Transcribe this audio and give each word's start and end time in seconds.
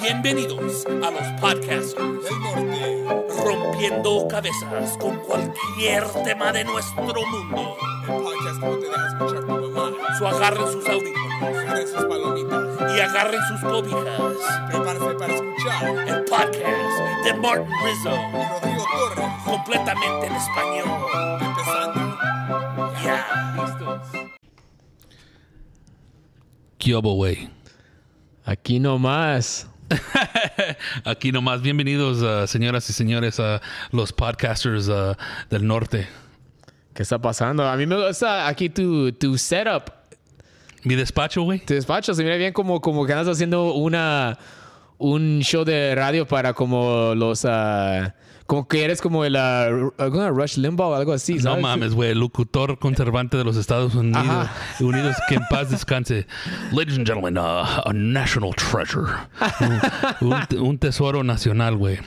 Bienvenidos 0.00 0.84
a 0.86 1.10
los 1.10 1.26
podcasters 1.40 1.96
del 1.96 2.40
norte. 2.42 3.04
rompiendo 3.42 4.28
cabezas 4.28 4.98
con 4.98 5.16
cualquier 5.20 6.04
tema 6.24 6.52
de 6.52 6.64
nuestro 6.64 7.02
mundo. 7.04 7.74
El 8.06 8.14
podcast 8.22 8.60
no 8.60 8.70
te 8.76 8.86
deja 8.86 9.06
escuchar 9.08 9.46
tu 9.46 9.70
mamá. 9.70 9.96
So 10.18 10.28
agarren 10.28 10.66
sus 10.72 10.86
audífonos 10.86 11.42
Agarren 11.42 11.88
sus 11.88 12.04
palomitas. 12.04 12.96
y 12.96 13.00
agarren 13.00 13.40
sus 13.48 13.60
cobijas. 13.62 14.32
Prepárate 14.68 15.14
para 15.14 15.34
escuchar. 15.34 16.08
El 16.08 16.24
podcast 16.24 17.24
de 17.24 17.34
Martin 17.34 17.66
Rizzo, 17.84 18.10
Y 18.10 18.48
Rodrigo 18.50 18.84
Torres. 18.92 19.30
completamente 19.46 20.26
en 20.26 20.34
español. 20.36 20.88
¿Qué 26.88 26.94
güey? 26.94 27.50
Aquí 28.46 28.80
nomás. 28.80 29.68
Aquí 31.04 31.32
nomás, 31.32 31.60
bienvenidos, 31.60 32.22
uh, 32.22 32.46
señoras 32.46 32.88
y 32.88 32.94
señores, 32.94 33.38
a 33.40 33.60
los 33.92 34.10
podcasters 34.10 34.88
uh, 34.88 35.14
del 35.50 35.66
norte. 35.66 36.08
¿Qué 36.94 37.02
está 37.02 37.18
pasando? 37.18 37.68
A 37.68 37.76
mí 37.76 37.84
me 37.84 38.06
gusta 38.06 38.48
aquí 38.48 38.70
tu, 38.70 39.12
tu 39.12 39.36
setup. 39.36 39.90
Mi 40.82 40.94
despacho, 40.94 41.42
güey. 41.42 41.58
Tu 41.58 41.74
despacho 41.74 42.14
se 42.14 42.22
mira 42.24 42.36
bien 42.36 42.54
como, 42.54 42.80
como 42.80 43.04
que 43.04 43.12
andas 43.12 43.28
haciendo 43.28 43.74
una 43.74 44.38
un 44.96 45.40
show 45.40 45.66
de 45.66 45.94
radio 45.94 46.26
para 46.26 46.54
como 46.54 47.14
los... 47.14 47.44
como 48.48 48.66
que 48.66 48.82
eres 48.82 49.00
como 49.00 49.24
el 49.24 49.34
Ru- 49.36 49.92
alguna 49.98 50.30
Rush 50.30 50.56
Limbaugh 50.56 50.92
o 50.92 50.94
algo 50.96 51.12
así, 51.12 51.34
No 51.34 51.58
mames, 51.60 51.94
güey. 51.94 52.14
Locutor 52.14 52.78
conservante 52.78 53.36
de 53.36 53.44
los 53.44 53.56
Estados 53.56 53.94
Unidos. 53.94 54.26
Ajá. 54.26 54.50
Unidos, 54.80 55.14
que 55.28 55.34
en 55.36 55.42
paz 55.50 55.70
descanse. 55.70 56.26
Ladies 56.72 56.96
and 56.98 57.06
gentlemen, 57.06 57.36
uh, 57.38 57.42
a 57.84 57.92
national 57.92 58.52
treasure. 58.56 59.06
un, 60.20 60.32
un- 60.32 60.58
un 60.66 60.78
tesoro 60.78 61.22
nacional, 61.22 61.76
güey. 61.76 61.98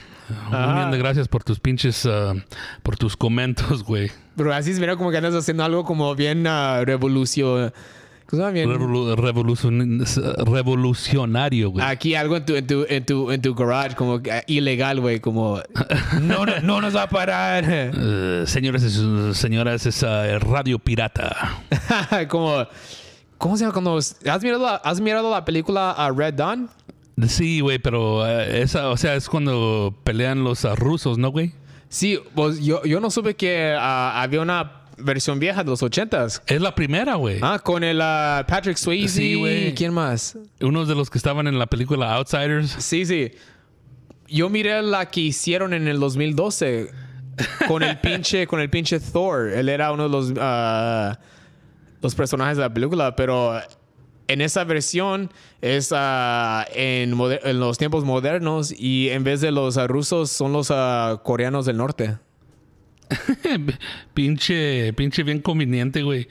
Un 0.50 0.74
millón 0.74 0.90
de 0.90 0.98
gracias 0.98 1.28
por 1.28 1.44
tus 1.44 1.60
pinches, 1.60 2.04
uh, 2.06 2.34
por 2.82 2.96
tus 2.96 3.16
comentos, 3.16 3.84
güey. 3.84 4.10
Pero 4.36 4.52
así 4.52 4.74
se 4.74 4.80
mira 4.80 4.96
como 4.96 5.10
que 5.10 5.18
andas 5.18 5.34
haciendo 5.34 5.62
algo 5.64 5.84
como 5.84 6.14
bien 6.14 6.46
uh, 6.46 6.84
revolución... 6.84 7.72
Revolu- 8.32 9.14
revolucion- 9.14 10.04
revolucionario, 10.46 11.70
güey. 11.70 11.84
Aquí 11.84 12.14
algo 12.14 12.36
en 12.38 12.46
tu, 12.46 12.54
en 12.54 12.66
tu, 12.66 12.86
en 12.88 13.04
tu, 13.04 13.30
en 13.30 13.42
tu 13.42 13.54
garage 13.54 13.94
como 13.94 14.22
que, 14.22 14.32
ah, 14.32 14.42
ilegal, 14.46 15.00
güey, 15.00 15.20
como 15.20 15.60
no, 16.22 16.46
no, 16.46 16.60
no 16.60 16.80
nos 16.80 16.96
va 16.96 17.02
a 17.02 17.08
parar. 17.10 17.64
Uh, 17.94 18.46
señores 18.46 18.82
y 18.84 19.34
señoras, 19.34 19.84
es 19.84 20.02
uh, 20.02 20.38
Radio 20.40 20.78
Pirata. 20.78 21.62
como, 22.28 22.66
¿cómo 23.36 23.56
se 23.58 23.64
llama? 23.64 23.74
Cuando, 23.74 23.98
¿has, 23.98 24.42
mirado 24.42 24.62
la, 24.62 24.76
¿Has 24.76 25.00
mirado 25.00 25.30
la 25.30 25.44
película 25.44 25.94
uh, 25.98 26.16
Red 26.16 26.34
Dawn? 26.34 26.70
Sí, 27.28 27.60
güey, 27.60 27.78
pero 27.78 28.26
eh, 28.26 28.62
esa, 28.62 28.88
o 28.88 28.96
sea, 28.96 29.14
es 29.14 29.28
cuando 29.28 29.94
pelean 30.04 30.42
los 30.42 30.64
ah, 30.64 30.74
rusos, 30.74 31.18
¿no, 31.18 31.28
güey? 31.28 31.52
Sí, 31.90 32.18
pues 32.34 32.64
yo, 32.64 32.82
yo 32.84 32.98
no 33.00 33.10
supe 33.10 33.36
que 33.36 33.76
ah, 33.78 34.22
había 34.22 34.40
una 34.40 34.81
versión 34.98 35.38
vieja 35.38 35.62
de 35.64 35.70
los 35.70 35.82
ochentas. 35.82 36.42
Es 36.46 36.60
la 36.60 36.74
primera, 36.74 37.14
güey. 37.14 37.38
Ah, 37.42 37.58
con 37.62 37.84
el 37.84 38.00
ah, 38.00 38.44
Patrick 38.48 38.76
Swayze. 38.76 39.14
Sí, 39.14 39.34
güey. 39.34 39.74
¿Quién 39.74 39.92
más? 39.92 40.36
Unos 40.60 40.88
de 40.88 40.94
los 40.94 41.10
que 41.10 41.18
estaban 41.18 41.46
en 41.46 41.58
la 41.58 41.66
película 41.66 42.14
Outsiders. 42.14 42.70
Sí, 42.70 43.04
sí. 43.06 43.32
Yo 44.28 44.48
miré 44.48 44.82
la 44.82 45.10
que 45.10 45.20
hicieron 45.20 45.74
en 45.74 45.88
el 45.88 46.00
2012 46.00 46.90
con 47.68 47.82
el 47.82 47.98
pinche, 48.00 48.46
con 48.46 48.60
el 48.60 48.70
pinche 48.70 49.00
Thor. 49.00 49.48
Él 49.48 49.68
era 49.68 49.92
uno 49.92 50.04
de 50.04 50.08
los, 50.08 50.32
ah, 50.38 51.18
los 52.00 52.14
personajes 52.14 52.56
de 52.56 52.62
la 52.62 52.72
película, 52.72 53.14
pero 53.16 53.60
en 54.28 54.40
esa 54.40 54.64
versión 54.64 55.30
es 55.60 55.92
ah, 55.94 56.66
en, 56.74 57.18
en 57.20 57.60
los 57.60 57.78
tiempos 57.78 58.04
modernos 58.04 58.72
y 58.72 59.10
en 59.10 59.24
vez 59.24 59.40
de 59.40 59.50
los 59.50 59.76
rusos 59.86 60.30
son 60.30 60.52
los 60.52 60.72
coreanos 61.22 61.66
del 61.66 61.76
norte. 61.76 62.16
pinche, 64.14 64.92
pinche 64.94 65.22
bien 65.22 65.40
conveniente, 65.40 66.02
güey. 66.02 66.28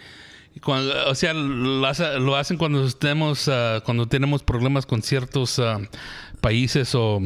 Cuando- 0.64 0.94
o 1.10 1.16
sea, 1.16 1.34
lo, 1.34 1.86
hace- 1.88 2.20
lo 2.20 2.36
hacen 2.36 2.58
cuando 2.58 2.86
estemos, 2.86 3.48
ah, 3.48 3.82
cuando 3.86 4.08
tenemos 4.08 4.44
problemas 4.44 4.86
con 4.86 5.02
ciertos 5.02 5.60
ah, 5.60 5.80
países 6.42 6.94
o, 6.94 7.22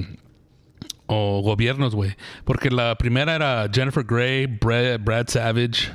o 1.08 1.42
gobiernos, 1.42 1.96
güey. 1.96 2.16
Porque 2.44 2.70
la 2.70 2.96
primera 2.98 3.36
era 3.36 3.70
Jennifer 3.74 4.04
Grey, 4.04 4.46
Brad, 4.46 5.00
Brad 5.00 5.28
Savage, 5.28 5.90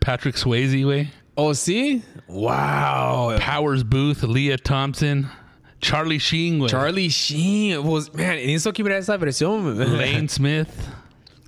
Patrick 0.00 0.36
Swayze, 0.36 0.82
güey. 0.82 1.10
¿Oh, 1.36 1.54
sí? 1.54 2.02
¡Wow! 2.28 3.36
Powers 3.38 3.84
Booth, 3.84 4.22
Leah 4.22 4.56
Thompson, 4.58 5.28
Charlie 5.80 6.18
Sheen, 6.18 6.58
güey. 6.60 6.70
Charlie 6.70 7.08
Sheen. 7.08 7.82
Pues, 7.82 8.12
man, 8.14 8.36
necesito 8.36 8.72
que 8.72 8.82
mirar 8.84 8.98
esa 8.98 9.16
versión. 9.16 9.78
Lane 9.78 10.28
Smith. 10.28 10.68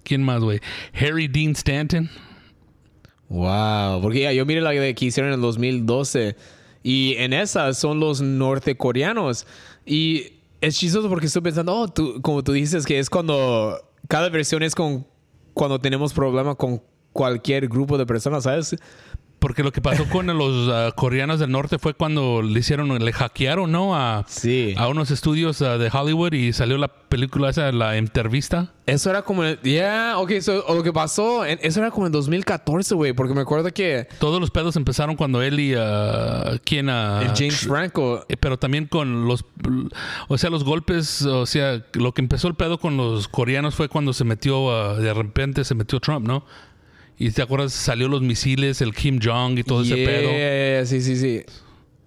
¿Quién 0.07 0.23
más, 0.23 0.41
güey? 0.41 0.61
Harry 0.95 1.27
Dean 1.27 1.51
Stanton. 1.51 2.09
Wow, 3.29 4.01
porque 4.01 4.21
ya, 4.21 4.33
yo 4.33 4.47
miré 4.47 4.61
la 4.61 4.71
que 4.95 5.05
hicieron 5.05 5.33
en 5.33 5.35
el 5.35 5.41
2012 5.41 6.37
y 6.85 7.15
en 7.19 7.33
esa 7.33 7.75
son 7.75 7.99
los 7.99 8.21
nortecoreanos 8.21 9.49
y 9.85 10.35
es 10.61 10.79
chistoso 10.79 11.09
porque 11.09 11.27
estoy 11.27 11.43
pensando, 11.43 11.75
oh, 11.75 11.89
tú, 11.89 12.23
como 12.23 12.45
tú 12.45 12.53
dices 12.53 12.87
que 12.87 13.01
es 13.01 13.11
cuando 13.11 13.81
cada 14.07 14.29
versión 14.29 14.63
es 14.63 14.77
con 14.77 15.05
cuando 15.55 15.81
tenemos 15.81 16.13
problema 16.13 16.55
con 16.55 16.81
cualquier 17.13 17.67
grupo 17.67 17.99
de 17.99 18.07
personas, 18.07 18.45
¿sabes? 18.45 18.77
Porque 19.39 19.63
lo 19.63 19.71
que 19.71 19.81
pasó 19.83 20.07
con 20.09 20.27
los 20.27 20.69
ah, 20.73 20.93
coreanos 20.97 21.39
del 21.41 21.51
norte 21.51 21.79
fue 21.79 21.93
cuando 21.95 22.41
le 22.43 22.59
hicieron, 22.59 22.89
le 23.05 23.13
hackearon, 23.13 23.71
¿no? 23.71 23.95
A, 23.95 24.25
Sí. 24.27 24.75
a 24.79 24.89
unos 24.89 25.11
estudios 25.11 25.61
ah, 25.63 25.77
de 25.79 25.91
Hollywood 25.93 26.33
y 26.33 26.53
salió 26.53 26.79
la 26.79 26.89
película 26.89 27.51
esa, 27.51 27.71
la 27.71 27.97
entrevista. 27.97 28.73
Eso 28.87 29.11
era 29.11 29.23
como, 29.23 29.45
ya, 29.45 29.61
yeah, 29.63 30.15
ok, 30.19 30.33
so, 30.41 30.65
lo 30.75 30.83
que 30.83 30.93
pasó, 30.93 31.45
en- 31.45 31.59
eso 31.63 31.81
era 31.81 31.91
como 31.91 32.07
en 32.07 32.13
2014, 32.13 32.95
güey, 32.95 33.13
porque 33.13 33.35
me 33.35 33.41
acuerdo 33.43 33.71
que 33.73 34.09
Todos 34.19 34.41
los 34.41 34.51
pedos 34.51 34.75
empezaron 34.77 35.17
cuando 35.17 35.43
él 35.43 35.61
y 35.61 35.75
ah, 35.77 36.57
quién 36.65 36.89
el 36.89 37.29
James 37.37 37.61
Franco, 37.61 38.25
eh, 38.29 38.37
pero 38.39 38.59
también 38.59 38.87
con 38.87 39.27
los 39.29 39.45
o 40.29 40.39
sea 40.39 40.51
los 40.51 40.65
golpes 40.65 41.23
o 41.23 41.47
sea 41.47 41.85
lo 41.95 42.13
que 42.15 42.21
empezó 42.23 42.49
el 42.49 42.55
pedo 42.55 42.79
con 42.79 42.97
los 42.97 43.29
coreanos 43.29 43.75
fue 43.75 43.89
cuando 43.89 44.13
se 44.13 44.25
metió 44.25 44.97
de 44.97 45.13
repente 45.13 45.65
se 45.65 45.75
metió 45.75 45.99
Trump 46.01 46.27
no 46.27 46.45
y 47.19 47.31
te 47.31 47.43
acuerdas 47.43 47.73
salió 47.73 48.09
los 48.09 48.23
misiles 48.23 48.81
el 48.81 48.95
Kim 48.95 49.19
Jong 49.23 49.59
y 49.59 49.65
todo 49.65 49.83
ese 49.83 49.97
pedo 49.97 50.87
Sí, 50.87 51.01
sí, 51.01 51.17
sí. 51.17 51.43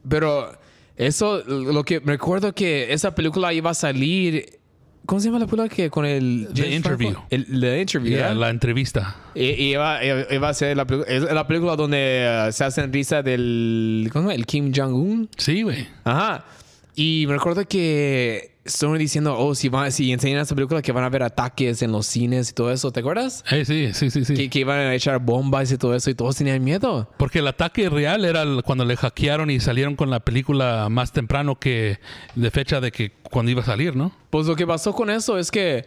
Pero 0.07 0.51
eso, 0.95 1.43
lo 1.47 1.83
que 1.83 1.99
me 2.01 2.13
recuerdo 2.13 2.53
que 2.53 2.93
esa 2.93 3.15
película 3.15 3.53
iba 3.53 3.71
a 3.71 3.73
salir. 3.73 4.59
¿Cómo 5.05 5.19
se 5.19 5.27
llama 5.27 5.39
la 5.39 5.47
película 5.47 5.69
que 5.69 5.89
con 5.89 6.05
el 6.05 6.49
The 6.53 6.75
Interview. 6.75 7.15
El, 7.29 7.45
The 7.59 7.81
Interview. 7.81 8.35
La 8.35 8.49
entrevista 8.49 9.15
Y, 9.33 9.71
iba, 9.71 10.03
iba 10.03 10.49
a 10.49 10.53
ser 10.53 10.77
la, 10.77 10.85
película 10.85 11.75
donde 11.75 12.45
uh, 12.47 12.51
se 12.51 12.63
hacen 12.63 12.93
risa 12.93 13.23
del 13.23 14.09
¿cómo 14.11 14.23
se 14.23 14.27
llama? 14.27 14.35
el 14.35 14.45
Kim 14.45 14.71
Jong 14.75 14.93
Un. 14.93 15.29
sí 15.35 15.63
güey 15.63 15.87
Ajá. 16.03 16.45
Y 16.95 17.25
me 17.27 17.33
recuerdo 17.33 17.65
que 17.65 18.57
estaban 18.73 18.97
diciendo, 18.97 19.35
oh, 19.37 19.53
si, 19.55 19.69
van, 19.69 19.91
si 19.91 20.11
enseñan 20.11 20.41
esta 20.41 20.55
película 20.55 20.81
que 20.81 20.91
van 20.91 21.03
a 21.03 21.07
haber 21.07 21.23
ataques 21.23 21.81
en 21.81 21.91
los 21.91 22.05
cines 22.05 22.49
y 22.51 22.53
todo 22.53 22.71
eso, 22.71 22.91
¿te 22.91 23.01
acuerdas? 23.01 23.43
Eh, 23.51 23.65
sí 23.65 23.89
sí 23.93 24.09
sí 24.09 24.25
sí 24.25 24.33
Que, 24.33 24.49
que 24.49 24.59
iban 24.59 24.79
a 24.79 24.93
echar 24.95 25.19
bombas 25.19 25.71
y 25.71 25.77
todo 25.77 25.95
eso 25.95 26.09
y 26.09 26.15
todos 26.15 26.35
tenían 26.35 26.63
miedo. 26.63 27.09
porque 27.17 27.39
el 27.39 27.47
ataque 27.47 27.89
real 27.89 28.25
era 28.25 28.45
cuando 28.63 28.85
le 28.85 28.95
hackearon 28.95 29.49
y 29.49 29.59
salieron 29.59 29.95
con 29.95 30.09
la 30.09 30.19
película 30.19 30.87
más 30.89 31.11
temprano 31.11 31.59
que 31.59 31.99
de 32.35 32.51
fecha 32.51 32.79
de 32.81 32.91
que 32.91 33.11
cuando 33.31 33.51
iba 33.51 33.61
a 33.61 33.65
salir 33.65 33.95
no 33.95 34.11
Pues 34.29 34.47
lo 34.47 34.55
que 34.55 34.65
pasó 34.65 34.93
con 34.93 35.09
eso 35.09 35.37
es 35.37 35.51
que 35.51 35.85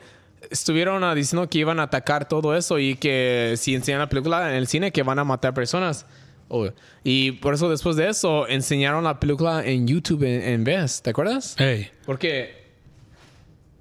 estuvieron 0.50 1.02
diciendo 1.14 1.48
que 1.48 1.58
iban 1.58 1.80
a 1.80 1.84
atacar 1.84 2.28
todo 2.28 2.56
eso 2.56 2.78
y 2.78 2.96
que 2.96 3.54
si 3.56 3.74
enseñan 3.74 4.00
la 4.00 4.08
película 4.08 4.50
en 4.50 4.56
el 4.56 4.66
cine 4.66 4.90
que 4.92 5.02
van 5.02 5.18
a 5.18 5.24
matar 5.24 5.54
personas. 5.54 6.06
Oh, 6.48 6.68
Y 7.02 7.32
por 7.32 7.54
eso 7.54 7.70
después 7.70 7.96
de 7.96 8.08
eso 8.10 8.46
enseñaron 8.46 9.04
la 9.04 9.18
película 9.18 9.64
en 9.64 9.86
YouTube 9.86 10.24
en, 10.24 10.42
en 10.42 10.64
vez, 10.64 11.00
¿te 11.00 11.08
acuerdas? 11.10 11.54
Ey. 11.58 11.88
Porque 12.04 12.61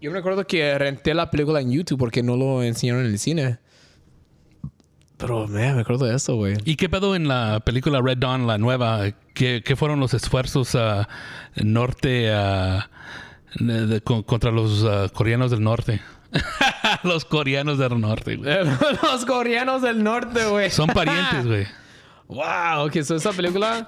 yo 0.01 0.11
me 0.11 0.19
acuerdo 0.19 0.45
que 0.45 0.77
renté 0.77 1.13
la 1.13 1.29
película 1.29 1.61
en 1.61 1.71
YouTube 1.71 1.99
porque 1.99 2.23
no 2.23 2.35
lo 2.35 2.63
enseñaron 2.63 3.05
en 3.05 3.11
el 3.11 3.19
cine. 3.19 3.59
Pero 5.17 5.47
man, 5.47 5.75
me 5.75 5.81
acuerdo 5.81 6.05
de 6.05 6.15
eso, 6.15 6.35
güey. 6.35 6.55
¿Y 6.65 6.75
qué 6.75 6.89
pedo 6.89 7.15
en 7.15 7.27
la 7.27 7.59
película 7.63 8.01
Red 8.01 8.17
Dawn, 8.17 8.47
la 8.47 8.57
nueva? 8.57 9.11
¿Qué, 9.35 9.61
qué 9.63 9.75
fueron 9.75 9.99
los 9.99 10.13
esfuerzos 10.15 10.73
ah, 10.75 11.07
norte 11.55 12.09
de- 13.59 13.87
de- 13.87 14.01
con- 14.01 14.23
contra 14.23 14.49
los 14.51 14.83
ah, 14.83 15.07
coreanos 15.13 15.51
del 15.51 15.61
norte? 15.61 16.01
los 17.03 17.23
coreanos 17.25 17.77
del 17.77 17.99
norte, 18.01 18.37
güey. 18.37 18.49
Los 19.03 19.25
coreanos 19.25 19.81
del 19.81 20.01
norte, 20.03 20.45
güey. 20.45 20.71
Son 20.71 20.87
parientes, 20.87 21.45
güey. 21.45 21.65
Wow, 22.27 22.85
ok, 22.87 23.01
so 23.01 23.15
esa 23.17 23.33
película. 23.33 23.85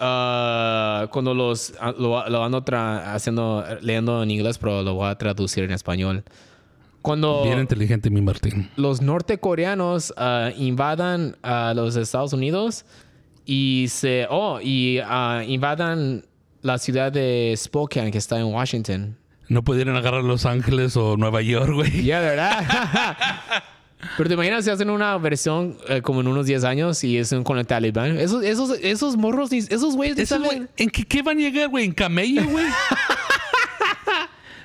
Ah, 0.00 1.06
cuando 1.12 1.34
los 1.34 1.74
ah, 1.80 1.94
lo, 1.96 2.28
lo 2.28 2.44
ando 2.44 2.64
tra- 2.64 3.14
haciendo, 3.14 3.64
leyendo 3.82 4.22
en 4.22 4.30
inglés, 4.30 4.58
pero 4.58 4.82
lo 4.82 4.94
voy 4.94 5.08
a 5.10 5.14
traducir 5.16 5.64
en 5.64 5.70
español. 5.72 6.24
Cuando 7.02 7.44
Bien 7.44 7.58
inteligente, 7.60 8.10
mi 8.10 8.20
Martín. 8.20 8.70
los 8.76 9.00
nortecoreanos 9.00 10.12
ah, 10.16 10.50
invadan 10.56 11.36
a 11.42 11.72
los 11.74 11.96
Estados 11.96 12.32
Unidos 12.32 12.84
y 13.46 13.86
se. 13.88 14.26
Oh, 14.28 14.60
y 14.60 14.98
ah, 15.04 15.42
invadan 15.46 16.24
la 16.62 16.76
ciudad 16.78 17.10
de 17.10 17.54
Spokane, 17.56 18.10
que 18.10 18.18
está 18.18 18.38
en 18.38 18.46
Washington. 18.46 19.16
No 19.48 19.64
pudieron 19.64 19.96
agarrar 19.96 20.22
Los 20.22 20.46
Ángeles 20.46 20.96
o 20.96 21.16
Nueva 21.16 21.40
York, 21.42 21.72
güey. 21.72 22.04
Ya, 22.04 22.20
de 22.20 22.28
verdad. 22.30 23.16
Pero 24.16 24.28
te 24.28 24.34
imaginas 24.34 24.64
si 24.64 24.70
hacen 24.70 24.90
una 24.90 25.16
versión 25.18 25.76
eh, 25.88 26.00
como 26.02 26.20
en 26.20 26.28
unos 26.28 26.46
10 26.46 26.64
años 26.64 27.04
y 27.04 27.18
es 27.18 27.34
con 27.44 27.58
el 27.58 27.66
Talibán. 27.66 28.18
Esos, 28.18 28.42
esos, 28.44 28.78
esos 28.80 29.16
morros, 29.16 29.52
esos 29.52 29.94
güeyes 29.96 30.18
Esos, 30.18 30.42
güey, 30.42 30.66
¿En 30.76 30.90
qué, 30.90 31.04
qué 31.04 31.22
van 31.22 31.38
a 31.38 31.40
llegar, 31.40 31.68
güey? 31.68 31.84
¿En 31.84 31.92
camello, 31.92 32.44
güey? 32.46 32.66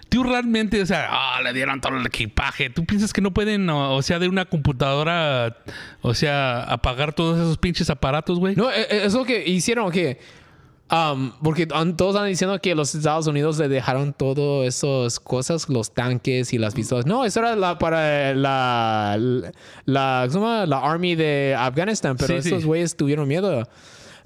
Tú 0.09 0.23
realmente, 0.23 0.81
o 0.81 0.85
sea, 0.85 1.09
ah, 1.09 1.41
le 1.41 1.51
dieron 1.51 1.81
todo 1.81 1.97
el 1.97 2.05
equipaje. 2.05 2.69
¿Tú 2.69 2.85
piensas 2.85 3.11
que 3.11 3.19
no 3.19 3.33
pueden, 3.33 3.69
o, 3.69 3.95
o 3.95 4.01
sea, 4.01 4.17
de 4.17 4.29
una 4.29 4.45
computadora, 4.45 5.57
o 6.01 6.13
sea, 6.13 6.63
apagar 6.63 7.11
todos 7.13 7.37
esos 7.37 7.57
pinches 7.57 7.89
aparatos, 7.89 8.39
güey? 8.39 8.55
No, 8.55 8.71
eh, 8.71 8.87
eh, 8.89 9.01
eso 9.03 9.25
que 9.25 9.45
hicieron 9.45 9.91
que. 9.91 10.19
Um, 10.91 11.31
porque 11.41 11.67
todos 11.67 12.15
están 12.15 12.27
diciendo 12.27 12.59
que 12.59 12.75
los 12.75 12.93
Estados 12.95 13.27
Unidos 13.27 13.57
le 13.57 13.67
dejaron 13.67 14.13
todas 14.13 14.67
esas 14.67 15.19
cosas, 15.19 15.69
los 15.69 15.93
tanques 15.93 16.53
y 16.53 16.57
las 16.57 16.73
pistolas. 16.73 17.05
No, 17.05 17.25
eso 17.25 17.39
era 17.39 17.55
la, 17.55 17.77
para 17.77 18.33
la, 18.33 19.17
la, 19.85 20.27
¿cómo 20.31 20.31
se 20.31 20.39
llama? 20.39 20.65
la 20.65 20.79
Army 20.79 21.15
de 21.15 21.55
Afganistán, 21.57 22.17
pero 22.17 22.41
Sí, 22.41 22.47
esos 22.49 22.61
sí. 22.61 22.67
güeyes 22.67 22.95
tuvieron 22.95 23.27
miedo. 23.27 23.67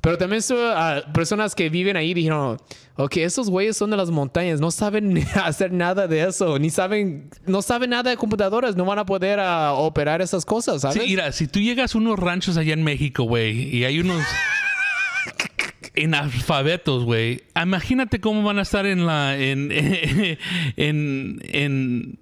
Pero 0.02 0.18
también 0.18 0.42
ah, 0.54 1.02
personas 1.14 1.56
que 1.56 1.70
viven 1.70 1.98
ahí 1.98 2.14
dijeron, 2.14 2.58
ok, 2.96 3.18
esos 3.18 3.50
güeyes 3.50 3.76
son 3.76 3.90
de 3.90 3.98
las 3.98 4.10
montañas, 4.10 4.62
no 4.62 4.72
saben 4.72 5.26
hacer 5.44 5.74
nada 5.74 6.08
de 6.08 6.24
eso, 6.24 6.58
ni 6.58 6.70
saben, 6.70 7.30
no 7.46 7.62
saben 7.62 7.90
nada 7.90 8.10
de 8.12 8.18
computadoras, 8.18 8.76
no 8.78 8.86
van 8.86 9.00
a 9.00 9.06
poder 9.06 9.40
ah, 9.42 9.74
operar 9.74 10.22
esas 10.22 10.46
cosas, 10.46 10.82
¿sabes? 10.84 11.02
Sí, 11.04 11.10
mira, 11.10 11.32
si 11.32 11.48
tú 11.48 11.60
llegas 11.60 11.96
a 11.96 11.98
unos 11.98 12.18
ranchos 12.18 12.56
allá 12.58 12.74
en 12.74 12.84
México, 12.84 13.24
güey, 13.24 13.76
y 13.76 13.84
hay 13.84 14.00
unos 14.00 14.24
analfabetos, 15.98 17.04
güey, 17.04 17.44
imagínate 17.62 18.20
cómo 18.20 18.44
van 18.44 18.60
a 18.60 18.62
estar 18.64 18.86
en 18.86 19.06
la 19.06 19.38
en 19.38 19.70
en 20.78 21.40
en 21.44 22.20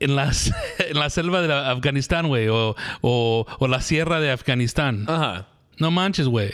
en 0.00 0.16
las 0.16 0.52
en 0.90 0.98
la 0.98 1.10
selva 1.10 1.42
de 1.42 1.52
Afganistán, 1.52 2.28
güey, 2.28 2.48
o, 2.48 2.74
o, 3.00 3.46
o 3.58 3.68
la 3.68 3.80
sierra 3.80 4.20
de 4.20 4.30
Afganistán. 4.30 5.04
Ajá. 5.08 5.48
No 5.78 5.90
manches, 5.90 6.26
güey. 6.28 6.50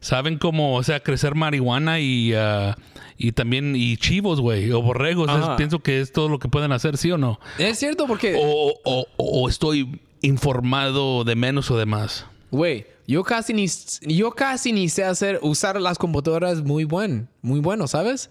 Saben 0.00 0.36
cómo, 0.38 0.74
o 0.76 0.82
sea, 0.82 1.00
crecer 1.00 1.34
marihuana 1.34 1.98
y 2.00 2.34
ah, 2.34 2.76
y 3.16 3.32
también 3.32 3.74
y 3.76 3.96
chivos, 3.96 4.40
güey, 4.40 4.70
o 4.72 4.82
borregos. 4.82 5.30
Es- 5.30 5.48
pienso 5.56 5.78
que 5.80 6.00
es 6.00 6.12
todo 6.12 6.28
lo 6.28 6.38
que 6.38 6.48
pueden 6.48 6.72
hacer, 6.72 6.96
¿sí 6.98 7.10
o 7.10 7.16
no? 7.18 7.40
Es 7.58 7.78
cierto 7.78 8.06
porque... 8.06 8.34
O- 8.38 9.06
o 9.16 9.48
estoy 9.48 10.00
informado 10.20 11.24
de 11.24 11.36
menos 11.36 11.70
o 11.70 11.78
de 11.78 11.86
más. 11.86 12.26
Güey, 12.50 12.86
yo 13.06 13.22
casi 13.24 13.52
ni 13.52 13.66
yo 14.02 14.30
casi 14.32 14.72
ni 14.72 14.88
sé 14.88 15.04
hacer 15.04 15.38
usar 15.42 15.80
las 15.80 15.98
computadoras 15.98 16.62
muy 16.62 16.84
buen, 16.84 17.28
muy 17.42 17.60
bueno, 17.60 17.86
¿sabes? 17.86 18.30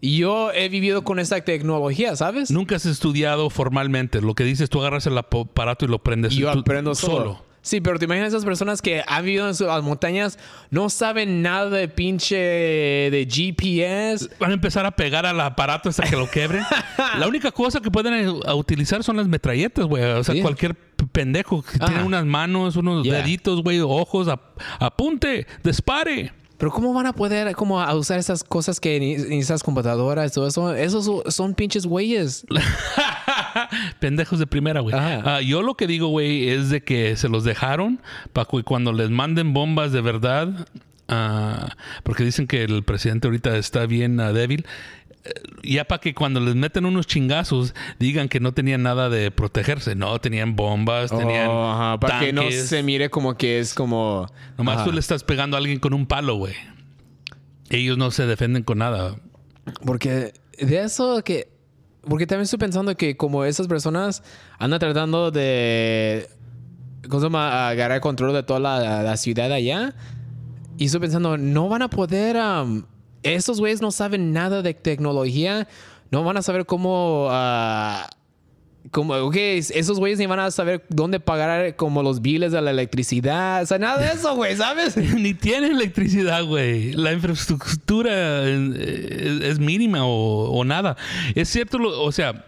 Y 0.00 0.16
yo 0.18 0.50
he 0.52 0.68
vivido 0.68 1.04
con 1.04 1.18
esta 1.20 1.40
tecnología, 1.42 2.16
¿sabes? 2.16 2.50
Nunca 2.50 2.74
has 2.76 2.86
estudiado 2.86 3.50
formalmente. 3.50 4.20
Lo 4.20 4.34
que 4.34 4.42
dices, 4.42 4.68
tú 4.68 4.80
agarras 4.80 5.06
el 5.06 5.16
aparato 5.16 5.84
y 5.84 5.88
lo 5.88 6.00
prendes 6.02 6.32
y 6.32 6.38
yo 6.38 6.52
tú- 6.52 6.58
aprendo 6.60 6.94
solo. 6.94 7.44
Sí, 7.64 7.80
pero 7.80 7.96
te 7.96 8.06
imaginas 8.06 8.30
esas 8.30 8.44
personas 8.44 8.82
que 8.82 9.04
han 9.06 9.24
vivido 9.24 9.48
en 9.48 9.54
las 9.68 9.82
montañas, 9.84 10.36
no 10.70 10.90
saben 10.90 11.42
nada 11.42 11.70
de 11.70 11.86
pinche 11.86 12.34
de 12.36 13.28
GPS. 13.30 14.28
Van 14.40 14.50
a 14.50 14.54
empezar 14.54 14.84
a 14.84 14.90
pegar 14.90 15.26
al 15.26 15.40
aparato 15.40 15.88
hasta 15.88 16.02
que 16.10 16.16
lo 16.16 16.28
quebren. 16.28 16.64
La 17.20 17.28
única 17.28 17.52
cosa 17.52 17.80
que 17.80 17.88
pueden 17.88 18.14
eh, 18.14 18.52
utilizar 18.54 19.04
son 19.04 19.16
las 19.16 19.28
metralletas, 19.28 19.84
güey. 19.86 20.02
O 20.02 20.24
sea, 20.24 20.34
Sí. 20.34 20.40
cualquier 20.40 20.74
pendejo 21.10 21.62
que 21.62 21.78
tiene 21.78 22.02
unas 22.04 22.24
manos, 22.26 22.76
unos 22.76 23.04
Yeah. 23.04 23.18
deditos, 23.18 23.62
güey, 23.62 23.80
ojos, 23.80 24.28
ap- 24.28 24.58
apunte, 24.78 25.46
dispare. 25.64 26.32
Pero 26.58 26.70
¿cómo 26.70 26.92
van 26.94 27.06
a 27.06 27.12
poder 27.12 27.54
como 27.56 27.80
a 27.80 27.92
usar 27.96 28.20
esas 28.20 28.44
cosas 28.44 28.78
que 28.78 29.00
ni 29.00 29.38
esas 29.40 29.64
computadoras 29.64 30.30
todo 30.32 30.46
eso? 30.46 30.72
Esos 30.74 31.04
son- 31.04 31.22
son 31.32 31.54
pinches 31.54 31.86
güeyes. 31.86 32.46
Pendejos 34.00 34.38
de 34.38 34.46
primera, 34.46 34.80
güey. 34.80 34.94
Ah, 34.96 35.40
yo 35.40 35.62
lo 35.62 35.74
que 35.74 35.86
digo, 35.86 36.08
güey, 36.08 36.48
es 36.48 36.70
de 36.70 36.82
que 36.82 37.16
se 37.16 37.28
los 37.28 37.44
dejaron 37.44 38.00
para 38.32 38.48
que 38.48 38.62
cuando 38.62 38.92
les 38.92 39.10
manden 39.10 39.52
bombas 39.52 39.92
de 39.92 40.00
verdad, 40.00 40.68
ah, 41.08 41.70
porque 42.02 42.24
dicen 42.24 42.46
que 42.46 42.62
el 42.64 42.82
presidente 42.84 43.26
ahorita 43.28 43.56
está 43.56 43.86
bien 43.86 44.20
ah, 44.20 44.32
débil, 44.32 44.64
ya 45.62 45.84
para 45.84 46.00
que 46.00 46.14
cuando 46.14 46.40
les 46.40 46.54
meten 46.54 46.84
unos 46.84 47.06
chingazos 47.06 47.74
digan 47.98 48.28
que 48.28 48.40
no 48.40 48.52
tenían 48.52 48.82
nada 48.82 49.08
de 49.08 49.30
protegerse. 49.30 49.94
No, 49.94 50.20
tenían 50.20 50.56
bombas, 50.56 51.10
tenían 51.10 51.48
Oh, 51.48 51.70
ajá, 51.70 52.00
para 52.00 52.20
que 52.20 52.32
no 52.32 52.50
se 52.50 52.82
mire 52.82 53.10
como 53.10 53.36
que 53.36 53.60
es 53.60 53.74
como... 53.74 54.26
Nomás 54.58 54.78
Ajá. 54.78 54.84
tú 54.84 54.92
le 54.92 55.00
estás 55.00 55.22
pegando 55.22 55.56
a 55.56 55.60
alguien 55.60 55.78
con 55.78 55.94
un 55.94 56.06
palo, 56.06 56.36
güey. 56.36 56.54
Ellos 57.70 57.96
no 57.96 58.10
se 58.10 58.26
defienden 58.26 58.64
con 58.64 58.78
nada. 58.78 59.16
Porque 59.84 60.32
de 60.58 60.82
eso 60.82 61.22
que... 61.22 61.50
Porque 62.02 62.26
también 62.26 62.42
estoy 62.42 62.58
pensando 62.58 62.96
que 62.96 63.16
como 63.16 63.44
esas 63.44 63.68
personas 63.68 64.22
andan 64.58 64.80
tratando 64.80 65.30
de... 65.30 66.28
¿Cómo 67.08 67.20
se 67.20 67.26
llama? 67.26 67.68
Agarrar 67.68 68.00
control 68.00 68.32
de 68.32 68.42
toda 68.42 68.58
la, 68.58 69.02
la 69.02 69.16
ciudad 69.16 69.52
allá. 69.52 69.94
Y 70.78 70.86
estoy 70.86 71.00
pensando, 71.00 71.38
no 71.38 71.68
van 71.68 71.82
a 71.82 71.88
poder... 71.88 72.36
esos 73.22 73.60
güeyes 73.60 73.80
no 73.80 73.90
saben 73.90 74.32
nada 74.32 74.62
de 74.62 74.74
tecnología. 74.74 75.68
No 76.10 76.24
van 76.24 76.36
a 76.36 76.42
saber 76.42 76.66
cómo... 76.66 77.28
ah, 77.30 78.08
como, 78.90 79.14
ok, 79.14 79.36
esos 79.36 79.98
güeyes 80.00 80.18
ni 80.18 80.26
van 80.26 80.40
a 80.40 80.50
saber 80.50 80.84
dónde 80.88 81.20
pagar 81.20 81.76
como 81.76 82.02
los 82.02 82.20
biles 82.20 82.50
de 82.52 82.60
la 82.60 82.72
electricidad. 82.72 83.62
O 83.62 83.66
sea, 83.66 83.78
nada 83.78 83.98
de 83.98 84.12
eso, 84.12 84.34
güey, 84.34 84.56
¿sabes? 84.56 84.96
Ni 85.14 85.34
tienen 85.34 85.72
electricidad, 85.72 86.44
güey. 86.44 86.92
La 86.92 87.12
infraestructura 87.12 88.12
eh, 88.44 89.40
es, 89.44 89.58
mínima 89.60 90.04
o, 90.04 90.50
o 90.50 90.64
nada. 90.64 90.96
Es 91.34 91.48
cierto, 91.48 91.78
o 91.78 92.10
sea, 92.10 92.44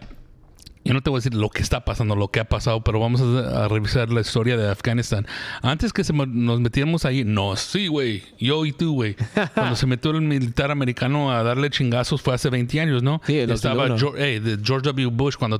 yo 0.85 0.93
no 0.93 1.01
te 1.01 1.09
voy 1.09 1.17
a 1.17 1.19
decir 1.19 1.33
lo 1.33 1.49
que 1.49 1.61
está 1.61 1.83
pasando, 1.83 2.15
lo 2.15 2.29
que 2.29 2.39
ha 2.39 2.45
pasado, 2.45 2.81
pero 2.81 2.99
vamos 2.99 3.19
a, 3.19 3.65
a 3.65 3.67
revisar 3.67 4.09
la 4.11 4.21
historia 4.21 4.55
de 4.55 4.69
Afganistán. 4.69 5.25
Antes 5.61 5.91
que 5.91 6.03
se 6.03 6.13
nos 6.13 6.61
metiéramos 6.61 7.05
ahí, 7.05 7.23
no, 7.25 7.55
sí, 7.55 7.87
güey, 7.87 8.23
yo 8.39 8.65
y 8.65 8.71
tú, 8.71 8.93
güey. 8.93 9.15
Cuando 9.55 9.75
se 9.75 9.87
metió 9.87 10.11
el 10.11 10.21
militar 10.21 10.69
americano 10.69 11.31
a 11.31 11.41
darle 11.43 11.71
chingazos 11.71 12.21
fue 12.21 12.35
hace 12.35 12.49
20 12.49 12.79
años, 12.79 13.03
¿no? 13.03 13.19
Sí, 13.25 13.39
el 13.39 13.49
Estaba 13.49 13.87
2001. 13.87 13.99
George, 13.99 14.23
hey, 14.23 14.39
de 14.39 14.63
George 14.63 14.85
W. 14.89 15.07
Bush 15.07 15.35
cuando 15.35 15.59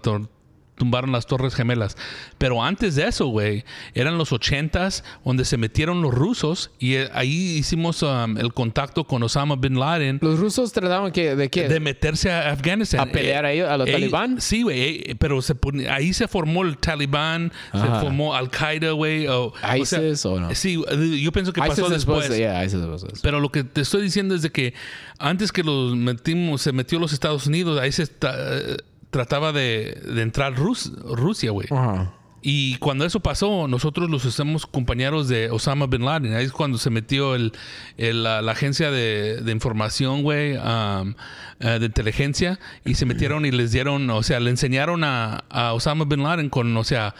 tumbaron 0.75 1.11
las 1.11 1.25
Torres 1.25 1.55
Gemelas. 1.55 1.95
Pero 2.37 2.63
antes 2.63 2.95
de 2.95 3.07
eso, 3.07 3.27
güey, 3.27 3.63
eran 3.93 4.17
los 4.17 4.31
ochentas 4.33 5.03
donde 5.23 5.45
se 5.45 5.57
metieron 5.57 6.01
los 6.01 6.13
rusos 6.13 6.71
y 6.79 6.95
eh, 6.95 7.09
ahí 7.13 7.57
hicimos 7.57 8.01
um, 8.03 8.37
el 8.37 8.53
contacto 8.53 9.05
con 9.05 9.23
Osama 9.23 9.55
Bin 9.55 9.79
Laden 9.79 10.19
Los 10.21 10.39
rusos 10.39 10.71
trataron 10.73 11.11
que, 11.11 11.35
de 11.35 11.49
qué? 11.49 11.67
de 11.69 11.79
meterse 11.79 12.31
a 12.31 12.51
Afganistán. 12.51 12.99
¿A 12.99 13.05
pelear 13.11 13.45
ahí 13.45 13.59
a 13.61 13.77
los 13.77 13.87
Ellos- 13.87 13.99
talibán? 13.99 14.41
Sí, 14.41 14.63
güey, 14.63 15.03
eh, 15.11 15.15
pero 15.17 15.41
se 15.41 15.55
ahí 15.89 16.13
se 16.13 16.27
formó 16.27 16.63
el 16.63 16.77
talibán, 16.77 17.51
Ajá. 17.71 17.85
se 17.99 18.05
formó 18.05 18.35
Al-Qaeda, 18.35 18.91
güey. 18.91 19.27
o- 19.27 19.53
o 19.53 19.75
ISIS 19.77 20.25
o 20.25 20.39
no? 20.39 20.53
Sí, 20.55 20.81
eh, 20.89 21.19
yo 21.21 21.31
pienso 21.31 21.53
que 21.53 21.61
ISIS 21.61 21.69
pasó 21.69 21.89
después. 21.89 22.29
de- 22.29 22.37
yeah, 22.37 22.63
ISIS 22.65 22.81
después. 22.81 23.21
Pero 23.21 23.39
lo 23.39 23.49
que 23.49 23.63
te 23.63 23.81
estoy 23.81 24.01
diciendo 24.01 24.35
es 24.35 24.41
de 24.41 24.51
que 24.51 24.73
antes 25.19 25.51
que 25.51 25.63
los 25.63 25.95
metimos, 25.95 26.61
se 26.61 26.71
metió 26.73 26.99
los 26.99 27.13
Estados 27.13 27.47
Unidos, 27.47 27.79
ahí 27.79 27.91
se 27.91 28.03
está- 28.03 28.35
eh, 28.37 28.77
trataba 29.15 29.53
de, 29.53 30.01
de 30.13 30.21
entrar 30.21 30.53
Rus- 30.55 30.91
Rusia, 31.05 31.51
güey. 31.51 31.67
Ajá. 31.71 32.11
Y 32.47 32.75
cuando 32.79 33.05
eso 33.05 33.21
pasó, 33.21 33.67
nosotros 33.69 34.09
los 34.09 34.25
hacemos 34.25 34.67
compañeros 34.67 35.29
de 35.29 35.49
Osama 35.51 35.87
Bin 35.87 36.03
Laden. 36.03 36.35
Ahí 36.35 36.43
es 36.45 36.51
cuando 36.51 36.77
se 36.77 36.89
metió 36.89 37.33
el, 37.33 37.53
el- 37.97 38.23
la, 38.23 38.41
la 38.41 38.51
agencia 38.51 38.91
de, 38.91 39.37
de 39.41 39.51
información, 39.53 40.21
güey, 40.21 40.57
um, 40.57 41.13
de 41.59 41.85
inteligencia, 41.85 42.59
y 42.83 42.95
se 42.95 43.05
metieron 43.05 43.45
y 43.45 43.51
les 43.51 43.71
dieron, 43.71 44.09
o 44.09 44.21
sea, 44.21 44.39
le 44.41 44.49
enseñaron 44.51 45.05
a, 45.05 45.45
a 45.49 45.73
Osama 45.73 46.03
Bin 46.03 46.23
Laden 46.23 46.49
con, 46.49 46.75
o 46.75 46.83
sea, 46.83 47.15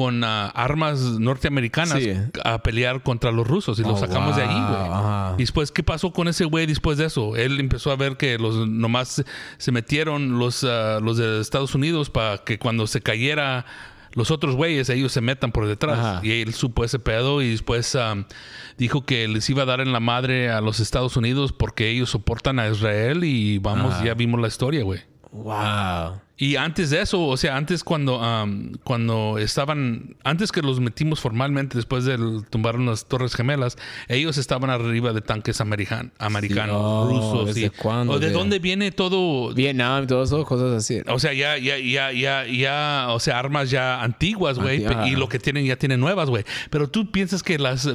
con 0.00 0.24
ah, 0.24 0.46
armas 0.54 0.98
norteamericanas 1.20 1.98
Sí. 2.02 2.14
a 2.42 2.62
pelear 2.62 3.02
contra 3.02 3.30
los 3.32 3.46
rusos 3.46 3.78
y 3.78 3.82
Oh, 3.82 3.88
los 3.90 4.00
sacamos 4.00 4.34
de 4.34 4.42
ahí, 4.44 4.48
güey. 4.70 5.34
Y 5.36 5.42
después, 5.42 5.70
¿qué 5.70 5.82
pasó 5.82 6.10
con 6.10 6.26
ese 6.26 6.46
güey 6.46 6.64
después 6.64 6.96
de 6.96 7.04
eso? 7.04 7.36
Él 7.36 7.60
empezó 7.60 7.90
a 7.90 7.96
ver 7.96 8.16
que 8.16 8.38
los 8.38 8.66
nomás 8.66 9.22
se- 9.58 9.72
metieron 9.72 10.38
los, 10.38 10.64
ah, 10.64 11.00
los 11.02 11.18
de 11.18 11.42
Estados 11.42 11.74
Unidos 11.74 12.08
para 12.08 12.38
que 12.38 12.58
cuando 12.58 12.86
se 12.86 13.02
cayera 13.02 13.66
los 14.14 14.30
otros 14.30 14.56
güeyes, 14.56 14.88
ellos 14.88 15.12
se 15.12 15.20
metan 15.20 15.52
por 15.52 15.66
detrás. 15.66 15.98
Ajá. 15.98 16.20
Y 16.22 16.40
él 16.40 16.54
supo 16.54 16.82
ese 16.82 16.98
pedo 16.98 17.42
y 17.42 17.50
después 17.50 17.94
ah, 17.94 18.24
dijo 18.78 19.04
que 19.04 19.28
les 19.28 19.50
iba 19.50 19.64
a 19.64 19.66
dar 19.66 19.82
en 19.82 19.92
la 19.92 20.00
madre 20.00 20.50
a 20.50 20.62
los 20.62 20.80
Estados 20.80 21.14
Unidos 21.18 21.52
porque 21.52 21.90
ellos 21.90 22.08
soportan 22.08 22.58
a 22.58 22.68
Israel 22.70 23.22
y 23.24 23.58
vamos, 23.58 23.96
Ajá. 23.96 24.04
ya 24.06 24.14
vimos 24.14 24.40
la 24.40 24.48
historia, 24.48 24.82
güey. 24.82 25.00
Wow. 25.30 26.20
Y 26.42 26.56
antes 26.56 26.88
de 26.88 27.02
eso, 27.02 27.22
o 27.26 27.36
sea, 27.36 27.56
antes 27.58 27.84
cuando, 27.84 28.22
am, 28.22 28.72
cuando 28.82 29.36
estaban, 29.36 30.16
antes 30.24 30.50
que 30.52 30.62
los 30.62 30.80
metimos 30.80 31.20
formalmente 31.20 31.76
después 31.76 32.06
de 32.06 32.16
tumbar 32.48 32.78
las 32.78 33.04
Torres 33.06 33.34
Gemelas, 33.34 33.76
ellos 34.08 34.38
estaban 34.38 34.70
arriba 34.70 35.12
de 35.12 35.20
tanques 35.20 35.60
american- 35.60 36.12
americanos, 36.18 36.76
Oh, 36.80 37.08
rusos. 37.10 37.46
¿desde 37.54 37.66
y- 37.66 37.68
cuándo? 37.70 38.14
¿O 38.14 38.18
de 38.18 38.28
De- 38.28 38.32
dónde 38.32 38.58
viene 38.58 38.90
todo? 38.90 39.52
Vietnam 39.54 40.04
y 40.04 40.06
todo 40.06 40.22
eso, 40.22 40.42
cosas 40.46 40.72
así. 40.72 41.02
O 41.08 41.18
sea, 41.18 41.34
ya, 41.34 41.58
ya, 41.58 41.76
ya, 41.76 42.10
ya, 42.10 42.46
ya, 42.46 43.08
o 43.10 43.20
sea, 43.20 43.38
armas 43.38 43.68
ya 43.70 44.02
antiguas, 44.02 44.58
güey, 44.58 44.82
y 45.08 45.16
lo 45.16 45.28
que 45.28 45.38
tienen 45.38 45.66
ya 45.66 45.76
tienen 45.76 46.00
nuevas, 46.00 46.30
güey. 46.30 46.44
Pero 46.70 46.88
tú 46.88 47.10
piensas 47.10 47.42
que 47.42 47.58
las, 47.58 47.86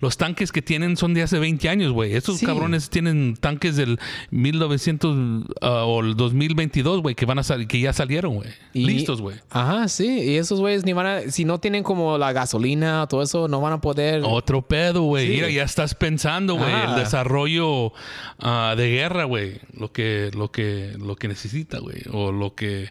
los 0.00 0.16
tanques 0.18 0.52
que 0.52 0.60
tienen 0.60 0.98
son 0.98 1.14
de 1.14 1.22
hace 1.22 1.38
20 1.38 1.70
años, 1.70 1.92
güey. 1.92 2.14
Estos 2.14 2.40
Sí. 2.40 2.44
cabrones 2.46 2.90
tienen 2.90 3.38
tanques 3.40 3.76
del 3.76 3.98
1900 4.30 5.16
ah, 5.62 5.84
o 5.84 6.00
el 6.02 6.14
2022, 6.14 7.00
güey, 7.00 7.14
que 7.14 7.24
van 7.24 7.38
a 7.38 7.42
salir, 7.42 7.53
que 7.68 7.80
ya 7.80 7.92
salieron, 7.92 8.36
güey. 8.36 8.48
Listos, 8.72 9.20
güey. 9.20 9.36
Ajá, 9.50 9.88
sí. 9.88 10.20
Y 10.20 10.36
esos 10.36 10.60
güeyes 10.60 10.84
ni 10.84 10.92
van 10.92 11.06
a... 11.06 11.20
Si 11.30 11.44
no 11.44 11.58
tienen 11.58 11.82
como 11.82 12.18
la 12.18 12.32
gasolina, 12.32 13.06
todo 13.08 13.22
eso, 13.22 13.48
no 13.48 13.60
van 13.60 13.74
a 13.74 13.80
poder... 13.80 14.22
Otro 14.24 14.62
pedo, 14.62 15.02
güey. 15.02 15.26
Sí. 15.26 15.32
Mira, 15.34 15.50
ya 15.50 15.64
estás 15.64 15.94
pensando, 15.94 16.56
güey, 16.56 16.72
el 16.72 16.94
desarrollo 16.96 17.92
ah, 18.38 18.74
de 18.76 18.90
guerra, 18.90 19.24
güey. 19.24 19.60
Lo 19.72 19.92
que, 19.92 20.30
lo 20.34 20.50
que, 20.50 20.94
lo 20.98 21.16
que 21.16 21.28
necesita, 21.28 21.78
güey. 21.78 22.02
O 22.12 22.32
lo 22.32 22.54
que, 22.54 22.90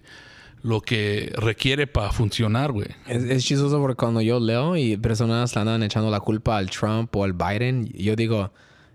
lo 0.62 0.82
que 0.82 1.32
requiere 1.36 1.88
para 1.88 2.12
funcionar, 2.12 2.72
güey. 2.72 2.88
Es, 3.08 3.24
es 3.24 3.46
chistoso 3.46 3.79
porque 3.79 3.96
cuando 3.96 4.22
yo 4.22 4.39
leo 4.39 4.75
y 4.77 4.98
personas 4.98 5.53
le 5.55 5.62
andan 5.62 5.84
echando 5.84 6.10
la 6.10 6.20
culpa 6.20 6.58
al 6.58 6.70
Trump 6.70 7.15
o 7.15 7.24
al 7.24 7.34
Biden, 7.34 7.91
yo 7.93 8.15
digo, 8.15 8.51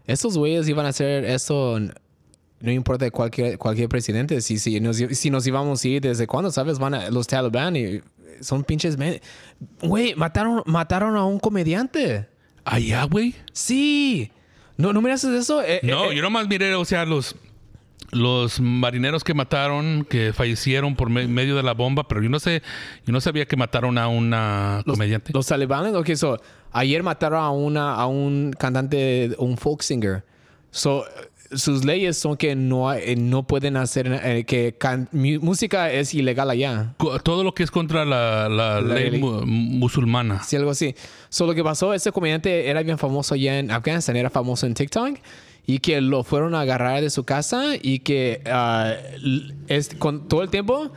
estos 0.07 0.39
güeyes 0.39 0.67
iban 0.69 0.87
a 0.87 0.89
hacer 0.89 1.25
esto, 1.27 1.79
no 2.61 2.73
importa 2.73 3.11
cualquier, 3.11 3.59
cualquier 3.59 3.89
presidente, 3.89 4.41
si, 4.41 4.59
si, 4.59 4.81
nos, 4.81 4.97
si 4.97 5.31
nos 5.31 5.47
íbamos 5.47 5.85
a 5.85 5.89
ir 5.89 6.03
desde 6.03 6.27
cuándo, 6.27 6.51
¿sabes? 6.51 6.79
Van 6.79 6.95
a, 6.95 7.11
los 7.11 7.27
Taliban 7.27 7.77
y 7.77 8.01
son 8.41 8.65
pinches... 8.65 8.97
Güey, 9.83 10.15
mataron, 10.15 10.63
mataron 10.67 11.17
a 11.17 11.25
un 11.25 11.39
comediante. 11.39 12.29
Allá, 12.65 13.05
güey. 13.05 13.35
Sí. 13.53 14.31
No, 14.77 14.93
no 14.93 15.01
miras 15.03 15.25
eso. 15.25 15.63
Eh, 15.63 15.81
No, 15.83 16.11
eh, 16.11 16.17
yo 16.17 16.23
nomás 16.23 16.49
miré, 16.49 16.75
o 16.75 16.85
sea, 16.85 17.05
los, 17.05 17.35
los 18.11 18.61
marineros 18.61 19.25
que 19.25 19.35
mataron, 19.35 20.05
que 20.09 20.33
fallecieron 20.33 20.95
por 20.97 21.11
me- 21.11 21.27
medio 21.27 21.57
de 21.57 21.63
la 21.63 21.75
bomba, 21.75 22.07
pero 22.07 22.23
yo 22.23 22.29
no 22.29 22.39
sé, 22.41 22.63
yo 23.07 23.13
no 23.13 23.21
sabía 23.21 23.47
que 23.47 23.57
mataron 23.57 23.99
a 23.99 24.09
una 24.09 24.83
los, 24.87 24.95
comediante. 24.95 25.33
Los 25.35 25.47
talibanes, 25.47 25.95
ok, 25.95 26.15
so, 26.15 26.41
ayer 26.73 27.03
mataron 27.03 27.41
a, 27.41 27.51
una, 27.51 27.95
a 27.95 28.07
un 28.07 28.53
cantante, 28.57 29.35
un 29.39 29.57
folk 29.59 29.83
singer. 29.83 30.25
So, 30.71 31.05
sus 31.53 31.85
leyes 31.85 32.17
son 32.19 32.37
que 32.37 32.55
no, 32.55 32.93
eh, 32.93 33.17
no 33.17 33.47
pueden 33.47 33.77
hacer, 33.77 34.21
eh, 34.23 34.45
que 34.45 34.75
can- 34.79 35.09
música 35.13 35.91
es 35.91 36.13
ilegal 36.15 36.51
allá. 36.51 36.95
Todo 37.23 37.45
lo 37.45 37.55
que 37.55 37.63
es 37.63 37.71
contra 37.71 38.05
la, 38.05 38.49
la 38.49 38.81
La 38.81 38.95
ley 38.95 39.19
mu- 39.19 39.45
musulmana. 39.47 40.43
Sí, 40.43 40.57
algo 40.57 40.71
así. 40.71 40.95
So, 41.29 41.47
lo 41.47 41.55
que 41.55 41.65
pasó, 41.65 41.95
ese 41.95 42.13
comediante 42.13 42.69
era 42.69 42.83
bien 42.83 42.99
famoso 42.99 43.35
allá 43.35 43.59
en 43.59 43.71
Afganistán, 43.71 44.17
era 44.17 44.31
famoso 44.31 44.67
en 44.67 44.75
TikTok. 44.75 45.19
Y 45.67 45.81
que 45.81 46.01
lo 46.01 46.25
fueron 46.25 46.55
a 46.55 46.61
agarrar 46.63 47.03
de 47.03 47.11
su 47.11 47.25
casa 47.25 47.75
y 47.83 47.99
que 47.99 48.41
l- 49.23 49.55
es, 49.69 49.91
con 49.99 50.27
todo 50.27 50.43
el 50.43 50.49
tiempo 50.49 50.91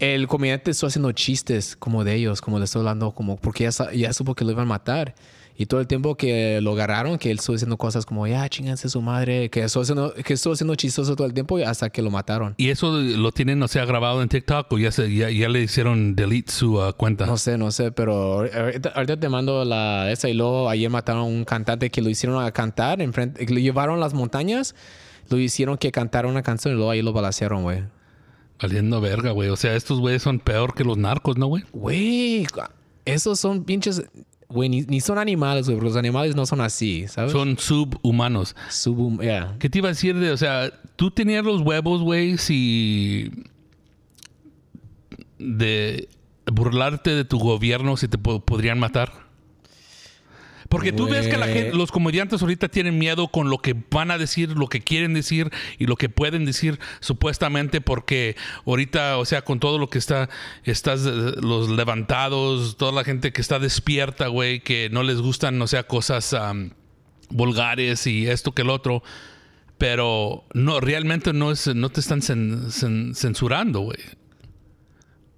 el 0.00 0.26
comediante 0.28 0.72
estuvo 0.72 0.88
haciendo 0.88 1.12
chistes 1.12 1.74
como 1.76 2.02
de 2.04 2.16
ellos, 2.16 2.40
como 2.42 2.58
le 2.58 2.64
estoy 2.66 2.80
hablando, 2.80 3.12
como 3.12 3.36
porque 3.36 3.70
ya, 3.70 3.92
ya 3.92 4.12
supo 4.12 4.34
que 4.34 4.44
lo 4.44 4.50
iban 4.50 4.64
a 4.64 4.68
matar. 4.68 5.14
Y 5.58 5.66
todo 5.66 5.80
el 5.80 5.86
tiempo 5.86 6.16
que 6.16 6.60
lo 6.60 6.72
agarraron, 6.72 7.18
que 7.18 7.30
él 7.30 7.38
estuvo 7.38 7.54
diciendo 7.54 7.78
cosas 7.78 8.04
como, 8.04 8.26
ya, 8.26 8.46
chinganse 8.48 8.88
su 8.90 9.00
madre, 9.00 9.48
que 9.48 9.62
estuvo 9.62 9.82
haciendo, 9.82 10.12
que 10.12 10.34
estuvo 10.34 10.52
haciendo 10.52 10.74
chistoso 10.74 11.16
todo 11.16 11.26
el 11.26 11.32
tiempo 11.32 11.56
hasta 11.58 11.88
que 11.88 12.02
lo 12.02 12.10
mataron. 12.10 12.54
Y 12.58 12.68
eso 12.68 12.92
lo 12.92 13.32
tienen, 13.32 13.62
o 13.62 13.68
sea, 13.68 13.84
grabado 13.86 14.22
en 14.22 14.28
TikTok 14.28 14.70
o 14.72 14.78
ya, 14.78 14.92
se, 14.92 15.12
ya, 15.14 15.30
ya 15.30 15.48
le 15.48 15.62
hicieron 15.62 16.14
delete 16.14 16.52
su 16.52 16.82
ah, 16.82 16.92
cuenta. 16.92 17.24
No 17.24 17.38
sé, 17.38 17.56
no 17.56 17.70
sé, 17.70 17.90
pero 17.90 18.40
ahorita, 18.52 18.90
ahorita 18.90 19.18
te 19.18 19.28
mando 19.28 19.64
la 19.64 20.10
esa 20.12 20.28
y 20.28 20.34
luego 20.34 20.68
ayer 20.68 20.90
mataron 20.90 21.22
a 21.22 21.24
un 21.24 21.44
cantante 21.44 21.90
que 21.90 22.02
lo 22.02 22.10
hicieron 22.10 22.44
a 22.44 22.50
cantar, 22.52 23.00
enfrente, 23.00 23.46
que 23.46 23.54
lo 23.54 23.60
llevaron 23.60 23.96
a 23.96 24.00
las 24.00 24.12
montañas, 24.12 24.74
lo 25.30 25.38
hicieron 25.38 25.78
que 25.78 25.90
cantara 25.90 26.28
una 26.28 26.42
canción 26.42 26.74
y 26.74 26.76
luego 26.76 26.90
ahí 26.90 27.00
lo 27.00 27.12
balacearon, 27.12 27.62
güey. 27.62 27.84
Valiendo 28.60 29.00
verga, 29.00 29.32
güey. 29.32 29.48
O 29.48 29.56
sea, 29.56 29.74
estos 29.74 30.00
güeyes 30.00 30.22
son 30.22 30.38
peor 30.38 30.74
que 30.74 30.84
los 30.84 30.96
narcos, 30.96 31.36
¿no, 31.36 31.46
güey? 31.46 31.64
Güey, 31.72 32.46
esos 33.04 33.38
son 33.38 33.64
pinches, 33.64 34.02
güey, 34.48 34.68
ni, 34.68 34.82
ni 34.82 35.00
son 35.00 35.18
animales, 35.18 35.66
güey, 35.66 35.76
porque 35.76 35.88
los 35.90 35.96
animales 35.98 36.36
no 36.36 36.46
son 36.46 36.60
así, 36.60 37.06
¿sabes? 37.08 37.32
Son 37.32 37.58
subhumanos. 37.58 38.54
Subum, 38.70 39.20
yeah. 39.20 39.56
¿Qué 39.58 39.68
te 39.68 39.78
iba 39.78 39.88
a 39.88 39.92
decir 39.92 40.16
de, 40.18 40.30
o 40.30 40.36
sea, 40.36 40.70
tú 40.96 41.10
tenías 41.10 41.44
los 41.44 41.60
huevos, 41.62 42.02
güey, 42.02 42.38
si 42.38 43.30
de 45.38 46.08
burlarte 46.50 47.10
de 47.10 47.24
tu 47.24 47.38
gobierno 47.38 47.96
si 47.96 48.08
te 48.08 48.18
po- 48.18 48.40
podrían 48.40 48.78
matar? 48.78 49.25
Porque 50.68 50.92
tú 50.92 51.08
ves 51.08 51.28
que 51.28 51.36
la 51.36 51.46
Güey. 51.46 51.58
gente, 51.62 51.76
los 51.76 51.92
comediantes 51.92 52.42
ahorita 52.42 52.68
tienen 52.68 52.98
miedo 52.98 53.28
con 53.28 53.50
lo 53.50 53.58
que 53.58 53.74
van 53.90 54.10
a 54.10 54.18
decir, 54.18 54.50
lo 54.50 54.66
que 54.68 54.80
quieren 54.80 55.14
decir 55.14 55.50
y 55.78 55.86
lo 55.86 55.96
que 55.96 56.08
pueden 56.08 56.44
decir 56.44 56.78
supuestamente 57.00 57.80
porque 57.80 58.36
ahorita, 58.66 59.18
o 59.18 59.24
sea, 59.24 59.42
con 59.42 59.60
todo 59.60 59.78
lo 59.78 59.88
que 59.88 59.98
está, 59.98 60.28
estás, 60.64 61.06
eh, 61.06 61.10
los 61.40 61.68
levantados, 61.70 62.76
toda 62.76 62.92
la 62.92 63.04
gente 63.04 63.32
que 63.32 63.40
está 63.40 63.58
despierta, 63.58 64.26
güey, 64.28 64.60
que 64.60 64.88
no 64.90 65.02
les 65.02 65.20
gustan, 65.20 65.60
o 65.62 65.66
sea, 65.66 65.84
cosas 65.84 66.34
vulgares 67.30 68.06
y 68.06 68.26
esto 68.28 68.52
que 68.52 68.62
el 68.62 68.70
otro, 68.70 69.02
pero 69.78 70.44
no, 70.54 70.80
realmente 70.80 71.32
no 71.32 71.50
es, 71.52 71.66
no 71.74 71.90
te 71.90 72.00
están 72.00 72.20
cen- 72.22 72.66
cen- 72.68 73.14
censurando, 73.14 73.80
güey. 73.80 73.98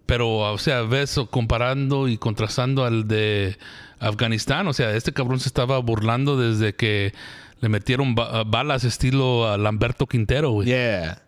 Pero, 0.07 0.39
o 0.39 0.59
sea, 0.59 0.83
ves 0.83 1.21
comparando 1.31 2.09
y 2.09 2.17
contrastando 2.17 2.85
al 2.87 3.07
de 3.07 3.59
Afganistán, 4.01 4.67
o 4.69 4.73
sea, 4.73 4.95
este 4.95 5.13
cabrón 5.13 5.41
se 5.41 5.49
estaba 5.49 5.79
burlando 5.79 6.37
desde 6.37 6.75
que 6.75 7.13
le 7.61 7.69
metieron 7.69 8.15
ba- 8.15 8.45
balas 8.45 8.85
estilo 8.85 9.49
a 9.49 9.59
Lamberto 9.59 10.07
Quintero, 10.07 10.51
güey. 10.51 10.69
Yeah. 10.69 11.23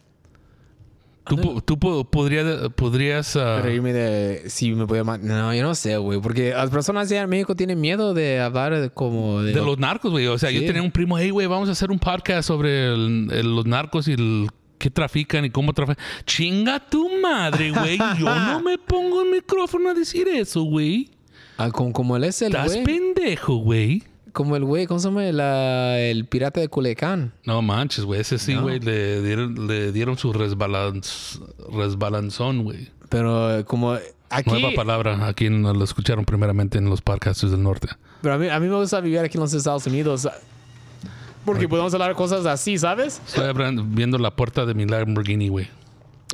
Tú, 1.27 1.61
tú 1.61 1.79
po- 1.79 2.05
podría- 2.11 2.69
podrías... 2.71 3.37
ah, 3.37 3.61
Reírme 3.63 3.93
de 3.93 4.51
si 4.51 4.73
me 4.73 4.87
podía. 4.87 5.05
No, 5.05 5.55
yo 5.55 5.63
no 5.63 5.75
sé, 5.77 5.97
güey, 5.97 6.21
porque 6.21 6.51
las 6.51 6.71
personas 6.71 7.09
allá 7.11 7.23
en 7.23 7.31
México 7.31 7.55
tienen 7.55 7.81
miedo 7.81 8.15
de 8.15 8.41
hablar 8.41 8.77
de 8.81 8.91
como 8.91 9.41
de, 9.43 9.53
de 9.53 9.61
los 9.63 9.79
narcos, 9.79 10.11
güey. 10.11 10.27
O 10.27 10.39
sea, 10.39 10.51
yo 10.51 10.61
tenía 10.67 10.83
un 10.83 10.91
primo, 10.91 11.19
hey, 11.19 11.31
güey, 11.31 11.47
vamos 11.47 11.69
a 11.69 11.73
hacer 11.73 11.91
un 11.93 12.01
podcast 12.01 12.49
sobre 12.49 12.87
el- 12.93 13.29
el- 13.33 13.55
los 13.55 13.65
narcos 13.67 14.09
y 14.09 14.13
el 14.15 14.49
qué 14.79 14.91
trafican 14.91 15.45
y 15.45 15.51
cómo 15.51 15.73
trafican. 15.73 16.03
Chinga 16.25 16.81
tu 16.89 17.09
madre, 17.21 17.71
güey. 17.71 17.99
Yo 18.19 18.25
no 18.35 18.61
me 18.61 18.79
pongo 18.79 19.23
el 19.23 19.31
micrófono 19.31 19.91
a 19.91 19.95
decir 19.95 20.27
eso, 20.27 20.63
güey. 20.63 21.11
Ah, 21.61 21.71
como, 21.71 21.93
como 21.93 22.17
él 22.17 22.25
es 22.25 22.41
el 22.43 22.49
Estás 22.55 22.73
güey. 22.73 22.85
pendejo, 22.85 23.57
güey. 23.57 24.03
Como 24.33 24.57
el 24.57 24.65
güey, 24.65 24.87
¿cómo 24.87 25.01
se 25.01 25.09
llama? 25.09 25.23
La- 25.33 25.99
el 25.99 26.25
pirata 26.25 26.61
de 26.61 26.69
Culecán. 26.69 27.33
No 27.45 27.61
manches, 27.63 28.05
güey. 28.05 28.21
Ese 28.21 28.39
sí, 28.39 28.55
No. 28.55 28.63
güey, 28.63 28.79
le 28.81 29.21
dieron, 29.23 29.67
le 29.67 29.91
dieron 29.93 30.17
su 30.17 30.33
resbalanz, 30.33 31.41
resbalanzón, 31.73 32.63
güey. 32.63 32.89
Pero 33.09 33.59
eh, 33.59 33.65
como 33.65 33.93
aquí... 34.31 34.51
Nueva 34.51 34.71
palabra. 34.77 35.27
Aquí 35.27 35.51
no 35.51 35.75
lo 35.75 35.83
escucharon 35.85 36.25
primeramente 36.25 36.79
en 36.79 36.89
los 36.89 37.03
podcasts 37.03 37.51
del 37.51 37.63
norte. 37.63 37.89
Pero 38.23 38.35
a 38.35 38.39
mí, 38.39 38.49
a 38.49 38.61
mí 38.61 38.69
me 38.69 38.77
gusta 38.77 39.01
vivir 39.01 39.19
aquí 39.19 39.37
en 39.37 39.43
los 39.43 39.53
Estados 39.53 39.87
Unidos. 39.87 40.29
Porque 41.45 41.67
podemos 41.69 41.93
hablar 41.95 42.15
cosas 42.15 42.47
así, 42.47 42.79
¿sabes? 42.79 43.21
Estoy 43.27 43.47
abran- 43.49 43.95
viendo 43.95 44.17
la 44.19 44.37
puerta 44.37 44.65
de 44.65 44.75
mi 44.75 44.87
Lamborghini, 44.87 45.49
güey. 45.49 45.69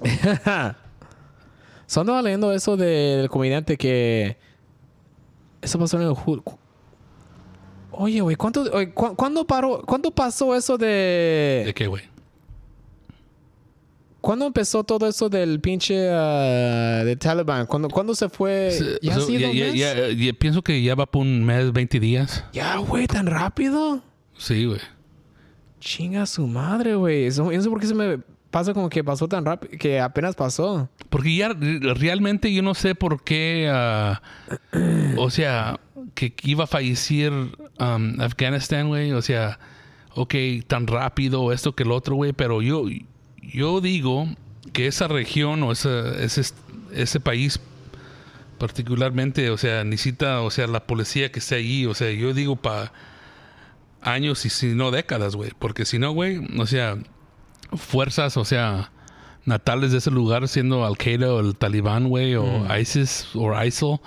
So, 1.88 2.00
andaba 2.00 2.20
leyendo 2.20 2.52
eso 2.52 2.76
del 2.76 3.28
comediante 3.30 3.76
que... 3.76 4.36
Eso 5.62 5.78
pasó 5.78 6.00
en 6.00 6.08
el... 6.08 6.14
cu- 6.14 6.58
Oye, 7.92 8.20
güey, 8.20 8.36
¿cuánto, 8.36 8.62
oye, 8.72 8.92
cu- 8.92 9.14
¿cuándo, 9.16 9.46
paró, 9.46 9.82
¿cuándo 9.86 10.10
pasó 10.10 10.54
eso 10.54 10.76
¿De 10.76 11.62
de... 11.66 11.74
qué, 11.74 11.86
güey? 11.86 12.02
¿Cuándo 14.20 14.46
empezó 14.46 14.82
todo 14.82 15.06
eso 15.06 15.28
del 15.28 15.60
pinche... 15.60 16.08
ah, 16.10 17.02
de 17.04 17.14
Taliban? 17.16 17.66
¿Cuándo, 17.66 17.88
¿Cuándo 17.88 18.14
se 18.14 18.28
fue? 18.28 18.70
Se- 18.72 18.98
¿Ya 19.00 19.14
ha 19.16 19.20
sido 19.20 19.38
ya- 19.38 19.48
un 19.50 19.56
mes? 19.56 19.74
ya- 19.74 20.08
ya- 20.10 20.32
pienso 20.32 20.62
que 20.62 20.82
ya 20.82 20.94
va 20.96 21.06
por 21.06 21.22
un 21.22 21.44
mes, 21.44 21.72
20 21.72 22.00
días. 22.00 22.44
Ya, 22.52 22.76
güey, 22.78 23.06
tan 23.06 23.26
rápido. 23.26 24.02
Sí, 24.36 24.64
güey. 24.64 24.80
Chinga 25.78 26.26
su 26.26 26.46
madre, 26.48 26.96
güey. 26.96 27.26
Eso, 27.26 27.50
yo 27.52 27.56
no 27.58 27.62
sé 27.62 27.70
por 27.70 27.80
qué 27.80 27.86
se 27.86 27.94
me 27.94 28.18
pasa 28.56 28.72
como 28.72 28.88
que 28.88 29.04
pasó 29.04 29.28
tan 29.28 29.44
rápido, 29.44 29.76
que 29.78 30.00
apenas 30.00 30.34
pasó. 30.34 30.88
Porque 31.10 31.36
ya 31.36 31.50
re- 31.50 31.78
realmente 31.92 32.50
yo 32.54 32.62
no 32.62 32.72
sé 32.72 32.94
por 32.94 33.22
qué, 33.22 33.68
ah, 33.70 34.22
o 35.18 35.28
sea, 35.28 35.78
que 36.14 36.32
iba 36.42 36.64
a 36.64 36.66
fallecer 36.66 37.34
um, 37.34 38.18
Afganistán, 38.18 38.88
güey. 38.88 39.12
O 39.12 39.20
sea, 39.20 39.58
ok, 40.14 40.34
tan 40.66 40.86
rápido, 40.86 41.52
esto 41.52 41.74
que 41.74 41.82
el 41.82 41.92
otro, 41.92 42.14
güey. 42.16 42.32
Pero 42.32 42.62
yo, 42.62 42.84
yo 43.42 43.82
digo 43.82 44.26
que 44.72 44.86
esa 44.86 45.06
región 45.06 45.62
o 45.62 45.72
ese, 45.72 46.24
ese, 46.24 46.40
ese 46.94 47.20
país 47.20 47.60
particularmente, 48.56 49.50
o 49.50 49.58
sea, 49.58 49.84
necesita, 49.84 50.40
o 50.40 50.50
sea, 50.50 50.66
la 50.66 50.86
policía 50.86 51.30
que 51.30 51.40
esté 51.40 51.56
allí. 51.56 51.84
O 51.84 51.92
sea, 51.92 52.10
yo 52.10 52.32
digo 52.32 52.56
para 52.56 52.90
años 54.00 54.46
y 54.46 54.48
si 54.48 54.68
no 54.68 54.90
décadas, 54.92 55.36
güey. 55.36 55.50
Porque 55.58 55.84
si 55.84 55.98
no, 55.98 56.12
güey, 56.12 56.40
o 56.58 56.66
sea, 56.66 56.96
fuerzas, 57.74 58.36
o 58.36 58.44
sea, 58.44 58.90
natales 59.44 59.92
de 59.92 59.98
ese 59.98 60.10
lugar, 60.10 60.48
siendo 60.48 60.84
Al 60.84 60.96
Qaeda 60.96 61.32
o 61.32 61.40
el 61.40 61.56
Talibán, 61.56 62.08
güey, 62.08 62.34
o 62.34 62.44
Mm. 62.44 62.72
ISIS 62.80 63.28
o 63.34 63.62
ISIL, 63.64 63.98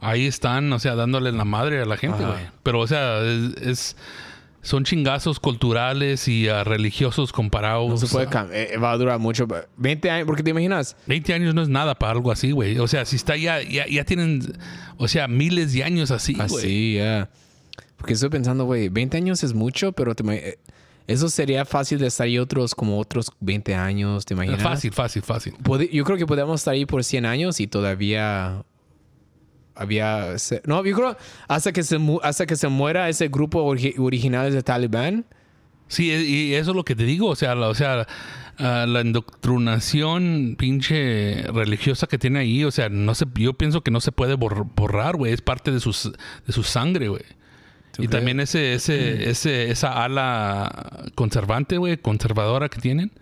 ahí 0.00 0.26
están, 0.26 0.72
o 0.72 0.78
sea, 0.78 0.94
dándole 0.94 1.32
la 1.32 1.44
madre 1.44 1.80
a 1.82 1.84
la 1.84 1.96
gente, 1.96 2.24
güey. 2.24 2.46
Pero, 2.62 2.80
o 2.80 2.86
sea, 2.86 3.20
es, 3.22 3.56
es- 3.62 3.96
son 4.60 4.84
chingazos 4.84 5.38
culturales 5.40 6.26
y 6.28 6.48
ah, 6.48 6.64
religiosos 6.64 7.32
comparados. 7.32 7.88
No 7.88 7.96
se 7.96 8.06
puede 8.08 8.26
eh, 8.52 8.76
va 8.76 8.90
a 8.90 8.96
durar 8.98 9.18
mucho. 9.18 9.46
20 9.76 10.10
años, 10.10 10.26
porque 10.26 10.42
te 10.42 10.50
imaginas. 10.50 10.96
20 11.06 11.32
años 11.32 11.54
no 11.54 11.62
es 11.62 11.68
nada 11.68 11.94
para 11.94 12.12
algo 12.12 12.30
así, 12.32 12.50
güey. 12.50 12.76
O 12.78 12.88
sea, 12.88 13.04
si 13.04 13.16
está 13.16 13.36
ya, 13.36 13.62
ya, 13.62 13.86
ya 13.86 14.04
tienen, 14.04 14.42
o 14.96 15.06
sea, 15.08 15.28
miles 15.28 15.72
de 15.72 15.84
años 15.84 16.10
así, 16.10 16.34
güey. 16.34 16.44
Así, 16.44 16.94
ya. 16.96 17.30
Porque 17.96 18.12
estoy 18.14 18.28
pensando, 18.30 18.64
güey, 18.64 18.88
20 18.88 19.16
años 19.16 19.42
es 19.44 19.54
mucho, 19.54 19.92
pero 19.92 20.14
te 20.14 20.24
eh, 20.34 20.58
eso 21.08 21.28
sería 21.28 21.64
fácil 21.64 21.98
de 21.98 22.06
estar 22.06 22.26
ahí 22.26 22.38
otros, 22.38 22.74
como 22.76 22.98
otros 23.00 23.32
20 23.40 23.74
años, 23.74 24.24
¿te 24.24 24.34
imaginas? 24.34 24.62
Fácil, 24.62 24.92
fácil, 24.92 25.22
fácil. 25.22 25.54
Yo 25.90 26.04
creo 26.04 26.16
que 26.16 26.26
podemos 26.26 26.60
estar 26.60 26.74
ahí 26.74 26.86
por 26.86 27.02
100 27.02 27.26
años 27.26 27.58
y 27.58 27.66
todavía 27.66 28.62
había... 29.74 30.34
no, 30.64 30.84
yo 30.84 30.94
creo 30.96 31.16
hasta 31.48 31.72
que 31.72 31.82
se, 31.82 31.98
hasta 32.22 32.46
que 32.46 32.56
se 32.56 32.68
muera 32.68 33.08
ese 33.08 33.28
grupo 33.28 33.64
origi- 33.64 33.94
original 33.98 34.52
de 34.52 34.62
Talibán. 34.62 35.24
Sí, 35.86 36.10
e- 36.10 36.22
y 36.24 36.54
eso 36.54 36.70
es 36.72 36.76
lo 36.76 36.84
que 36.84 36.94
te 36.94 37.04
digo, 37.04 37.28
o 37.28 37.36
sea, 37.36 37.54
la, 37.54 37.68
o 37.68 37.74
sea, 37.74 38.06
la 38.58 39.00
indoctrinación 39.00 40.56
pinche 40.58 41.44
religiosa 41.52 42.06
que 42.06 42.18
tiene 42.18 42.40
ahí, 42.40 42.64
o 42.64 42.70
sea, 42.70 42.88
no 42.90 43.14
se, 43.14 43.24
yo 43.36 43.54
pienso 43.54 43.82
que 43.82 43.90
no 43.90 44.00
se 44.00 44.12
puede 44.12 44.36
bor- 44.36 44.68
borrar, 44.74 45.16
güey, 45.16 45.32
es 45.32 45.40
parte 45.40 45.70
de, 45.70 45.80
sus, 45.80 46.12
de 46.46 46.52
su 46.52 46.62
sangre, 46.64 47.08
güey. 47.08 47.22
¿Tú 47.98 48.04
Y 48.04 48.06
crees? 48.06 48.10
también 48.20 48.40
ese, 48.40 48.72
ese, 48.74 49.28
ese, 49.28 49.70
esa 49.70 50.02
ala 50.04 51.04
conservante, 51.14 51.76
güey, 51.76 51.98
conservadora 51.98 52.68
que 52.70 52.80
tienen. 52.80 53.12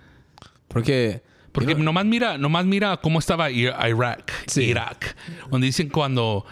Porque... 0.69 1.23
Porque 1.53 1.75
nomás 1.75 2.05
mira, 2.05 2.37
nomás 2.37 2.67
mira 2.67 2.99
cómo 2.99 3.19
estaba 3.19 3.51
Irak, 3.51 4.31
Sí. 4.47 4.65
Irak, 4.65 5.17
donde 5.51 5.67
dicen 5.67 5.89
cuando, 5.89 6.45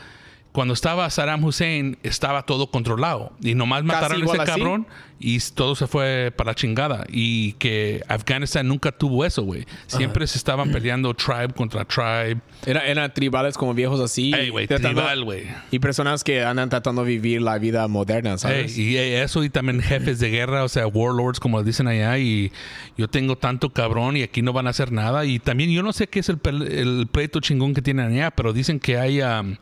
cuando 0.55 0.73
estaba 0.73 1.11
Saddam 1.11 1.43
Hussein 1.43 1.99
estaba 2.05 2.43
todo 2.47 2.71
controlado 2.71 3.33
y 3.43 3.57
nomás 3.57 3.83
mataron 3.83 4.23
a 4.23 4.25
ese 4.25 4.37
así. 4.41 4.47
cabrón 4.47 4.87
y 5.19 5.41
todo 5.53 5.75
se 5.75 5.89
fue 5.89 6.33
para 6.37 6.53
la 6.53 6.55
chingada 6.55 7.05
y 7.09 7.55
que 7.55 8.03
Afganistán 8.07 8.69
nunca 8.69 8.93
tuvo 8.93 9.25
eso, 9.25 9.43
güey. 9.43 9.67
Siempre 9.89 10.29
se 10.29 10.39
estaban 10.39 10.71
peleando 10.71 11.13
tribe 11.13 11.49
contra 11.57 11.85
tribe. 11.85 12.41
era- 12.67 12.87
eran 12.87 13.13
tribales 13.13 13.57
como 13.59 13.75
viejos 13.75 13.99
así. 14.01 14.33
Ey, 14.33 14.51
güey, 14.51 14.69
tratando- 14.69 15.01
tribal, 15.01 15.25
güey. 15.25 15.43
Y 15.73 15.81
personas 15.81 16.23
que 16.23 16.45
andan 16.45 16.69
tratando 16.69 17.03
de 17.03 17.09
vivir 17.09 17.43
la 17.43 17.59
vida 17.59 17.89
moderna, 17.89 18.33
Ey, 18.35 18.39
¿sabes? 18.39 18.79
y 18.79 18.97
eso 18.97 19.43
y 19.43 19.51
también 19.51 19.81
jefes 19.83 20.21
de 20.21 20.31
guerra, 20.31 20.63
o 20.63 20.69
sea, 20.69 20.87
warlords 20.87 21.41
como 21.41 21.65
dicen 21.65 21.89
allá 21.89 22.17
y 22.19 22.53
yo 22.97 23.09
tengo 23.09 23.37
tanto 23.37 23.71
cabrón 23.71 24.17
y 24.17 24.23
aquí 24.23 24.41
no 24.41 24.53
van 24.53 24.69
a 24.69 24.71
hacer 24.71 24.93
nada 24.93 25.25
y 25.25 25.41
también 25.41 25.71
yo 25.73 25.83
no 25.83 25.93
sé 25.93 26.07
qué 26.07 26.21
es 26.21 26.29
el, 26.29 26.39
el 26.71 27.09
pleito 27.11 27.41
chingón 27.41 27.75
que 27.75 27.83
tienen 27.83 28.07
allá, 28.13 28.31
pero 28.31 28.53
dicen 28.53 28.79
que 28.79 28.99
hay 28.99 29.21
um, 29.21 29.57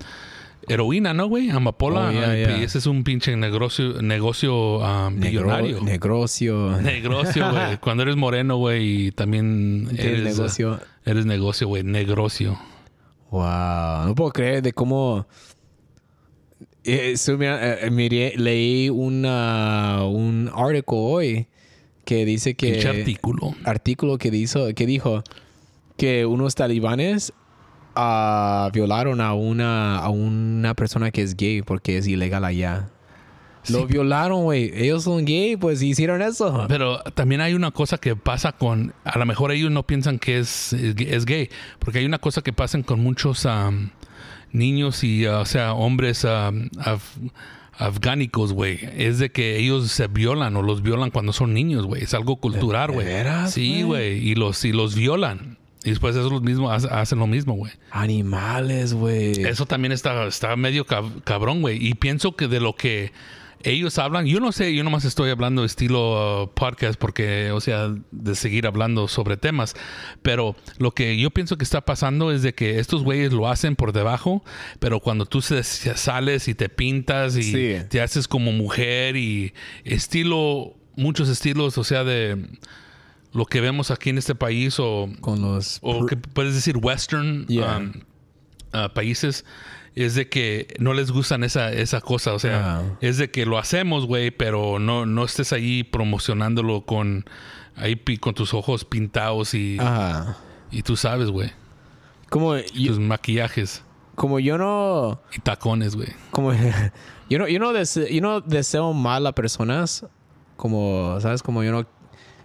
heroína, 0.69 1.13
¿no, 1.15 1.27
güey? 1.29 1.51
Amapola 1.51 2.09
Oh, 2.09 2.13
yeah, 2.13 2.59
y 2.59 2.63
ese 2.65 2.79
es 2.79 2.87
un 2.87 3.05
pinche 3.05 3.37
negocio, 3.37 4.01
negocio 4.03 4.79
um, 4.79 5.15
Negro- 5.19 5.21
millonario. 5.47 5.81
negocio. 5.83 6.81
negocio, 6.81 7.51
güey. 7.51 7.77
Cuando 7.81 8.03
eres 8.05 8.17
moreno, 8.17 8.57
güey, 8.57 9.07
y 9.07 9.13
también 9.13 9.89
eres 9.99 10.23
negocio. 10.23 10.81
Eres 11.05 11.27
negocio, 11.27 11.69
güey, 11.69 11.83
negocio. 11.83 12.59
Wow, 13.31 14.07
no 14.07 14.15
puedo 14.15 14.31
creer 14.33 14.63
de 14.63 14.73
cómo. 14.73 15.27
Eh, 16.85 17.13
eso, 17.13 17.37
mira, 17.39 17.75
eh, 17.81 17.91
miré- 17.91 18.35
leí 18.37 18.89
una, 18.91 20.01
un 20.05 20.51
artículo 20.55 20.99
hoy 20.99 21.47
que 22.05 22.25
dice 22.25 22.55
que. 22.55 22.73
Pinche 22.73 22.89
artículo. 22.89 23.55
artículo 23.65 24.19
que, 24.19 24.31
dijo, 24.31 24.75
que 24.75 24.87
dijo 24.87 25.23
que 25.97 26.27
unos 26.27 26.55
talibanes 26.55 27.33
ah, 27.95 28.71
violaron 28.73 29.21
a 29.21 29.35
una, 29.35 29.99
a 29.99 30.09
una 30.09 30.75
persona 30.75 31.11
que 31.11 31.23
es 31.23 31.37
gay 31.37 31.63
porque 31.63 31.99
es 31.99 32.07
ilegal 32.07 32.45
allá. 32.45 32.89
Lo 33.69 33.87
violaron, 33.87 34.43
güey. 34.43 34.73
Ellos 34.75 35.05
son 35.05 35.25
gay, 35.25 35.57
pues 35.57 35.81
hicieron 35.83 36.21
eso. 36.21 36.65
Pero 36.67 36.99
también 37.15 37.41
hay 37.41 37.55
una 37.55 37.71
cosa 37.71 37.97
que 37.97 38.17
pasa 38.17 38.51
con, 38.51 38.93
a 39.05 39.17
lo 39.19 39.25
mejor 39.25 39.53
ellos 39.53 39.71
no 39.71 39.85
piensan 39.85 40.19
que 40.19 40.39
es, 40.41 40.73
es 40.73 41.25
gay, 41.27 41.49
porque 41.79 42.01
hay 42.01 42.05
una 42.05 42.19
cosa 42.19 42.43
que 42.43 42.53
pasa 42.53 42.83
con 42.83 42.99
muchos 43.01 43.47
am, 43.47 43.91
niños 44.51 45.05
y, 45.05 45.29
uh, 45.29 45.35
o 45.39 45.45
sea, 45.45 45.75
hombres 45.75 46.25
af- 46.25 46.99
afgánicos, 47.79 48.53
güey. 48.53 48.81
Es 48.97 49.19
de 49.21 49.31
que 49.31 49.59
ellos 49.59 49.93
se 49.93 50.09
violan 50.09 50.57
o 50.57 50.63
los 50.63 50.83
violan 50.83 51.11
cuando 51.11 51.33
son 51.33 51.55
niños, 51.55 51.87
güey. 51.87 52.03
Es 52.03 52.15
algo 52.15 52.37
cultural, 52.37 52.89
¿De 52.91 52.95
güey. 52.95 53.07
Sí, 53.49 53.83
güey. 53.83 54.19
Y 54.29 54.35
los, 54.35 54.65
y 54.65 54.73
los 54.73 54.97
violan. 54.97 55.59
Y 55.85 55.91
después 55.91 56.15
eso 56.15 56.31
los 56.31 56.43
mismos 56.43 56.73
hace- 56.73 56.89
hacen 56.95 57.19
lo 57.19 57.27
mismo, 57.27 57.55
güey. 57.55 57.73
Animales, 57.91 58.95
güey. 58.95 59.33
Eso 59.43 59.67
también 59.67 59.93
está, 59.93 60.27
está 60.27 60.55
medio 60.57 60.87
cab- 60.87 61.23
cabrón, 61.25 61.61
güey. 61.61 61.85
Y 61.85 61.95
pienso 61.95 62.37
que 62.37 62.47
de 62.49 62.61
lo 62.61 62.75
que 62.77 63.13
ellos 63.65 63.99
hablan, 63.99 64.27
yo 64.27 64.41
no 64.41 64.51
sé, 64.51 64.75
yo 64.75 64.83
nomás 64.83 65.05
estoy 65.05 65.31
hablando 65.31 65.65
estilo 65.65 66.43
uh, 66.45 66.49
podcast 66.53 66.99
porque, 66.99 67.53
o 67.53 67.61
sea, 67.61 67.95
de 68.11 68.35
seguir 68.35 68.67
hablando 68.67 69.07
sobre 69.07 69.37
temas, 69.37 69.75
pero 70.23 70.57
lo 70.79 70.91
que 70.93 71.17
yo 71.17 71.31
pienso 71.31 71.57
que 71.59 71.63
está 71.65 71.81
pasando 71.81 72.33
es 72.33 72.43
de 72.43 72.55
que 72.55 72.81
estos 72.81 73.05
güeyes 73.05 73.33
lo 73.33 73.49
hacen 73.49 73.77
por 73.77 73.93
debajo, 73.93 74.43
pero 74.81 74.99
cuando 74.99 75.27
tú 75.27 75.43
se, 75.43 75.63
se 75.63 75.97
sales 75.97 76.49
y 76.49 76.55
te 76.57 76.69
pintas 76.69 77.37
y 77.37 77.43
Sí. 77.45 77.75
te 77.89 78.01
haces 78.01 78.27
como 78.27 78.51
mujer 78.51 79.17
y 79.17 79.53
estilo, 79.85 80.75
muchos 80.97 81.29
estilos, 81.29 81.79
o 81.79 81.85
sea, 81.85 82.03
de 82.03 82.45
lo 83.33 83.47
que 83.47 83.61
vemos 83.61 83.91
aquí 83.91 84.11
en 84.11 84.19
este 84.19 84.35
país 84.35 84.77
o 84.79 85.09
Con 85.21 85.41
los. 85.43 85.79
o 85.83 86.07
que 86.07 86.17
puedes 86.17 86.55
decir 86.55 86.77
western 86.77 87.47
Yeah. 87.47 87.79
um, 87.79 87.93
uh, 88.75 88.89
países 88.93 89.45
es 89.95 90.15
de 90.15 90.29
que 90.29 90.75
no 90.79 90.95
les 90.95 91.11
gustan 91.11 91.45
esa, 91.45 91.71
esa 91.71 92.01
cosa, 92.01 92.33
o 92.33 92.39
sea, 92.39 92.83
es 93.03 93.19
de 93.19 93.31
que 93.31 93.45
lo 93.45 93.59
hacemos, 93.59 94.07
güey, 94.07 94.31
pero 94.31 94.79
no, 94.79 95.05
no 95.05 95.25
estés 95.25 95.53
ahí 95.53 95.83
promocionándolo 95.85 96.87
con 96.87 97.27
ahí 97.77 97.97
con 98.19 98.33
tus 98.35 98.55
ojos 98.55 98.85
pintados 98.87 99.53
y, 99.55 99.77
Ajá. 99.79 100.39
y 100.71 100.83
tú 100.83 100.97
sabes, 100.97 101.29
güey, 101.29 101.53
Como 102.31 102.57
tus 102.57 102.73
yo, 102.73 103.01
maquillajes 103.01 103.83
como 104.15 104.39
yo 104.41 104.59
no. 104.59 105.21
y 105.35 105.41
tacones, 105.41 105.97
güey. 105.97 106.09
Como 106.31 106.53
yo 107.31 107.39
no, 107.39 107.49
yo 107.49 107.59
no 107.59 107.73
deseo, 107.73 108.07
yo 108.07 108.21
no 108.21 108.41
deseo 108.43 108.93
mal 108.93 109.27
a 109.27 109.33
personas. 109.35 110.07
Como, 110.57 111.17
¿sabes? 111.21 111.43
Como 111.43 111.63
yo 111.65 111.73
no. 111.73 111.87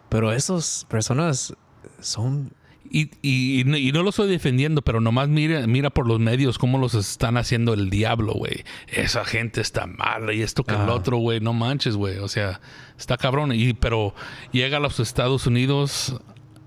Pero 0.09 0.31
esas 0.31 0.85
personas 0.89 1.53
son. 1.99 2.53
Y, 2.89 3.11
y, 3.21 3.61
y 3.61 3.91
no- 3.91 4.03
lo 4.03 4.09
estoy 4.11 4.29
defendiendo, 4.29 4.81
pero 4.81 5.01
nomás 5.01 5.27
mira, 5.27 5.67
mira 5.67 5.89
por 5.89 6.07
los 6.07 6.19
medios 6.21 6.57
cómo 6.57 6.77
los 6.77 6.93
están 6.93 7.35
haciendo 7.35 7.73
el 7.73 7.89
diablo, 7.89 8.33
güey. 8.33 8.63
Esa 8.87 9.25
gente 9.25 9.59
está 9.59 9.87
mala 9.87 10.33
y 10.33 10.41
esto 10.41 10.63
que 10.63 10.73
el 10.73 10.81
Ajá. 10.81 10.93
otro, 10.93 11.17
güey. 11.17 11.41
No 11.41 11.51
manches, 11.51 11.95
güey. 11.97 12.17
O 12.19 12.29
sea, 12.29 12.61
está 12.97 13.17
cabrón. 13.17 13.51
Y, 13.53 13.73
pero 13.73 14.15
llega 14.53 14.77
a 14.77 14.79
los 14.79 15.01
Estados 15.01 15.47
Unidos 15.47 16.15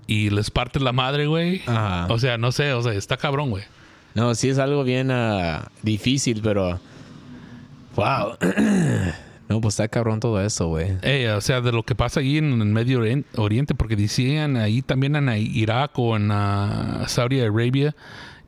y 0.05 0.29
les 0.29 0.51
parte 0.51 0.79
la 0.79 0.91
madre, 0.91 1.25
güey. 1.25 1.61
O 2.09 2.19
sea, 2.19 2.37
no 2.37 2.51
sé, 2.51 2.73
o 2.73 2.83
sea, 2.83 2.93
está 2.93 3.17
cabrón, 3.17 3.49
güey. 3.49 3.63
No, 4.13 4.35
sí 4.35 4.49
es 4.49 4.59
algo 4.59 4.83
bien 4.83 5.09
ah, 5.09 5.71
difícil, 5.81 6.41
pero. 6.43 6.79
Wow. 7.95 8.37
no, 9.51 9.61
pues 9.61 9.73
está 9.73 9.87
cabrón 9.87 10.19
todo 10.19 10.41
eso, 10.41 10.67
güey. 10.67 10.97
Eh, 11.01 11.29
o 11.31 11.41
sea, 11.41 11.61
de 11.61 11.71
lo 11.71 11.83
que 11.83 11.93
pasa 11.95 12.19
ahí 12.21 12.37
en 12.37 12.53
el 12.61 12.65
Medio 12.67 13.01
Orien- 13.01 13.25
Oriente, 13.35 13.75
porque 13.75 13.95
decían 13.95 14.55
ahí 14.57 14.81
también 14.81 15.15
en 15.15 15.29
Irak 15.29 15.91
o 15.99 16.15
en 16.15 16.29
ah, 16.31 17.03
Saudi 17.07 17.41
Arabia 17.41 17.95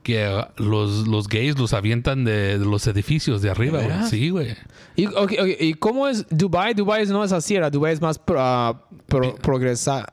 que 0.02 0.24
ah, 0.26 0.52
los, 0.58 1.08
los 1.08 1.28
gays 1.28 1.58
los 1.58 1.74
avientan 1.74 2.26
de, 2.26 2.58
de 2.60 2.66
los 2.66 2.88
edificios 2.88 3.42
de 3.42 3.50
arriba, 3.50 3.80
¿De 3.80 3.88
güey. 3.88 4.04
Sí, 4.10 4.30
güey. 4.30 4.56
¿Y, 4.96 5.06
ok, 5.08 5.16
ok, 5.40 5.48
¿y 5.60 5.74
cómo 5.76 6.08
es 6.08 6.26
Dubai? 6.30 6.74
Dubai 6.74 7.06
no 7.08 7.24
es 7.24 7.32
así, 7.32 7.56
¿era? 7.56 7.70
Dubai 7.70 7.94
es 7.94 8.02
más 8.02 8.20
pro- 8.20 8.40
ah, 8.40 8.86
pro- 9.08 9.36
progresa 9.36 10.06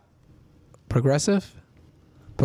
progressive, 0.88 1.38
Progres- 1.38 1.59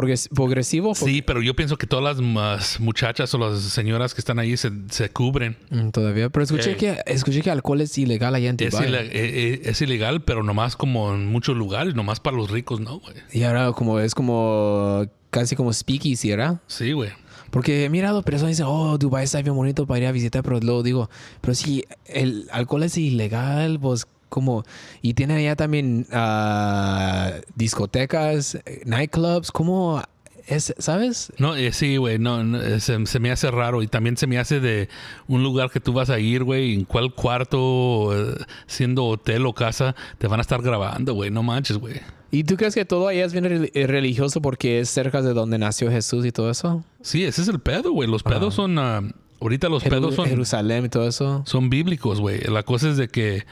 progresivo. 0.02 0.96
Sí, 0.96 1.22
pero 1.22 1.42
yo 1.42 1.56
pienso 1.56 1.78
que 1.78 1.88
todas 1.88 2.18
las 2.18 2.80
muchachas 2.80 3.34
o 3.34 3.38
las 3.38 3.60
señoras 3.62 4.14
que 4.14 4.22
están 4.22 4.40
ahí 4.40 4.58
se, 4.58 4.72
se 4.90 5.10
cubren. 5.10 5.58
Mm, 5.70 5.90
Todavía, 5.90 6.30
pero 6.30 6.44
escuché 6.44 6.72
Eh. 6.72 6.78
que 6.78 6.98
escuché 7.06 7.42
que 7.42 7.52
alcohol 7.52 7.82
es 7.82 7.98
ilegal 7.98 8.36
allá 8.36 8.50
en 8.50 8.58
Es, 8.60 8.72
Dubai. 8.72 8.88
ila- 8.90 9.02
eh, 9.02 9.10
eh, 9.14 9.62
es 9.66 9.82
ilegal, 9.82 10.24
pero 10.24 10.44
nomás 10.44 10.76
como 10.76 11.14
en 11.14 11.26
muchos 11.28 11.56
lugares, 11.56 11.96
nomás 11.96 12.20
para 12.20 12.38
los 12.38 12.50
ricos, 12.52 12.80
¿no, 12.80 13.00
güey? 13.00 13.16
Y 13.32 13.44
ahora 13.44 13.72
como 13.72 14.00
es 14.00 14.14
como 14.16 15.06
casi 15.30 15.56
como 15.56 15.72
speakeasy, 15.74 16.30
¿verdad? 16.30 16.62
Sí, 16.68 16.92
güey. 16.94 17.12
Porque 17.52 17.86
he 17.86 17.90
mirado 17.90 18.22
personas 18.24 18.52
dicen, 18.52 18.66
oh, 18.68 18.98
Dubai 18.98 19.24
está 19.24 19.42
bien 19.42 19.56
bonito 19.56 19.86
para 19.88 20.00
ir 20.00 20.06
a 20.08 20.12
visitar, 20.12 20.44
pero 20.44 20.60
luego 20.60 20.84
digo, 20.84 21.10
pero 21.42 21.54
si 21.56 21.86
el 22.06 22.48
alcohol 22.52 22.84
es 22.84 22.98
ilegal, 22.98 23.80
pues 23.80 24.08
como, 24.36 24.64
y 25.02 25.14
tienen 25.16 25.38
allá 25.38 25.56
también 25.56 26.06
ah, 26.12 27.32
discotecas, 27.56 28.58
nightclubs, 28.86 29.52
¿cómo 29.52 30.04
es, 30.48 30.74
sabes? 30.78 31.32
No, 31.40 31.56
eh, 31.56 31.72
sí, 31.72 31.98
güey, 31.98 32.20
no, 32.20 32.44
no, 32.44 32.62
eh, 32.62 32.80
se, 32.80 33.04
se 33.08 33.20
me 33.20 33.32
hace 33.32 33.50
raro 33.50 33.82
y 33.82 33.88
también 33.88 34.18
se 34.18 34.28
me 34.28 34.38
hace 34.38 34.60
de 34.60 34.90
un 35.28 35.42
lugar 35.42 35.72
que 35.72 35.80
tú 35.80 35.94
vas 35.94 36.10
a 36.10 36.20
ir, 36.20 36.44
güey, 36.44 36.74
en 36.74 36.86
cuál 36.86 37.14
cuarto, 37.14 38.12
eh, 38.14 38.36
siendo 38.68 39.06
hotel 39.06 39.46
o 39.46 39.54
casa, 39.54 39.96
te 40.18 40.28
van 40.28 40.40
a 40.40 40.42
estar 40.42 40.62
grabando, 40.62 41.14
güey, 41.14 41.32
no 41.32 41.42
manches, 41.42 41.78
güey. 41.78 41.96
¿Y 42.32 42.44
tú 42.44 42.58
crees 42.58 42.76
que 42.76 42.86
todo 42.86 43.08
allá 43.08 43.24
es 43.26 43.32
bien 43.34 43.46
rel- 43.46 43.88
religioso 43.88 44.42
porque 44.42 44.82
es 44.82 44.90
cerca 44.90 45.22
de 45.22 45.34
donde 45.34 45.58
nació 45.58 45.90
Jesús 45.90 46.26
y 46.26 46.32
todo 46.32 46.52
eso? 46.52 46.84
Sí, 47.02 47.24
ese 47.24 47.42
es 47.42 47.48
el 47.48 47.60
pedo, 47.60 47.92
güey. 47.94 48.10
Los 48.10 48.24
pedos 48.24 48.54
son... 48.56 48.78
ah, 48.78 49.02
ahorita 49.40 49.70
los 49.70 49.84
Jeru- 49.84 49.90
pedos 49.92 50.16
son... 50.16 50.28
Jerusalén 50.28 50.86
y 50.86 50.90
todo 50.90 51.08
eso. 51.08 51.44
son 51.46 51.70
bíblicos, 51.70 52.20
güey. 52.20 52.42
La 52.42 52.64
cosa 52.64 52.90
es 52.90 52.98
de 52.98 53.08
que 53.08 53.46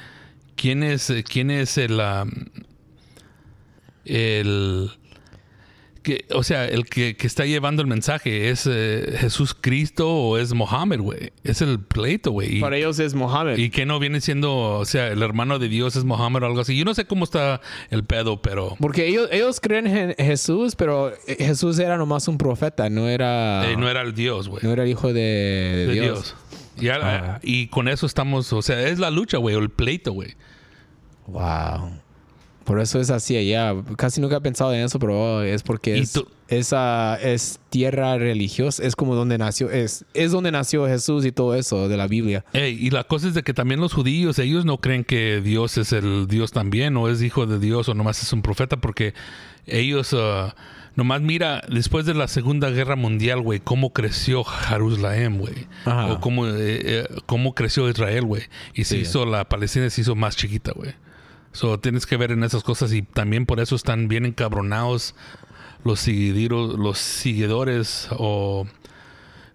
quién 0.55 0.83
es 0.83 1.11
quién 1.27 1.51
es 1.51 1.77
el 1.77 1.99
um, 1.99 2.31
el 4.05 4.91
que, 6.03 6.25
o 6.31 6.43
sea, 6.43 6.65
el 6.65 6.85
que, 6.85 7.15
que 7.15 7.25
está 7.25 7.45
llevando 7.45 7.81
el 7.81 7.87
mensaje 7.87 8.49
es 8.49 8.67
eh, 8.69 9.15
Jesús 9.19 9.55
Cristo 9.59 10.09
o 10.09 10.37
es 10.37 10.53
Mohammed, 10.53 10.99
güey. 10.99 11.31
Es 11.43 11.61
el 11.61 11.79
pleito, 11.79 12.31
güey. 12.31 12.59
Para 12.59 12.77
ellos 12.77 12.99
es 12.99 13.15
Mohammed. 13.15 13.57
y 13.57 13.69
que 13.69 13.85
no 13.85 13.99
viene 13.99 14.19
siendo, 14.21 14.53
o 14.77 14.85
sea, 14.85 15.07
el 15.07 15.23
hermano 15.23 15.59
de 15.59 15.69
Dios 15.69 15.95
es 15.95 16.03
Mohammed 16.03 16.43
o 16.43 16.45
algo 16.45 16.59
así. 16.59 16.77
Yo 16.77 16.85
no 16.85 16.93
sé 16.93 17.05
cómo 17.05 17.23
está 17.23 17.61
el 17.89 18.03
pedo, 18.03 18.41
pero 18.41 18.75
Porque 18.79 19.07
ellos, 19.07 19.29
ellos 19.31 19.59
creen 19.61 19.87
en 19.87 20.15
Jesús, 20.17 20.75
pero 20.75 21.13
eh, 21.27 21.37
Jesús 21.39 21.79
era 21.79 21.97
nomás 21.97 22.27
un 22.27 22.37
profeta, 22.37 22.89
no 22.89 23.07
era, 23.07 23.71
eh, 23.71 23.77
no 23.77 23.89
era 23.89 24.01
el 24.01 24.13
Dios, 24.13 24.49
güey. 24.49 24.61
no 24.61 24.73
era 24.73 24.83
el 24.83 24.89
hijo 24.89 25.07
de, 25.07 25.21
de 25.21 25.87
de 25.87 25.93
Dios. 25.93 26.03
Dios. 26.03 26.35
Y, 26.79 26.89
a- 26.89 27.35
Ah. 27.35 27.39
y 27.43 27.67
con 27.67 27.87
eso 27.87 28.05
estamos, 28.05 28.51
o 28.53 28.61
sea, 28.61 28.81
es 28.87 28.99
la 28.99 29.11
lucha, 29.11 29.37
güey, 29.37 29.55
o 29.55 29.59
el 29.59 29.69
pleito, 29.69 30.11
güey. 30.13 30.35
Wow. 31.27 31.99
Por 32.63 32.79
eso 32.79 32.99
es 32.99 33.09
así 33.09 33.35
allá. 33.35 33.73
Casi 33.97 34.21
nunca 34.21 34.37
he 34.37 34.41
pensado 34.41 34.73
en 34.73 34.81
eso, 34.85 34.97
pero 34.97 35.19
oh, 35.37 35.41
es 35.41 35.63
porque 35.63 35.97
es, 35.99 36.17
esa 36.47 37.19
es 37.21 37.59
tierra 37.69 38.17
religiosa. 38.17 38.83
Es 38.83 38.95
como 38.95 39.15
donde 39.15 39.37
nació, 39.37 39.69
es, 39.69 40.05
es 40.13 40.31
donde 40.31 40.49
nació 40.51 40.87
Jesús 40.87 41.25
y 41.25 41.33
todo 41.33 41.55
eso 41.55 41.89
de 41.89 41.97
la 41.97 42.07
Biblia. 42.07 42.45
Ey, 42.53 42.77
y 42.79 42.89
la 42.89 43.03
cosa 43.03 43.27
es 43.27 43.33
de 43.33 43.43
que 43.43 43.53
también 43.53 43.81
los 43.81 43.93
judíos, 43.93 44.39
ellos 44.39 44.63
no 44.63 44.77
creen 44.79 45.03
que 45.03 45.41
Dios 45.41 45.77
es 45.77 45.91
el 45.91 46.25
Dios 46.27 46.51
también, 46.53 46.95
o 46.95 47.09
es 47.09 47.21
hijo 47.21 47.45
de 47.45 47.59
Dios, 47.59 47.89
o 47.89 47.93
nomás 47.95 48.23
es 48.23 48.31
un 48.31 48.41
profeta, 48.41 48.77
porque 48.77 49.13
ellos, 49.65 50.15
ah, 50.17 50.55
nomás 50.95 51.21
mira, 51.21 51.61
después 51.69 52.05
de 52.05 52.13
la 52.13 52.27
Segunda 52.27 52.69
Guerra 52.69 52.95
Mundial, 52.95 53.41
güey, 53.41 53.59
cómo 53.59 53.93
creció 53.93 54.43
Jerusalén, 54.43 55.37
güey. 55.39 55.67
Ajá. 55.85 56.13
O 56.13 56.19
cómo, 56.19 56.47
eh, 56.47 56.53
eh, 56.59 57.07
cómo 57.25 57.55
creció 57.55 57.89
Israel, 57.89 58.25
güey. 58.25 58.43
Y 58.73 58.83
se 58.85 58.95
Sí. 58.95 59.01
hizo, 59.01 59.25
la 59.25 59.47
Palestina 59.49 59.89
se 59.89 60.01
hizo 60.01 60.15
más 60.15 60.35
chiquita, 60.35 60.71
güey. 60.75 60.93
So, 61.51 61.79
tienes 61.79 62.05
que 62.05 62.17
ver 62.17 62.31
en 62.31 62.43
esas 62.43 62.63
cosas 62.63 62.93
y 62.93 63.01
también 63.03 63.45
por 63.45 63.59
eso 63.59 63.75
están 63.75 64.07
bien 64.07 64.25
encabronados 64.25 65.15
los 65.83 66.07
los 66.07 66.97
seguidores 66.97 68.07
o 68.11 68.65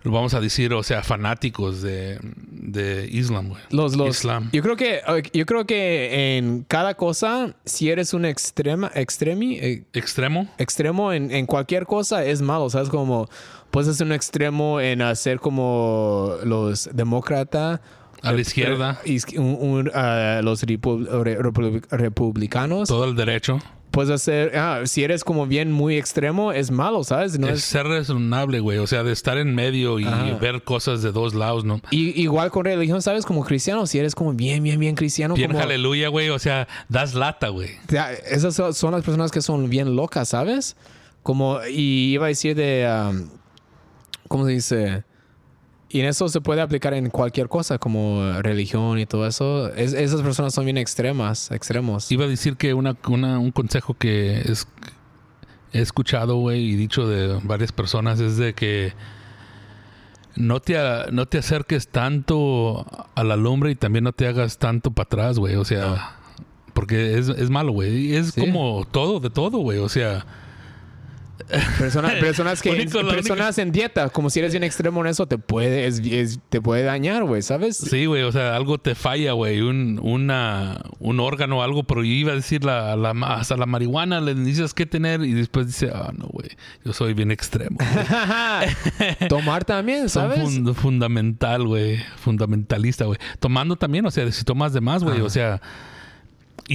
vamos 0.05 0.35
a 0.35 0.41
decir, 0.41 0.73
o 0.73 0.83
sea, 0.83 1.03
fanáticos 1.03 1.83
de, 1.83 2.19
de 2.23 3.09
Islam, 3.11 3.49
güey. 3.49 3.61
Los, 3.71 3.97
los, 3.97 4.09
Islam. 4.17 4.49
Yo 4.53 4.63
creo 4.63 4.77
que, 4.77 5.01
yo 5.33 5.45
creo 5.47 5.67
que 5.67 6.37
en 6.39 6.65
cada 6.69 6.95
cosa, 6.95 7.55
si 7.65 7.91
eres 7.91 8.15
un 8.15 8.25
extrema, 8.25 8.91
extremi, 8.95 9.59
eh, 9.59 9.85
Extremo. 9.93 10.49
extremo 10.59 11.13
en, 11.13 11.31
en 11.31 11.47
cualquier 11.47 11.85
cosa 11.87 12.25
es 12.25 12.41
malo, 12.43 12.71
¿sabes? 12.71 12.89
Como 12.89 13.29
puedes 13.71 13.97
ser 13.97 14.07
un 14.07 14.13
extremo 14.13 14.81
en 14.81 15.03
hacer 15.03 15.41
como 15.41 16.35
los 16.45 16.89
demócratas. 16.93 17.81
A 18.23 18.33
la 18.33 18.41
izquierda. 18.41 19.01
Is- 19.05 19.27
un- 19.37 19.59
un, 19.61 19.91
ah, 19.95 20.41
los 20.43 20.65
repu- 20.65 21.07
re- 21.23 21.39
repu- 21.39 21.83
republicanos. 21.91 22.89
Todo 22.89 23.05
el 23.05 23.15
derecho. 23.15 23.61
Puedes 23.91 24.11
hacer, 24.11 24.57
ah, 24.57 24.83
si 24.85 25.03
eres 25.03 25.25
como 25.25 25.47
bien 25.47 25.73
muy 25.73 25.97
extremo, 25.97 26.53
es 26.53 26.71
malo, 26.71 27.05
¿sabes? 27.05 27.39
No 27.39 27.49
es 27.49 27.55
es, 27.61 27.65
ser 27.65 27.87
razonable, 27.87 28.61
güey. 28.61 28.79
O 28.79 28.87
sea, 28.87 29.03
de 29.03 29.13
estar 29.13 29.39
en 29.39 29.55
medio 29.55 29.99
y 29.99 30.05
Ajá. 30.05 30.37
ver 30.41 30.63
cosas 30.63 31.03
de 31.03 31.11
dos 31.11 31.35
lados, 31.35 31.65
¿no? 31.65 31.81
y, 31.91 32.21
igual 32.21 32.51
con 32.51 32.65
religión, 32.67 33.01
¿sabes? 33.03 33.25
Como 33.25 33.45
cristiano, 33.45 33.87
si 33.87 33.99
eres 33.99 34.15
como 34.15 34.35
bien, 34.35 34.63
bien, 34.63 34.79
bien 34.79 34.95
cristiano. 34.95 35.35
Bien 35.35 35.51
como, 35.51 35.63
aleluya, 35.63 36.09
güey. 36.09 36.29
O 36.29 36.39
sea, 36.39 36.69
das 36.89 37.15
lata, 37.15 37.49
güey. 37.49 37.71
Esas 38.31 38.55
son- 38.55 38.75
son 38.75 38.93
las 38.93 39.03
personas 39.03 39.31
que 39.31 39.41
son 39.41 39.69
bien 39.71 39.97
locas, 39.97 40.29
¿sabes? 40.29 40.77
Como, 41.23 41.59
y 41.69 42.13
iba 42.13 42.27
a 42.27 42.29
decir 42.29 42.55
de, 42.55 42.87
um, 43.11 43.29
¿cómo 44.29 44.45
se 44.47 44.53
dice? 44.53 45.05
Y 45.91 46.01
en 46.01 46.07
eso 46.07 46.29
se 46.29 46.41
puede 46.43 46.61
aplicar 46.61 46.93
en 46.93 47.09
cualquier 47.09 47.49
cosa, 47.49 47.79
como 47.79 48.43
religión 48.43 48.99
y 48.99 49.07
todo 49.07 49.27
eso. 49.27 49.73
Es- 49.75 49.95
esas 49.95 50.21
personas 50.21 50.53
son 50.53 50.65
bien 50.67 50.77
extremas, 50.77 51.51
extremos. 51.51 52.13
Iba 52.13 52.25
a 52.27 52.29
decir 52.29 52.57
que 52.57 52.75
una, 52.75 52.95
una- 53.09 53.39
un 53.39 53.51
consejo 53.53 53.95
que 53.95 54.41
es, 54.43 54.69
he 55.73 55.81
escuchado, 55.81 56.37
güey, 56.37 56.61
y 56.73 56.77
dicho 56.77 57.09
de 57.09 57.41
varias 57.43 57.73
personas 57.73 58.21
es 58.21 58.37
de 58.37 58.53
que 58.53 58.93
no 60.37 60.61
te, 60.61 60.77
no 61.11 61.27
te 61.27 61.39
acerques 61.39 61.89
tanto 61.89 62.87
a 63.15 63.25
la 63.25 63.37
lumbre 63.37 63.71
y 63.71 63.75
también 63.75 64.05
no 64.05 64.13
te 64.13 64.27
hagas 64.29 64.59
tanto 64.59 64.91
para 64.91 65.07
atrás, 65.07 65.39
güey. 65.39 65.57
O 65.57 65.65
sea, 65.65 66.17
porque 66.75 67.19
es, 67.19 67.29
es 67.29 67.51
malo, 67.51 67.73
güey. 67.73 68.15
Es 68.15 68.33
Sí. 68.35 68.41
como 68.43 68.87
todo, 68.91 69.21
de 69.21 69.31
todo, 69.31 69.59
güey. 69.59 69.79
O 69.79 69.89
sea, 69.89 70.25
Personas, 71.79 72.15
personas 72.21 72.61
que 72.63 72.71
Único, 72.71 73.01
personas 73.07 73.59
en 73.59 73.71
dieta, 73.73 74.09
como 74.11 74.29
si 74.31 74.41
eres 74.41 74.53
bien 74.53 74.65
extremo 74.65 75.01
en 75.03 75.07
eso, 75.09 75.27
te 75.27 75.39
puede, 75.39 75.87
es- 75.87 76.01
es- 76.01 76.39
te 76.49 76.61
puede 76.61 76.83
dañar, 76.83 77.25
güey, 77.25 77.43
¿sabes? 77.43 77.77
sí, 77.77 78.07
güey. 78.07 78.23
O 78.23 78.33
sea, 78.33 78.57
algo 78.57 78.79
te 78.79 78.95
falla, 78.95 79.33
güey. 79.33 79.61
Un, 79.61 80.01
una, 80.03 80.83
un 80.99 81.21
órgano 81.21 81.59
o 81.59 81.63
algo, 81.63 81.85
pero 81.85 82.03
yo 82.03 82.11
iba 82.13 82.33
a 82.33 82.35
decir 82.35 82.65
la, 82.65 82.97
la, 82.97 83.11
hasta 83.37 83.57
la 83.57 83.67
marihuana 83.67 84.21
le 84.21 84.35
dices 84.35 84.75
que 84.75 84.87
tener 84.87 85.23
y 85.23 85.33
después 85.33 85.67
dice, 85.67 85.91
ah, 85.95 86.13
no, 86.17 86.27
güey. 86.27 86.49
Yo 86.85 86.93
soy 86.93 87.15
bien 87.15 87.31
extremo. 87.31 87.79
Tomar 89.29 89.65
también, 89.65 90.09
Son 90.09 90.31
¿sabes? 90.31 90.41
fun- 90.43 90.75
fundamental, 90.75 91.67
güey. 91.67 91.99
Fundamentalista, 92.17 93.05
güey. 93.05 93.19
Tomando 93.39 93.77
también, 93.77 94.05
o 94.07 94.11
sea, 94.11 94.31
si 94.33 94.45
tomas 94.45 94.73
de 94.73 94.81
más, 94.81 95.05
güey. 95.05 95.21
O 95.21 95.31
sea, 95.31 95.61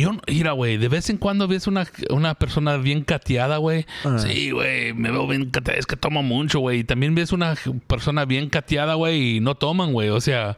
yo, 0.01 0.11
mira, 0.27 0.51
güey, 0.53 0.77
de 0.77 0.87
vez 0.87 1.09
en 1.09 1.17
cuando 1.17 1.47
ves 1.47 1.67
una, 1.67 1.87
una 2.09 2.33
persona 2.35 2.77
bien 2.77 3.03
cateada, 3.03 3.57
güey. 3.57 3.85
Ah. 4.03 4.17
Sí, 4.17 4.51
güey, 4.51 4.93
me 4.93 5.11
veo 5.11 5.27
bien 5.27 5.49
cateada, 5.49 5.79
es 5.79 5.85
que 5.85 5.95
tomo 5.95 6.23
mucho, 6.23 6.59
güey. 6.59 6.79
Y 6.79 6.83
también 6.83 7.15
ves 7.15 7.31
una 7.31 7.55
persona 7.87 8.25
bien 8.25 8.49
cateada, 8.49 8.95
güey, 8.95 9.37
y 9.37 9.39
no 9.39 9.55
toman, 9.55 9.93
güey. 9.93 10.09
O 10.09 10.19
sea. 10.21 10.57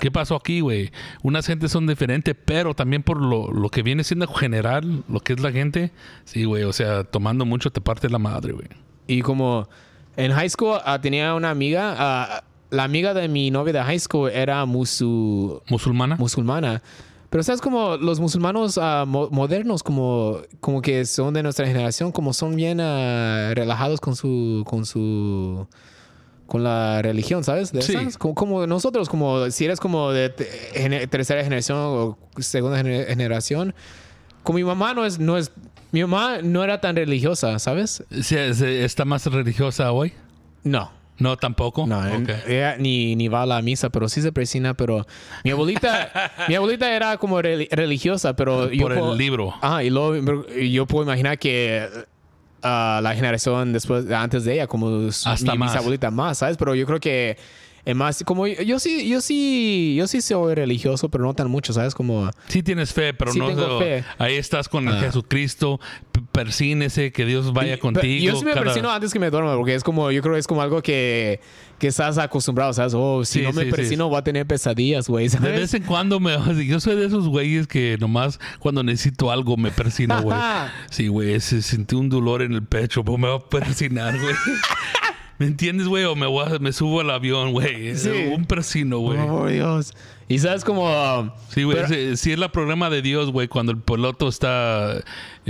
¿qué 0.00 0.10
pasó 0.10 0.36
aquí, 0.36 0.60
güey? 0.60 0.90
Unas 1.22 1.46
gentes 1.46 1.72
son 1.72 1.86
diferentes, 1.86 2.34
pero 2.44 2.74
también 2.74 3.02
por 3.02 3.20
lo, 3.20 3.50
lo 3.50 3.68
que 3.70 3.82
viene 3.82 4.04
siendo 4.04 4.26
general, 4.28 5.02
lo 5.08 5.20
que 5.20 5.32
es 5.32 5.40
la 5.40 5.52
gente. 5.52 5.90
Sí, 6.24 6.44
güey, 6.44 6.64
o 6.64 6.72
sea, 6.72 7.04
tomando 7.04 7.44
mucho 7.44 7.70
te 7.70 7.80
parte 7.80 8.08
la 8.08 8.18
madre, 8.18 8.52
güey. 8.52 8.68
Y 9.06 9.22
como 9.22 9.68
en 10.16 10.32
high 10.32 10.50
school 10.50 10.78
ah, 10.84 11.00
tenía 11.00 11.34
una 11.34 11.50
amiga, 11.50 11.94
ah, 11.98 12.44
la 12.70 12.84
amiga 12.84 13.14
de 13.14 13.28
mi 13.28 13.50
novia 13.50 13.72
de 13.72 13.82
high 13.82 13.98
school 13.98 14.30
era 14.30 14.64
musu, 14.64 15.62
¿Musulmana? 15.68 16.16
musulmana. 16.16 16.82
Pero 17.36 17.44
sabes 17.44 17.60
como 17.60 17.98
los 17.98 18.18
musulmanos 18.18 18.78
ah, 18.80 19.04
mo- 19.06 19.28
modernos, 19.30 19.82
como, 19.82 20.38
como 20.58 20.80
que 20.80 21.04
son 21.04 21.34
de 21.34 21.42
nuestra 21.42 21.66
generación, 21.66 22.10
como 22.10 22.32
son 22.32 22.56
bien 22.56 22.80
ah, 22.80 23.50
relajados 23.54 24.00
con 24.00 24.16
su, 24.16 24.64
con 24.66 24.86
su, 24.86 25.66
con 26.46 26.64
la 26.64 27.02
religión, 27.02 27.44
¿sabes? 27.44 27.72
De 27.72 27.82
Sí. 27.82 27.94
Como, 28.18 28.34
como 28.34 28.66
nosotros, 28.66 29.10
como 29.10 29.50
si 29.50 29.66
eres 29.66 29.80
como 29.80 30.12
de 30.12 30.30
tercera 31.10 31.44
generación 31.44 31.76
o 31.78 32.18
segunda 32.38 32.78
gene- 32.78 33.04
generación, 33.04 33.74
como 34.42 34.56
mi 34.56 34.64
mamá 34.64 34.94
no 34.94 35.04
es, 35.04 35.18
no 35.18 35.36
es, 35.36 35.52
mi 35.92 36.00
mamá 36.00 36.38
no 36.42 36.64
era 36.64 36.80
tan 36.80 36.96
religiosa, 36.96 37.58
¿sabes? 37.58 38.02
¿Se- 38.22 38.54
se- 38.54 38.82
¿Está 38.82 39.04
más 39.04 39.26
religiosa 39.26 39.92
hoy? 39.92 40.14
No. 40.64 40.90
No, 41.18 41.36
tampoco. 41.36 41.86
No, 41.86 42.06
en- 42.06 42.24
Ok. 42.24 42.30
ella 42.46 42.76
ni, 42.78 43.16
ni 43.16 43.28
va 43.28 43.42
a 43.42 43.46
la 43.46 43.62
misa, 43.62 43.88
pero 43.90 44.08
sí 44.08 44.20
se 44.22 44.32
presina, 44.32 44.74
pero 44.74 45.06
mi 45.44 45.50
abuelita, 45.50 46.10
mi 46.48 46.54
abuelita 46.54 46.94
era 46.94 47.16
como 47.16 47.40
reli- 47.40 47.68
religiosa, 47.70 48.34
pero 48.36 48.70
yo 48.70 48.82
Por 48.82 48.92
el 48.92 48.98
puedo- 48.98 49.14
libro. 49.16 49.54
Ah, 49.62 49.82
y 49.82 49.90
luego 49.90 50.44
yo 50.48 50.86
puedo 50.86 51.04
imaginar 51.04 51.38
que 51.38 51.86
ah, 52.62 53.00
la 53.02 53.14
generación 53.14 53.72
después, 53.72 54.10
antes 54.10 54.44
de 54.44 54.54
ella, 54.54 54.66
como 54.66 55.10
su- 55.12 55.28
Hasta 55.28 55.52
mi 55.52 55.58
más. 55.58 55.72
bisabuelita 55.72 56.10
más, 56.10 56.38
¿sabes? 56.38 56.56
Pero 56.56 56.74
yo 56.74 56.84
creo 56.86 56.98
que 57.00 57.36
es 57.86 57.96
más, 57.96 58.22
como 58.24 58.46
yo, 58.46 58.60
yo 58.62 58.78
sí, 58.78 59.08
yo 59.08 59.20
sí, 59.22 59.94
yo 59.96 60.06
sí 60.08 60.20
soy 60.20 60.54
religioso, 60.54 61.08
pero 61.08 61.24
no 61.24 61.32
tan 61.34 61.48
mucho, 61.50 61.72
¿sabes? 61.72 61.94
Como 61.94 62.28
Sí 62.48 62.62
tienes 62.62 62.92
fe, 62.92 63.14
pero 63.14 63.32
Sí 63.32 63.38
no. 63.38 63.46
tengo 63.46 63.78
fe. 63.78 64.04
Ahí 64.18 64.34
estás 64.34 64.68
con 64.68 64.86
el 64.88 64.94
Ah. 64.96 65.00
Jesucristo. 65.00 65.80
Persínese, 66.32 67.12
que 67.12 67.24
Dios 67.24 67.52
vaya 67.52 67.74
Y- 67.74 67.78
contigo. 67.78 68.24
Yo 68.32 68.38
sí 68.38 68.44
me 68.44 68.52
cada- 68.52 68.64
persino 68.64 68.90
antes 68.90 69.12
que 69.12 69.18
me 69.18 69.30
duerma, 69.30 69.56
porque 69.56 69.74
es 69.74 69.82
como, 69.84 70.10
yo 70.10 70.20
creo 70.22 70.34
que 70.34 70.40
es 70.40 70.46
como 70.46 70.60
algo 70.62 70.82
que, 70.82 71.40
que 71.78 71.86
estás 71.88 72.18
acostumbrado, 72.18 72.72
¿sabes? 72.72 72.92
Oh, 72.94 73.24
si 73.24 73.38
Sí, 73.40 73.44
no 73.44 73.52
me 73.52 73.64
sí, 73.64 73.70
persino, 73.70 74.08
voy 74.08 74.18
a 74.18 74.22
tener 74.24 74.46
pesadillas, 74.46 75.08
güey, 75.08 75.28
De 75.28 75.38
vez 75.50 75.72
en 75.74 75.84
cuando 75.84 76.20
me. 76.20 76.36
Yo 76.66 76.80
soy 76.80 76.96
de 76.96 77.06
esos 77.06 77.28
güeyes 77.28 77.66
que 77.66 77.96
nomás 78.00 78.38
cuando 78.58 78.82
necesito 78.82 79.30
algo 79.30 79.56
me 79.56 79.70
persino, 79.70 80.20
güey. 80.22 80.36
Sí, 80.90 81.08
güey. 81.08 81.38
Sentí 81.40 81.94
un 81.94 82.08
dolor 82.08 82.42
en 82.42 82.52
el 82.52 82.62
pecho, 82.64 83.04
pues 83.04 83.18
me 83.18 83.28
voy 83.28 83.38
a 83.38 83.48
persinar, 83.48 84.18
güey. 84.18 84.34
¿Me 85.38 85.46
entiendes, 85.46 85.86
güey? 85.88 86.04
O 86.04 86.16
me, 86.16 86.26
voy 86.26 86.46
a- 86.46 86.58
me 86.58 86.72
subo 86.72 87.00
al 87.00 87.10
avión, 87.10 87.52
güey. 87.52 87.94
Sí. 87.96 88.10
Un 88.32 88.46
persino, 88.46 88.98
güey. 89.00 89.18
Oh, 89.18 89.26
por 89.40 89.50
Dios. 89.50 89.92
Y 90.28 90.38
sabes 90.38 90.64
como... 90.64 91.32
Sí, 91.50 91.62
güey. 91.62 91.76
pero- 91.86 92.16
Sí 92.16 92.32
es 92.32 92.38
la 92.38 92.50
programa 92.50 92.90
de 92.90 93.02
Dios, 93.02 93.30
güey, 93.30 93.46
cuando 93.48 93.70
el 93.72 93.78
piloto 93.78 94.28
está, 94.28 95.02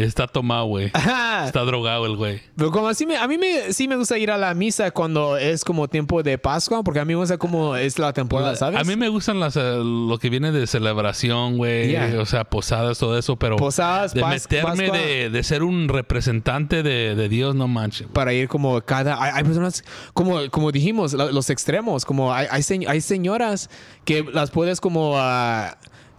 está 0.03 0.27
tomado, 0.27 0.67
güey. 0.67 0.87
Está 0.87 1.63
drogado 1.65 2.07
el 2.07 2.17
güey. 2.17 2.41
Pero 2.57 2.71
como 2.71 2.89
así 2.89 3.07
me, 3.07 3.17
a 3.17 3.27
mí 3.27 3.39
me, 3.39 3.73
sí 3.73 3.89
me 3.89 3.97
gusta 3.97 4.19
ir 4.19 4.31
a 4.31 4.37
la 4.39 4.53
misa 4.55 4.91
cuando 4.91 5.37
es 5.37 5.65
como 5.65 5.89
tiempo 5.89 6.23
de 6.23 6.37
Pascua, 6.39 6.83
porque 6.83 7.01
a 7.01 7.05
mí 7.05 7.15
me 7.15 7.21
gusta 7.21 7.39
como 7.39 7.77
es 7.77 7.99
la 7.99 8.13
temporada, 8.13 8.55
¿sabes? 8.57 8.79
A 8.81 8.85
mí 8.85 8.97
me 8.97 9.09
gustan 9.09 9.41
las, 9.41 9.57
eh, 9.57 9.61
lo 9.83 10.19
que 10.19 10.29
viene 10.31 10.53
de 10.53 10.67
celebración, 10.67 11.57
güey. 11.57 11.89
Yeah. 11.89 12.21
O 12.21 12.27
sea, 12.27 12.45
posadas, 12.45 12.99
todo 12.99 13.19
eso, 13.19 13.37
pero 13.37 13.57
Posadas, 13.57 14.13
de 14.15 14.23
Pas- 14.23 14.31
meterme 14.31 14.89
Pascua. 14.89 14.99
de, 14.99 15.31
de 15.31 15.43
ser 15.43 15.63
un 15.63 15.89
representante 15.89 16.83
de, 16.83 17.15
de 17.15 17.29
Dios, 17.29 17.55
no 17.55 17.69
manches. 17.69 18.07
para 18.13 18.33
ir 18.33 18.49
como 18.49 18.81
cada 18.83 19.23
hay, 19.23 19.31
hay 19.35 19.45
personas 19.45 19.85
como 20.13 20.51
como 20.51 20.73
dijimos 20.73 21.13
los 21.15 21.51
extremos 21.51 22.05
como 22.05 22.33
hay, 22.33 22.47
hay, 22.51 22.63
hay 22.87 23.01
señoras 23.01 23.71
que 24.05 24.23
las 24.33 24.51
puedes 24.51 24.81
como 24.81 25.15
ah, 25.17 25.77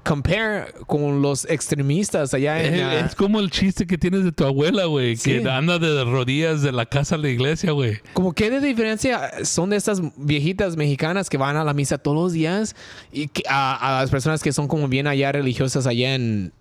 compare 0.08 0.66
con 0.88 1.22
los 1.22 1.46
extremistas 1.50 2.34
allá 2.34 2.64
en 2.64 2.74
Es, 2.76 3.06
es 3.08 3.16
como 3.16 3.40
el 3.40 3.52
chiste 3.52 3.86
que 3.86 3.98
tienes 3.98 4.24
de 4.24 4.32
tu 4.32 4.46
abuela, 4.46 4.86
güey, 4.86 5.16
Sí. 5.18 5.42
que 5.42 5.50
anda 5.50 5.78
de 5.80 6.04
rodillas 6.04 6.62
de 6.62 6.72
la 6.72 6.86
casa 6.86 7.16
a 7.16 7.18
la 7.18 7.30
iglesia, 7.30 7.72
güey. 7.72 8.00
como 8.14 8.34
qué 8.34 8.50
de 8.50 8.60
diferencia 8.62 9.32
son 9.44 9.70
de 9.70 9.76
estas 9.78 10.02
viejitas 10.16 10.78
mexicanas 10.78 11.30
que 11.30 11.38
van 11.38 11.58
a 11.58 11.64
la 11.64 11.74
misa 11.74 11.98
todos 11.98 12.16
los 12.18 12.34
días 12.34 12.76
y 13.12 13.28
que- 13.28 13.44
a, 13.50 13.98
a 13.98 14.02
las 14.02 14.10
personas 14.10 14.42
que 14.42 14.54
son 14.54 14.68
como 14.68 14.88
bien 14.88 15.08
allá 15.08 15.32
religiosas 15.32 15.86
allá 15.88 16.16
en 16.16 16.54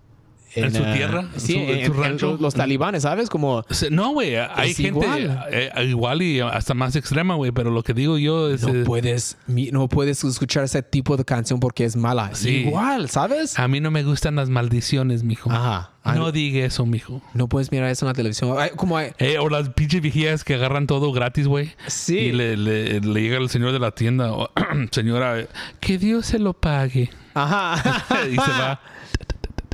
¿En 0.57 0.75
su 0.75 0.83
ah, 0.85 0.93
tierra? 0.95 1.21
¿En 1.35 1.41
sí 1.41 1.53
su- 1.53 1.59
en 1.59 1.69
en, 1.79 1.87
su 1.87 1.93
rancho? 1.93 2.31
los, 2.33 2.41
los 2.41 2.55
talibanes 2.55 3.03
sabes 3.05 3.29
como 3.29 3.65
No, 3.91 4.11
güey, 4.13 4.37
hay 4.37 4.75
gente 4.75 4.89
igual. 5.07 5.47
eh, 5.51 5.71
igual 5.87 6.23
y 6.23 6.41
hasta 6.41 6.75
más 6.75 6.97
extrema, 6.97 7.35
güey, 7.35 7.53
pero 7.53 7.71
lo 7.71 7.83
que 7.83 7.95
digo 7.95 8.19
yo 8.19 8.51
es... 8.51 8.63
no 8.63 8.69
eh, 8.75 8.85
puedes 8.85 9.37
no 9.47 9.89
puedes 9.89 10.23
escuchar 10.25 10.65
ese 10.65 10.83
tipo 10.83 11.17
de 11.17 11.25
canción 11.25 11.61
porque 11.61 11.85
es 11.85 11.97
mala 11.97 12.31
Sí. 12.35 12.67
igual 12.67 13.09
sabes 13.11 13.59
a 13.59 13.69
mí 13.69 13.81
no 13.81 13.91
me 13.91 14.03
gustan 14.03 14.37
las 14.37 14.49
maldiciones, 14.51 15.23
mijo. 15.23 15.51
Ajá. 15.51 15.93
No 16.15 16.31
diga 16.31 16.65
eso, 16.65 16.87
mijo. 16.87 17.21
No 17.35 17.49
puedes 17.49 17.73
mirar 17.73 17.91
eso 17.91 18.05
en 18.05 18.09
la 18.11 18.15
televisión. 18.15 18.55
Ay, 18.57 18.71
como 18.77 18.97
hay- 18.97 19.11
Eh, 19.19 19.39
o 19.41 19.49
las 19.49 19.71
pinches 19.71 20.01
vigías 20.01 20.45
que 20.45 20.55
agarran 20.55 20.87
todo 20.87 21.11
gratis, 21.11 21.49
güey. 21.49 21.73
Sí. 21.89 22.17
Y 22.17 22.33
le, 22.33 22.57
le- 22.57 23.01
le 23.01 23.21
llega 23.23 23.39
el 23.39 23.49
señor 23.51 23.73
de 23.73 23.81
la 23.81 23.91
tienda, 23.91 24.33
o, 24.33 24.49
señora, 24.93 25.49
que 25.81 25.99
Dios 25.99 26.27
se 26.27 26.39
lo 26.39 26.53
pague. 26.53 27.11
Ajá. 27.35 28.07
y 28.31 28.35
se 28.35 28.37
va. 28.53 28.81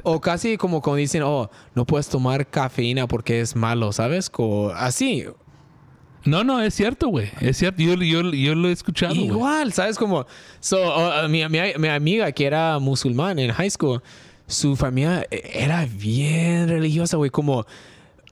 o 0.03 0.21
casi 0.21 0.57
como 0.57 0.81
cuando 0.81 0.99
dicen, 0.99 1.23
oh, 1.23 1.51
no 1.75 1.85
puedes 1.85 2.09
tomar 2.09 2.47
cafeína 2.47 3.07
porque 3.07 3.41
es 3.41 3.57
malo, 3.57 3.93
¿sabes? 3.93 4.31
Como 4.31 4.71
así. 4.71 5.25
No, 6.25 6.45
no, 6.45 6.63
es 6.63 6.75
cierto, 6.75 7.09
güey. 7.09 7.31
Es 7.41 7.57
cierto. 7.57 7.83
Yo, 7.83 7.95
yo, 7.95 8.23
yo 8.31 8.55
lo 8.55 8.69
he 8.69 8.73
escuchado. 8.73 9.15
Igual, 9.15 9.73
¿sabes? 9.73 9.99
Como, 9.99 10.27
so, 10.61 10.79
oh, 10.81 11.29
mi, 11.29 11.47
mi, 11.49 11.59
mi 11.79 11.89
amiga 11.89 12.31
que 12.33 12.47
era 12.47 12.79
musulmán 12.79 13.39
en 13.39 13.51
high 13.51 13.71
school, 13.71 14.03
su 14.47 14.77
familia 14.77 15.27
era 15.31 15.87
bien 15.87 16.69
religiosa, 16.69 17.17
güey. 17.17 17.31
Como 17.31 17.67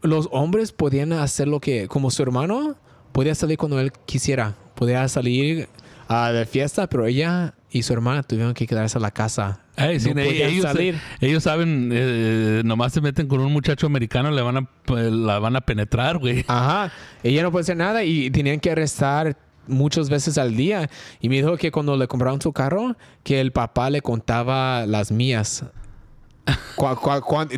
los 0.03 0.29
hombres 0.31 0.73
podían 0.73 1.13
hacer 1.13 1.49
lo 1.49 1.61
que, 1.61 1.89
como 1.89 2.11
su 2.11 2.23
hermano, 2.23 2.77
podía 3.13 3.35
salir 3.35 3.59
cuando 3.59 3.81
él 3.81 3.93
quisiera. 4.07 4.57
Podía 4.75 5.07
salir 5.09 5.69
a 6.09 6.33
de 6.33 6.47
fiesta, 6.47 6.89
pero 6.89 7.07
ella 7.07 7.55
y 7.71 7.83
su 7.83 7.93
hermana 7.93 8.23
tuvieron 8.23 8.53
que 8.55 8.67
quedarse 8.67 8.99
a 8.99 9.01
la 9.01 9.11
casa. 9.11 9.61
Ay, 9.77 9.99
no 10.15 10.21
ellos, 10.21 10.63
salir. 10.65 10.99
ellos 11.21 11.43
saben, 11.43 11.91
eh, 11.93 12.63
nomás 12.65 12.93
se 12.93 13.01
meten 13.01 13.29
con 13.29 13.41
un 13.41 13.53
muchacho 13.53 13.87
americano, 13.87 14.31
le 14.31 14.43
van 14.43 14.57
a, 14.57 14.61
eh, 14.99 15.11
la 15.11 15.39
van 15.39 15.57
a 15.57 15.61
penetrar, 15.61 16.19
güey. 16.19 16.45
Ajá. 16.49 16.93
Ella 17.23 17.43
no 17.43 17.53
puede 17.53 17.63
hacer 17.63 17.77
nada 17.77 18.03
y 18.05 18.31
tenían 18.31 18.59
que 18.61 18.71
arrestar 18.73 19.37
muchas 19.69 20.11
veces 20.11 20.37
al 20.37 20.57
día. 20.57 20.91
Y 21.21 21.29
me 21.29 21.37
dijo 21.37 21.57
que 21.57 21.71
cuando 21.71 21.97
le 21.97 22.09
compraron 22.09 22.41
su 22.43 22.53
carro, 22.53 22.97
que 23.23 23.41
el 23.41 23.53
papá 23.53 23.89
le 23.91 24.03
contaba 24.03 24.85
las 24.87 25.13
mías. 25.13 25.65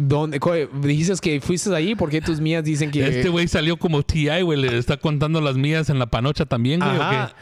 Dónde- 0.00 0.38
dijiste 0.82 1.14
que 1.22 1.40
fuiste 1.40 1.74
ahí 1.74 1.94
porque 1.94 2.20
tus 2.20 2.40
mías 2.40 2.62
dicen 2.64 2.90
que... 2.90 3.06
Este 3.06 3.28
güey 3.28 3.48
salió 3.48 3.76
como 3.76 4.02
TI, 4.02 4.42
güey. 4.42 4.60
Le 4.60 4.76
está 4.76 4.96
contando 4.96 5.40
las 5.40 5.56
mías 5.56 5.88
en 5.88 5.98
la 5.98 6.06
panocha 6.06 6.44
también, 6.44 6.80
güey. 6.80 6.98
¿o 6.98 7.02
Ajá. 7.02 7.28
qué? 7.28 7.34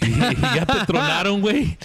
Y, 0.00 0.06
y 0.06 0.40
ya 0.54 0.64
te 0.66 0.86
tronaron, 0.86 1.40
güey. 1.40 1.76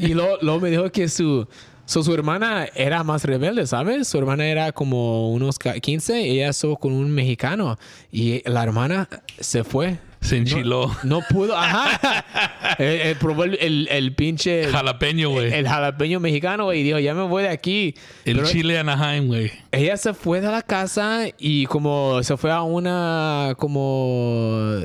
Y 0.00 0.14
luego, 0.14 0.38
luego 0.40 0.60
me 0.60 0.70
dijo 0.70 0.90
que 0.90 1.08
su, 1.08 1.46
so, 1.84 2.02
su 2.02 2.14
hermana 2.14 2.66
era 2.74 3.04
más 3.04 3.24
rebelde, 3.24 3.66
¿sabes? 3.66 4.08
Su 4.08 4.18
hermana 4.18 4.46
era 4.46 4.72
como 4.72 5.30
unos 5.32 5.58
ca- 5.58 5.78
15 5.78 6.22
y 6.22 6.30
ella 6.38 6.48
estuvo 6.50 6.76
con 6.78 6.92
un 6.92 7.10
mexicano. 7.10 7.78
Y 8.10 8.42
la 8.48 8.62
hermana 8.62 9.08
se 9.38 9.62
fue. 9.64 9.98
Se 10.20 10.38
enchiló. 10.38 10.90
No 11.02 11.20
pudo, 11.28 11.54
ajá. 11.56 12.24
Eh, 12.78 13.10
eh, 13.10 13.16
probó 13.20 13.44
el, 13.44 13.56
el, 13.60 13.86
el 13.88 14.14
pinche. 14.16 14.64
Jalapeño, 14.66 15.28
güey. 15.30 15.52
El 15.52 15.68
jalapeño 15.68 16.18
mexicano, 16.18 16.64
güey. 16.64 16.80
Y 16.80 16.82
dijo, 16.82 16.98
ya 16.98 17.14
me 17.14 17.22
voy 17.22 17.44
de 17.44 17.50
aquí. 17.50 17.94
El 18.24 18.36
Pero 18.38 18.48
chile 18.48 18.76
Anaheim, 18.78 19.28
güey. 19.28 19.52
ella 19.70 19.96
se 19.96 20.12
fue 20.12 20.40
de 20.40 20.50
la 20.50 20.60
casa 20.62 21.26
y 21.38 21.66
como 21.66 22.20
se 22.24 22.36
fue 22.36 22.50
a 22.50 22.62
una. 22.62 23.54
Como. 23.58 24.80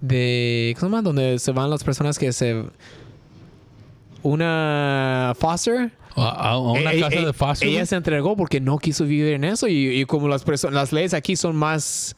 De. 0.00 0.74
¿Cómo 0.78 0.90
se 0.90 0.96
llama? 0.96 1.02
Donde 1.02 1.38
se 1.38 1.52
van 1.52 1.70
las 1.70 1.82
personas 1.84 2.18
que 2.18 2.32
se. 2.32 2.64
Una 4.22 5.34
foster. 5.38 5.92
A, 6.16 6.58
una 6.58 6.92
Eh, 6.92 7.00
casa 7.00 7.16
eh, 7.16 7.26
de 7.26 7.32
fácil. 7.32 7.68
Ella 7.68 7.86
se 7.86 7.94
entregó 7.94 8.36
porque 8.36 8.60
no 8.60 8.78
quiso 8.78 9.04
vivir 9.04 9.32
en 9.34 9.44
eso. 9.44 9.68
Y, 9.68 10.00
y 10.00 10.04
como 10.04 10.26
las, 10.26 10.44
las 10.72 10.92
leyes 10.92 11.14
aquí 11.14 11.36
son 11.36 11.54
más. 11.56 12.16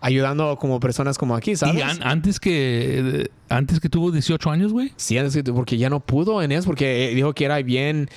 Ayudando 0.00 0.56
como 0.60 0.78
personas 0.78 1.18
como 1.18 1.34
aquí, 1.34 1.56
¿sabes? 1.56 1.74
Y 1.74 1.80
an- 1.82 1.98
antes 2.04 2.38
que 2.38 3.00
eh, 3.22 3.28
antes 3.48 3.80
que 3.80 3.88
tuvo 3.88 4.12
18 4.12 4.48
años, 4.48 4.72
güey. 4.72 4.92
Sí, 4.96 5.16
es 5.16 5.34
que- 5.34 5.42
porque 5.42 5.76
ya 5.76 5.90
no 5.90 5.98
pudo 5.98 6.40
en 6.40 6.52
eso, 6.52 6.66
porque 6.66 7.10
dijo 7.16 7.32
que 7.32 7.44
era 7.44 7.60
bien, 7.62 8.08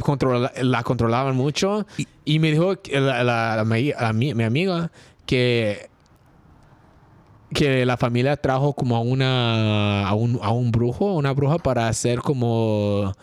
controla- 0.00 0.50
la 0.60 0.82
controlaban 0.82 1.36
mucho. 1.36 1.86
Y, 2.24 2.40
me 2.40 2.50
dijo 2.50 2.74
la, 2.90 3.22
la- 3.22 3.64
mi, 4.12 4.34
mi 4.34 4.42
amiga 4.42 4.90
que, 5.24 5.88
que 7.52 7.86
la 7.86 7.96
familia 7.96 8.36
trajo 8.36 8.72
como 8.72 8.96
a, 8.96 9.00
una, 9.00 10.08
a, 10.08 10.14
un, 10.14 10.38
a 10.42 10.50
un 10.50 10.70
brujo, 10.72 11.14
una 11.14 11.32
bruja 11.32 11.58
para 11.58 11.88
hacer 11.88 12.20
como 12.20 13.14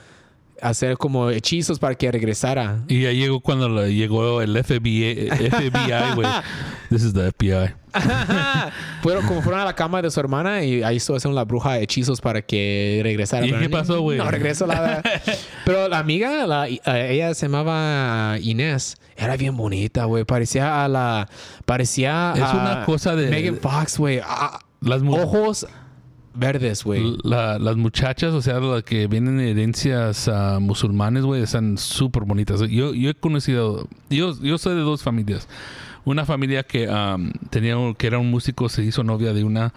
hacer 0.61 0.97
como 0.97 1.29
hechizos 1.29 1.79
para 1.79 1.95
que 1.95 2.11
regresara. 2.11 2.79
Y 2.87 3.01
ya 3.03 3.11
llegó 3.11 3.39
cuando 3.41 3.69
le- 3.69 3.93
llegó 3.93 4.41
el 4.41 4.57
FBI, 4.63 5.29
FBI, 5.29 6.15
güey. 6.15 6.27
This 6.89 7.03
is 7.03 7.13
the 7.13 7.31
FBI. 7.31 7.73
Fueron 9.01 9.25
como 9.25 9.41
fueron 9.41 9.61
a 9.61 9.65
la 9.65 9.73
cama 9.75 10.01
de 10.01 10.11
su 10.11 10.19
hermana 10.19 10.63
y 10.63 10.83
ahí 10.83 10.97
estuvo 10.97 11.17
haciendo 11.17 11.35
la 11.35 11.43
bruja 11.45 11.79
hechizos 11.79 12.21
para 12.21 12.41
que 12.41 12.99
regresara. 13.03 13.45
¿Y 13.45 13.49
Pero 13.49 13.61
qué 13.61 13.69
pasó, 13.69 14.01
güey? 14.01 14.17
No 14.17 14.29
regresó 14.29 14.67
nada. 14.67 15.01
Pero 15.65 15.87
la 15.87 15.99
amiga, 15.99 16.45
la- 16.47 16.67
ella 16.67 17.33
se 17.33 17.47
llamaba 17.47 18.37
Inés. 18.41 18.97
Era 19.17 19.35
bien 19.37 19.55
bonita, 19.57 20.05
güey. 20.05 20.23
Parecía 20.23 20.83
a 20.83 20.87
la. 20.87 21.27
Parecía. 21.65 22.33
Es 22.35 22.41
a 22.43 22.53
una 22.53 22.85
cosa 22.85 23.15
de- 23.15 23.29
Megan 23.29 23.57
Fox, 23.57 23.97
güey. 23.97 24.21
Ah, 24.23 24.59
Las, 24.81 25.01
mu- 25.01 25.15
Ojos 25.15 25.67
verdes, 26.33 26.83
güey. 26.83 27.17
la- 27.23 27.59
las 27.59 27.75
muchachas, 27.77 28.33
o 28.33 28.41
sea, 28.41 28.59
las 28.59 28.83
que 28.83 29.07
vienen 29.07 29.37
de 29.37 29.51
herencias 29.51 30.27
ah, 30.27 30.59
musulmanes, 30.61 31.23
güey, 31.23 31.41
están 31.43 31.77
súper 31.77 32.23
bonitas. 32.23 32.61
Yo, 32.69 32.93
yo 32.93 33.09
he 33.09 33.13
conocido, 33.15 33.87
yo, 34.09 34.33
yo 34.41 34.57
soy 34.57 34.75
de 34.75 34.81
dos 34.81 35.03
familias. 35.03 35.47
Una 36.05 36.25
familia 36.25 36.63
que 36.63 36.87
am, 36.89 37.31
tenía, 37.49 37.77
un- 37.77 37.93
que 37.95 38.07
era 38.07 38.17
un 38.19 38.29
músico, 38.31 38.69
se 38.69 38.83
hizo 38.83 39.03
novia 39.03 39.33
de 39.33 39.43
una 39.43 39.73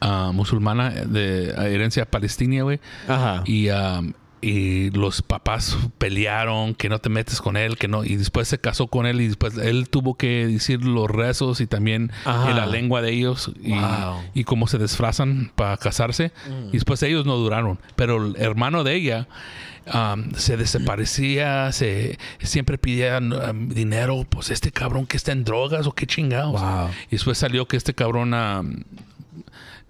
ah, 0.00 0.32
musulmana 0.34 0.90
de 0.90 1.50
herencia 1.50 2.04
palestina, 2.04 2.62
güey. 2.62 2.80
Ajá. 3.06 3.42
Y, 3.46 3.68
um, 3.70 4.12
y 4.40 4.90
los 4.90 5.22
papás 5.22 5.76
pelearon 5.98 6.74
que 6.74 6.88
no 6.88 6.98
te 6.98 7.08
metes 7.08 7.40
con 7.40 7.56
él, 7.56 7.76
que 7.76 7.88
no. 7.88 8.04
Y 8.04 8.16
después 8.16 8.48
se 8.48 8.58
casó 8.58 8.86
con 8.86 9.06
él 9.06 9.20
y 9.20 9.28
después 9.28 9.56
él 9.58 9.88
tuvo 9.90 10.14
que 10.16 10.46
decir 10.46 10.84
los 10.84 11.10
rezos 11.10 11.60
y 11.60 11.66
también 11.66 12.10
en 12.24 12.56
la 12.56 12.66
lengua 12.66 13.02
de 13.02 13.12
ellos 13.12 13.52
y, 13.62 13.72
Wow. 13.72 14.22
y 14.34 14.44
cómo 14.44 14.66
se 14.66 14.78
disfrazan 14.78 15.52
para 15.54 15.76
casarse. 15.76 16.32
Y 16.68 16.72
después 16.72 17.02
ellos 17.02 17.26
no 17.26 17.36
duraron. 17.36 17.78
Pero 17.96 18.26
el 18.26 18.36
hermano 18.36 18.82
de 18.84 18.94
ella 18.94 19.28
um, 19.92 20.32
se 20.34 20.56
desaparecía, 20.56 21.72
se 21.72 22.18
siempre 22.40 22.78
pedía 22.78 23.18
um, 23.18 23.68
dinero. 23.68 24.26
Pues 24.28 24.50
este 24.50 24.70
cabrón 24.72 25.06
que 25.06 25.16
está 25.16 25.32
en 25.32 25.44
drogas 25.44 25.86
o 25.86 25.92
qué 25.92 26.06
chingados. 26.06 26.60
Wow. 26.60 26.88
Y 27.08 27.12
después 27.12 27.38
salió 27.38 27.66
que 27.68 27.76
este 27.76 27.94
cabrón 27.94 28.32
um, 28.34 28.76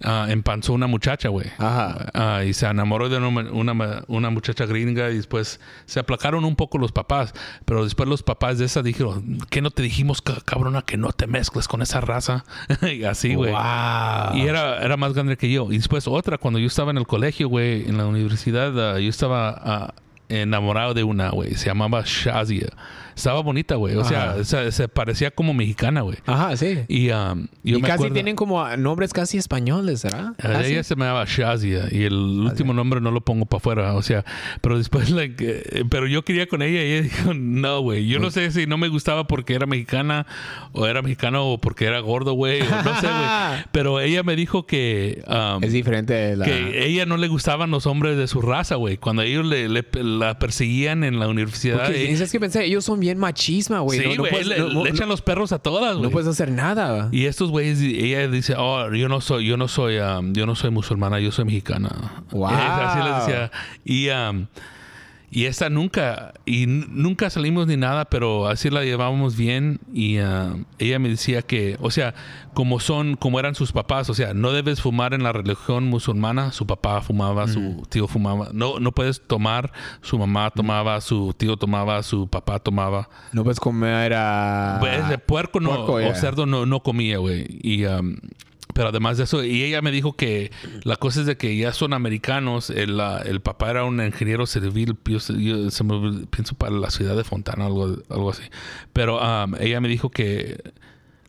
ah, 0.03 0.27
empanzó 0.29 0.73
una 0.73 0.87
muchacha, 0.87 1.29
güey. 1.29 1.47
Ajá. 1.57 2.09
Ah, 2.13 2.43
y 2.43 2.53
se 2.53 2.65
enamoró 2.65 3.09
de 3.09 3.17
una, 3.17 3.51
una, 3.51 4.03
una 4.07 4.29
muchacha 4.29 4.65
gringa 4.65 5.09
y 5.09 5.15
después 5.17 5.59
se 5.85 5.99
aplacaron 5.99 6.45
un 6.45 6.55
poco 6.55 6.77
los 6.77 6.91
papás. 6.91 7.33
Pero 7.65 7.83
después 7.83 8.07
los 8.09 8.23
papás 8.23 8.57
de 8.57 8.65
esa 8.65 8.81
dijeron, 8.81 9.37
¿qué 9.49 9.61
no 9.61 9.71
te 9.71 9.81
dijimos, 9.83 10.21
ca- 10.21 10.41
cabrona, 10.45 10.81
que 10.81 10.97
no 10.97 11.11
te 11.11 11.27
mezcles 11.27 11.67
con 11.67 11.81
esa 11.81 12.01
raza? 12.01 12.43
y 12.93 13.03
así, 13.03 13.35
güey. 13.35 13.51
Wow. 13.51 14.35
Y 14.37 14.47
era, 14.47 14.81
era 14.83 14.97
más 14.97 15.13
grande 15.13 15.37
que 15.37 15.51
yo. 15.51 15.71
Y 15.71 15.77
después 15.77 16.07
otra, 16.07 16.37
cuando 16.37 16.59
yo 16.59 16.67
estaba 16.67 16.91
en 16.91 16.97
el 16.97 17.07
colegio, 17.07 17.47
güey, 17.49 17.87
en 17.87 17.97
la 17.97 18.05
universidad, 18.05 18.95
ah, 18.95 18.99
yo 18.99 19.09
estaba 19.09 19.93
enamorado 20.29 20.93
de 20.93 21.03
una, 21.03 21.29
güey. 21.29 21.55
Se 21.55 21.65
llamaba 21.67 22.03
Shazia. 22.05 22.69
Estaba 23.21 23.41
bonita, 23.41 23.75
güey. 23.75 23.95
O 23.95 24.03
sea, 24.03 24.43
se, 24.43 24.71
se 24.71 24.87
parecía 24.87 25.31
como 25.31 25.53
mexicana, 25.53 26.01
güey. 26.01 26.17
Ajá, 26.25 26.55
sí. 26.57 26.79
Y 26.87 27.09
um, 27.11 27.47
yo 27.63 27.77
y 27.77 27.81
me 27.81 27.87
casi 27.87 27.93
acuerdo- 27.93 28.13
tienen 28.13 28.35
como 28.35 28.67
nombres 28.77 29.13
casi 29.13 29.37
españoles, 29.37 30.03
¿verdad? 30.03 30.31
Eh, 30.37 30.41
Casi. 30.41 30.71
Ella 30.73 30.83
se 30.83 30.95
llamaba 30.95 31.23
Shazia 31.25 31.87
y 31.91 32.03
el 32.03 32.13
último 32.13 32.73
nombre 32.73 32.99
no 33.01 33.11
lo 33.11 33.21
pongo 33.21 33.45
para 33.45 33.57
afuera, 33.59 33.93
o 33.95 34.01
sea, 34.01 34.25
pero 34.61 34.77
después, 34.77 35.09
like, 35.11 35.43
eh, 35.47 35.83
pero 35.89 36.07
yo 36.07 36.23
quería 36.23 36.47
con 36.47 36.61
ella 36.61 36.81
y 36.83 36.91
ella 36.93 37.01
dijo, 37.15 37.33
no, 37.33 37.81
güey, 37.81 38.07
yo 38.07 38.19
no 38.19 38.31
sé 38.31 38.51
si 38.51 38.65
no 38.67 38.77
me 38.77 38.87
gustaba 38.87 39.27
porque 39.27 39.53
era 39.53 39.65
mexicana 39.65 40.25
o 40.73 40.87
era 40.87 41.01
mexicano 41.01 41.47
o 41.47 41.57
porque 41.59 41.85
era 41.85 41.99
gordo, 41.99 42.33
güey, 42.33 42.59
no 42.61 42.99
sé, 43.01 43.07
güey, 43.07 43.63
pero 43.71 43.99
ella 43.99 44.23
me 44.23 44.35
dijo 44.35 44.65
que... 44.65 45.23
um, 45.27 45.63
Es 45.63 45.71
diferente 45.73 46.13
de 46.13 46.35
la... 46.37 46.45
que 46.45 46.85
ella 46.87 47.05
no 47.05 47.17
le 47.17 47.27
gustaban 47.27 47.69
los 47.71 47.85
hombres 47.85 48.17
de 48.17 48.27
su 48.27 48.41
raza, 48.41 48.75
güey. 48.75 48.97
Cuando 48.97 49.21
ellos 49.21 49.45
le, 49.45 49.69
le- 49.69 49.85
la 50.01 50.39
perseguían 50.39 51.03
en 51.03 51.19
la 51.19 51.27
universidad. 51.27 51.83
Porque, 51.85 52.11
eh, 52.11 52.15
¿Sabes 52.15 52.31
qué 52.31 52.39
pensé? 52.39 52.63
Ellos 52.65 52.85
son 52.85 52.99
bien 52.99 53.10
machisma, 53.17 53.79
güey. 53.79 53.99
sí, 53.99 54.05
No- 54.07 54.11
no 54.15 54.21
güey, 54.21 54.31
puedes- 54.31 54.47
le, 54.47 54.59
no- 54.59 54.69
no- 54.69 54.83
le 54.83 54.89
echan 54.89 55.09
los 55.09 55.21
perros 55.21 55.51
a 55.51 55.59
todas, 55.59 55.93
güey. 55.93 56.03
no 56.03 56.09
puedes 56.11 56.27
hacer 56.27 56.51
nada. 56.51 57.09
Y 57.11 57.25
estos 57.25 57.49
güeyes, 57.51 57.79
ella 57.81 58.27
dice, 58.27 58.55
oh, 58.57 58.91
yo 58.93 59.09
no 59.09 59.21
soy, 59.21 59.45
yo 59.47 59.57
no 59.57 59.67
soy, 59.67 59.99
um, 59.99 60.33
yo 60.33 60.45
no 60.45 60.55
soy 60.55 60.71
musulmana, 60.71 61.19
yo 61.19 61.31
soy 61.31 61.45
mexicana. 61.45 62.23
Wow. 62.31 62.47
Así 62.51 62.99
le 63.03 63.15
decía. 63.15 63.51
Y, 63.85 64.09
um, 64.09 64.45
y 65.33 65.45
esta 65.45 65.69
nunca, 65.69 66.33
y 66.45 66.65
nunca 66.67 67.29
salimos 67.29 67.65
ni 67.65 67.77
nada, 67.77 68.03
pero 68.03 68.47
así 68.47 68.69
la 68.69 68.83
llevábamos 68.83 69.37
bien. 69.37 69.79
Y 69.93 70.19
um, 70.19 70.65
ella 70.77 70.99
me 70.99 71.07
decía 71.07 71.41
que, 71.41 71.77
o 71.79 71.89
sea, 71.89 72.13
como 72.53 72.81
son, 72.81 73.15
como 73.15 73.39
eran 73.39 73.55
sus 73.55 73.71
papás, 73.71 74.09
o 74.09 74.13
sea, 74.13 74.33
no 74.33 74.51
debes 74.51 74.81
fumar 74.81 75.13
en 75.13 75.23
la 75.23 75.31
religión 75.31 75.85
musulmana. 75.85 76.51
Su 76.51 76.67
papá 76.67 76.99
fumaba, 76.99 77.47
su 77.47 77.87
tío 77.87 78.09
fumaba. 78.09 78.49
No, 78.51 78.79
no 78.79 78.91
puedes 78.91 79.25
tomar. 79.25 79.71
Su 80.01 80.19
mamá 80.19 80.51
tomaba, 80.51 80.99
su 80.99 81.33
tío 81.37 81.55
tomaba, 81.55 82.03
su 82.03 82.27
papá 82.27 82.59
tomaba. 82.59 83.07
No 83.31 83.43
puedes 83.43 83.61
comer 83.61 84.13
a... 84.13 84.79
Pues, 84.81 85.01
puerco 85.25 85.61
no, 85.61 85.85
puerco, 85.85 86.09
o 86.09 86.15
cerdo 86.15 86.45
no, 86.45 86.65
no 86.65 86.81
comía, 86.81 87.19
güey. 87.19 87.47
Y, 87.63 87.85
um, 87.85 88.17
pero 88.73 88.89
además 88.89 89.17
de 89.17 89.23
eso, 89.25 89.43
y 89.43 89.63
ella 89.63 89.81
me 89.81 89.91
dijo 89.91 90.13
que 90.13 90.51
la 90.83 90.95
cosa 90.95 91.21
es 91.21 91.25
de 91.25 91.37
que 91.37 91.55
ya 91.57 91.73
son 91.73 91.93
americanos. 91.93 92.69
El, 92.69 92.99
el 93.25 93.41
papá 93.41 93.71
era 93.71 93.83
un 93.85 94.01
ingeniero 94.01 94.45
civil, 94.45 94.97
yo, 95.05 95.17
yo 95.37 95.69
se 95.71 95.83
me 95.83 96.25
pienso 96.27 96.55
para 96.55 96.71
la 96.73 96.89
ciudad 96.91 97.15
de 97.15 97.23
Fontana, 97.23 97.65
algo, 97.65 97.97
algo 98.09 98.29
así. 98.31 98.43
Pero 98.93 99.19
um, 99.19 99.55
ella 99.59 99.81
me 99.81 99.87
dijo 99.87 100.09
que 100.09 100.71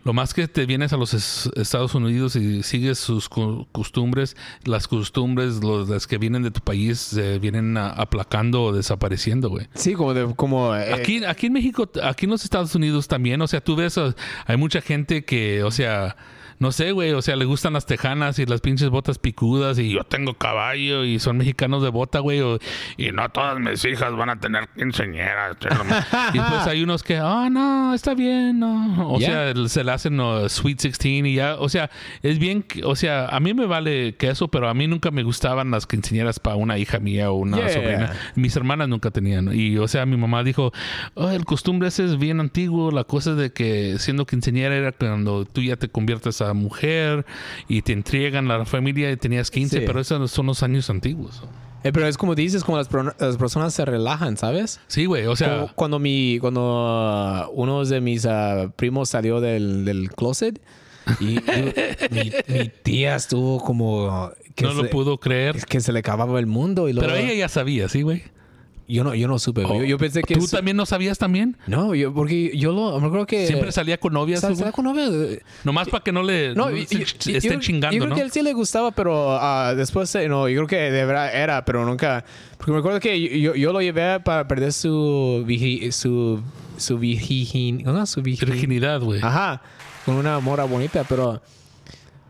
lo 0.04 0.12
más 0.12 0.34
que 0.34 0.48
te 0.48 0.66
vienes 0.66 0.92
a 0.92 0.96
los 0.96 1.14
es- 1.14 1.48
Estados 1.54 1.94
Unidos 1.94 2.34
y 2.34 2.64
sigues 2.64 2.98
sus 2.98 3.28
co- 3.28 3.68
costumbres, 3.70 4.36
las 4.64 4.88
costumbres, 4.88 5.62
los, 5.62 5.88
las 5.88 6.08
que 6.08 6.18
vienen 6.18 6.42
de 6.42 6.50
tu 6.50 6.60
país, 6.60 6.98
se 6.98 7.38
vienen 7.38 7.76
a- 7.76 7.90
aplacando 7.90 8.64
o 8.64 8.72
desapareciendo, 8.72 9.48
güey. 9.48 9.68
Sí, 9.74 9.92
como 9.94 10.12
de... 10.12 10.34
Como, 10.34 10.74
eh, 10.74 10.92
Aquí, 10.92 11.24
aquí 11.24 11.46
en 11.46 11.52
México, 11.52 11.88
aquí 12.02 12.24
en 12.24 12.30
los 12.32 12.42
Estados 12.42 12.74
Unidos 12.74 13.06
también, 13.06 13.40
o 13.42 13.46
sea, 13.46 13.60
tú 13.60 13.76
ves, 13.76 13.96
hay 14.46 14.56
mucha 14.56 14.80
gente 14.80 15.24
que, 15.24 15.62
o 15.62 15.70
sea, 15.70 16.16
no 16.62 16.70
sé, 16.70 16.92
güey, 16.92 17.10
o 17.10 17.20
sea, 17.22 17.34
le 17.34 17.44
gustan 17.44 17.72
las 17.72 17.86
tejanas 17.86 18.38
y 18.38 18.46
las 18.46 18.60
pinches 18.60 18.88
botas 18.88 19.18
picudas 19.18 19.80
y 19.80 19.90
yo 19.90 20.04
tengo 20.04 20.34
caballo 20.34 21.02
y 21.04 21.18
son 21.18 21.38
mexicanos 21.38 21.82
de 21.82 21.88
bota, 21.88 22.20
güey, 22.20 22.40
y 22.96 23.10
no 23.10 23.28
todas 23.30 23.58
mis 23.58 23.84
hijas 23.84 24.14
van 24.14 24.30
a 24.30 24.38
tener 24.38 24.68
quinceañeras. 24.76 25.56
y 26.32 26.38
pues 26.38 26.66
hay 26.68 26.84
unos 26.84 27.02
que, 27.02 27.16
ah, 27.16 27.48
no, 27.50 27.92
está 27.94 28.14
bien, 28.14 28.60
no. 28.60 29.10
O 29.10 29.18
sea, 29.18 29.52
se 29.66 29.82
le 29.82 29.90
hacen 29.90 30.16
no, 30.16 30.48
Sweet 30.48 30.82
16 30.82 31.26
y 31.26 31.34
ya, 31.34 31.56
o 31.56 31.68
sea, 31.68 31.90
es 32.22 32.38
bien, 32.38 32.64
o 32.84 32.94
sea, 32.94 33.26
a 33.26 33.40
mí 33.40 33.54
me 33.54 33.66
vale 33.66 34.14
que 34.14 34.28
eso, 34.30 34.46
pero 34.46 34.68
a 34.68 34.74
mí 34.74 34.86
nunca 34.86 35.10
me 35.10 35.24
gustaban 35.24 35.72
las 35.72 35.88
quinceañeras 35.88 36.38
para 36.38 36.54
una 36.54 36.78
hija 36.78 37.00
mía 37.00 37.32
o 37.32 37.34
una 37.34 37.56
Yeah. 37.56 37.68
sobrina. 37.70 38.12
Mis 38.36 38.54
hermanas 38.54 38.88
nunca 38.88 39.10
tenían. 39.10 39.50
Y, 39.52 39.78
o 39.78 39.88
sea, 39.88 40.06
mi 40.06 40.16
mamá 40.16 40.44
dijo, 40.44 40.72
"Oh, 41.14 41.28
el 41.28 41.44
costumbre 41.44 41.88
ese 41.88 42.04
es 42.04 42.18
bien 42.18 42.38
antiguo. 42.38 42.92
La 42.92 43.02
cosa 43.02 43.34
de 43.34 43.52
que 43.52 43.96
siendo 43.98 44.26
quinceañera 44.26 44.76
era 44.76 44.92
cuando 44.92 45.44
tú 45.44 45.60
ya 45.60 45.76
te 45.76 45.88
conviertes 45.88 46.40
a 46.40 46.51
mujer 46.54 47.24
y 47.68 47.82
te 47.82 47.92
entregan 47.92 48.50
a 48.50 48.58
la 48.58 48.64
familia 48.64 49.10
y 49.10 49.16
tenías 49.16 49.50
15, 49.50 49.78
Sí. 49.80 49.84
pero 49.86 50.00
esos 50.00 50.30
son 50.30 50.46
los 50.46 50.62
años 50.62 50.88
antiguos. 50.90 51.42
eh, 51.84 51.90
pero 51.92 52.06
es 52.06 52.16
como 52.16 52.34
dices, 52.34 52.62
como 52.64 52.78
las, 52.78 52.88
pro- 52.88 53.14
las 53.18 53.36
personas 53.36 53.74
se 53.74 53.84
relajan, 53.84 54.36
¿sabes? 54.36 54.80
Sí, 54.86 55.06
güey, 55.06 55.26
o 55.26 55.34
sea... 55.36 55.54
Como 55.62 55.72
cuando 55.74 55.98
mi 55.98 56.38
cuando 56.40 57.46
uh, 57.48 57.50
uno 57.60 57.84
de 57.84 58.00
mis 58.00 58.24
uh, 58.24 58.70
primos 58.76 59.08
salió 59.08 59.40
del, 59.40 59.84
del 59.84 60.10
closet 60.10 60.60
y 61.18 61.38
mi, 62.10 62.32
mi 62.46 62.68
tía 62.82 63.16
estuvo 63.16 63.60
como 63.64 64.30
que 64.54 64.64
no 64.64 64.72
se, 64.74 64.82
lo 64.84 64.90
pudo 64.90 65.18
creer. 65.18 65.64
que 65.66 65.80
se 65.80 65.92
le 65.92 65.98
acababa 66.00 66.38
el 66.38 66.46
mundo 66.46 66.88
y 66.88 66.92
luego 66.92 67.08
Pero 67.12 67.18
ella 67.20 67.34
ya 67.34 67.48
sabía, 67.48 67.88
¿sí, 67.88 68.02
güey? 68.02 68.22
Yo 68.92 69.04
no 69.04 69.14
yo 69.14 69.28
no 69.28 69.38
supe 69.38 69.62
güey. 69.64 69.80
yo, 69.80 69.84
yo 69.84 69.98
pensé 69.98 70.22
que 70.22 70.34
¿Tú 70.34 70.44
es- 70.44 70.50
también 70.50 70.76
no 70.76 70.86
sabías 70.86 71.18
también? 71.18 71.56
no 71.66 71.94
yo 71.94 72.12
porque 72.12 72.56
yo 72.56 72.72
lo 72.72 72.98
me 73.00 73.06
acuerdo 73.06 73.26
que 73.26 73.46
Siempre 73.46 73.72
salía 73.72 73.98
con 73.98 74.12
novias, 74.12 74.40
sal- 74.40 74.56
salía 74.56 74.72
con 74.72 74.84
novia 74.84 75.06
eh, 75.08 75.40
Nomás 75.64 75.88
para 75.88 76.02
que 76.04 76.12
no 76.12 76.22
le 76.22 76.54
no, 76.54 76.70
no 76.70 76.76
y- 76.76 76.86
se 76.86 76.96
y- 76.96 77.40
yo, 77.40 77.58
chingando, 77.60 77.94
yo 77.96 78.00
creo 78.02 78.08
¿no? 78.10 78.14
que 78.14 78.20
a 78.20 78.24
él 78.24 78.30
sí 78.30 78.42
le 78.42 78.52
gustaba, 78.52 78.90
pero 78.92 79.36
ah, 79.40 79.74
después, 79.76 80.14
eh, 80.14 80.28
no, 80.28 80.48
yo 80.48 80.64
creo 80.64 80.66
que 80.68 80.90
de 80.90 81.04
verdad 81.04 81.34
era, 81.34 81.64
pero 81.64 81.84
nunca. 81.84 82.24
Porque 82.58 82.72
me 82.72 82.78
acuerdo 82.78 83.00
que 83.00 83.40
yo, 83.40 83.54
yo 83.54 83.72
lo 83.72 83.80
llevé 83.82 84.20
para 84.20 84.46
perder 84.46 84.72
su. 84.72 85.44
su. 85.90 85.90
su. 85.90 86.42
Su 86.78 86.98
virgin- 86.98 87.82
Virginidad, 88.24 89.00
güey. 89.00 89.20
Ajá, 89.22 89.62
con 90.04 90.14
una 90.16 90.38
mora 90.40 90.64
bonita, 90.64 91.04
pero. 91.08 91.40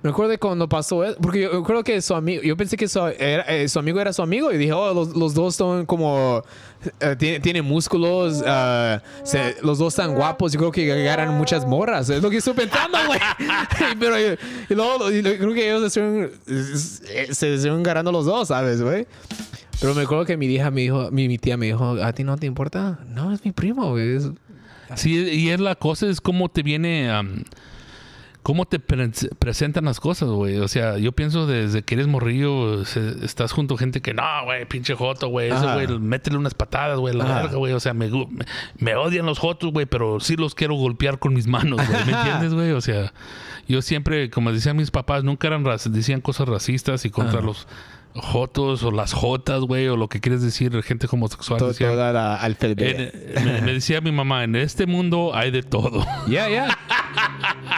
Me 0.02 0.10
acuerdo 0.10 0.36
cuando 0.40 0.68
pasó 0.68 1.04
eso, 1.04 1.16
porque 1.20 1.42
yo, 1.42 1.62
creo 1.62 1.84
que 1.84 2.02
su 2.02 2.14
amigo, 2.14 2.42
yo 2.42 2.56
pensé 2.56 2.76
que 2.76 2.88
su, 2.88 2.98
era- 3.06 3.44
eh, 3.44 3.68
su 3.68 3.78
amigo 3.78 4.00
era 4.00 4.12
su 4.12 4.20
amigo 4.22 4.50
y 4.50 4.58
dije, 4.58 4.72
oh, 4.72 4.92
los, 4.92 5.14
los 5.16 5.32
dos 5.34 5.54
son 5.54 5.86
como, 5.86 6.42
eh, 7.00 7.14
tiene- 7.16 7.38
tienen 7.38 7.64
músculos, 7.64 8.42
ah, 8.44 9.00
se- 9.22 9.56
los 9.62 9.78
dos 9.78 9.92
están 9.92 10.14
guapos, 10.14 10.52
yo 10.52 10.58
creo 10.58 10.72
que 10.72 10.92
agarran 10.92 11.38
muchas 11.38 11.64
morras, 11.66 12.08
es 12.10 12.20
lo 12.20 12.30
que 12.30 12.38
estoy 12.38 12.54
pensando, 12.54 12.98
güey. 13.06 13.20
Pero 14.00 14.18
yo- 14.18 14.34
y 14.68 14.74
luego 14.74 15.10
y 15.10 15.22
luego 15.22 15.38
creo 15.38 15.54
que 15.54 15.68
ellos 15.70 15.84
estuvieron, 15.84 16.30
eh, 16.48 16.64
se 17.32 17.54
estuvieron 17.54 17.80
agarrando 17.80 18.10
los 18.10 18.26
dos, 18.26 18.48
¿sabes, 18.48 18.82
güey? 18.82 19.06
Pero 19.80 19.94
me 19.94 20.02
acuerdo 20.02 20.24
que 20.24 20.36
mi 20.36 20.46
hija 20.46 20.70
me 20.72 20.80
dijo, 20.82 21.10
mi, 21.12 21.28
mi 21.28 21.38
tía 21.38 21.56
me 21.56 21.66
dijo, 21.66 21.96
¿a 22.02 22.12
ti 22.12 22.24
no 22.24 22.36
te 22.36 22.46
importa? 22.46 22.98
No, 23.08 23.32
es 23.32 23.44
mi 23.44 23.52
primo, 23.52 23.90
güey. 23.90 24.18
Sí, 24.96 25.14
y 25.16 25.50
es 25.50 25.60
la 25.60 25.74
cosa, 25.76 26.06
es 26.06 26.20
cómo 26.20 26.48
te 26.48 26.62
viene, 26.62 27.10
am, 27.10 27.42
cómo 28.42 28.66
te 28.66 28.78
pre- 28.80 29.10
presentan 29.38 29.84
las 29.84 30.00
cosas, 30.00 30.28
güey. 30.28 30.58
O 30.58 30.68
sea, 30.68 30.98
yo 30.98 31.12
pienso 31.12 31.46
desde 31.46 31.82
que 31.82 31.94
eres 31.94 32.06
morrillo, 32.08 32.84
se- 32.84 33.24
estás 33.24 33.52
junto 33.52 33.74
a 33.74 33.78
gente 33.78 34.00
que, 34.00 34.14
no, 34.14 34.22
güey, 34.44 34.64
pinche 34.66 34.94
joto, 34.94 35.28
güey. 35.28 35.50
Ese 35.50 35.64
güey, 35.74 35.86
métele 35.98 36.36
unas 36.38 36.54
patadas, 36.54 36.98
güey, 36.98 37.14
la 37.14 37.24
verga, 37.24 37.56
güey. 37.56 37.72
O 37.72 37.80
sea, 37.80 37.94
me, 37.94 38.08
me, 38.10 38.44
me 38.78 38.94
odian 38.96 39.26
los 39.26 39.38
jotos, 39.38 39.72
güey, 39.72 39.86
pero 39.86 40.18
sí 40.20 40.36
los 40.36 40.54
quiero 40.54 40.74
golpear 40.74 41.18
con 41.18 41.34
mis 41.34 41.46
manos, 41.46 41.80
güey. 41.86 42.04
¿Me 42.04 42.12
entiendes, 42.18 42.54
güey? 42.54 42.72
O 42.72 42.80
sea, 42.80 43.12
yo 43.68 43.80
siempre, 43.82 44.28
como 44.30 44.52
decían 44.52 44.76
mis 44.76 44.90
papás, 44.90 45.22
nunca 45.24 45.46
eran 45.46 45.64
decían 45.92 46.20
cosas 46.20 46.48
racistas 46.48 47.04
y 47.04 47.10
contra 47.10 47.38
Ajá. 47.38 47.46
los 47.46 47.68
jotos 48.14 48.82
o 48.82 48.90
las 48.90 49.14
jotas, 49.14 49.60
güey, 49.62 49.88
o 49.88 49.96
lo 49.96 50.08
que 50.08 50.20
quieres 50.20 50.42
decir, 50.42 50.82
gente 50.82 51.06
homosexual. 51.10 51.58
to- 51.58 51.68
decían, 51.68 51.92
toda 51.92 52.12
la 52.12 52.36
en- 52.44 53.44
me, 53.44 53.60
me 53.62 53.72
decía 53.72 54.00
mi 54.02 54.12
mamá, 54.12 54.44
en 54.44 54.56
este 54.56 54.86
mundo 54.86 55.30
hay 55.34 55.50
de 55.50 55.62
todo. 55.62 56.04
Ya, 56.28 56.48
ya. 56.50 56.76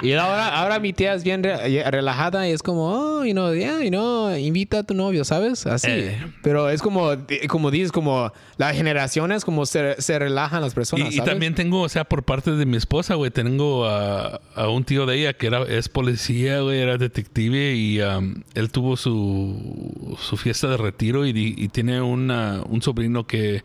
Y 0.02 0.12
ahora, 0.12 0.48
ahora 0.60 0.78
mi 0.80 0.92
tía 0.92 1.14
es 1.14 1.24
bien 1.24 1.42
re- 1.42 1.70
ya- 1.72 1.90
relajada 1.90 2.48
y 2.48 2.52
es 2.52 2.62
como, 2.62 2.90
oh, 2.90 3.24
you 3.24 3.32
know, 3.32 3.54
yeah, 3.54 3.82
you 3.82 3.90
know, 3.90 4.34
invita 4.36 4.80
a 4.80 4.82
tu 4.82 4.94
novio, 4.94 5.24
¿sabes? 5.24 5.66
Así. 5.66 5.88
Eh. 5.90 6.18
Pero 6.42 6.68
es 6.68 6.82
como, 6.82 7.10
como 7.48 7.70
dices, 7.70 7.92
como 7.92 8.32
las 8.56 8.76
generaciones, 8.76 9.44
como 9.44 9.66
se, 9.66 10.00
se 10.00 10.18
relajan 10.18 10.60
las 10.60 10.74
personas. 10.74 11.14
Y, 11.14 11.20
también 11.20 11.54
tengo, 11.54 11.82
o 11.82 11.88
sea, 11.88 12.04
por 12.04 12.22
parte 12.22 12.50
de 12.52 12.66
mi 12.66 12.76
esposa, 12.76 13.14
güey, 13.14 13.30
tengo 13.30 13.86
a, 13.86 14.40
a 14.54 14.68
un 14.68 14.84
tío 14.84 15.06
de 15.06 15.18
ella 15.18 15.32
que 15.34 15.46
era, 15.46 15.62
es 15.62 15.88
policía, 15.88 16.60
güey, 16.60 16.80
era 16.80 16.98
detective 16.98 17.74
y 17.74 18.00
um, 18.00 18.42
él 18.54 18.70
tuvo 18.70 18.96
su, 18.96 20.16
su 20.20 20.36
fiesta 20.36 20.68
de 20.68 20.76
retiro 20.76 21.26
y 21.26 21.68
tiene 21.68 22.00
una, 22.02 22.62
un 22.68 22.82
sobrino 22.82 23.26
que, 23.26 23.62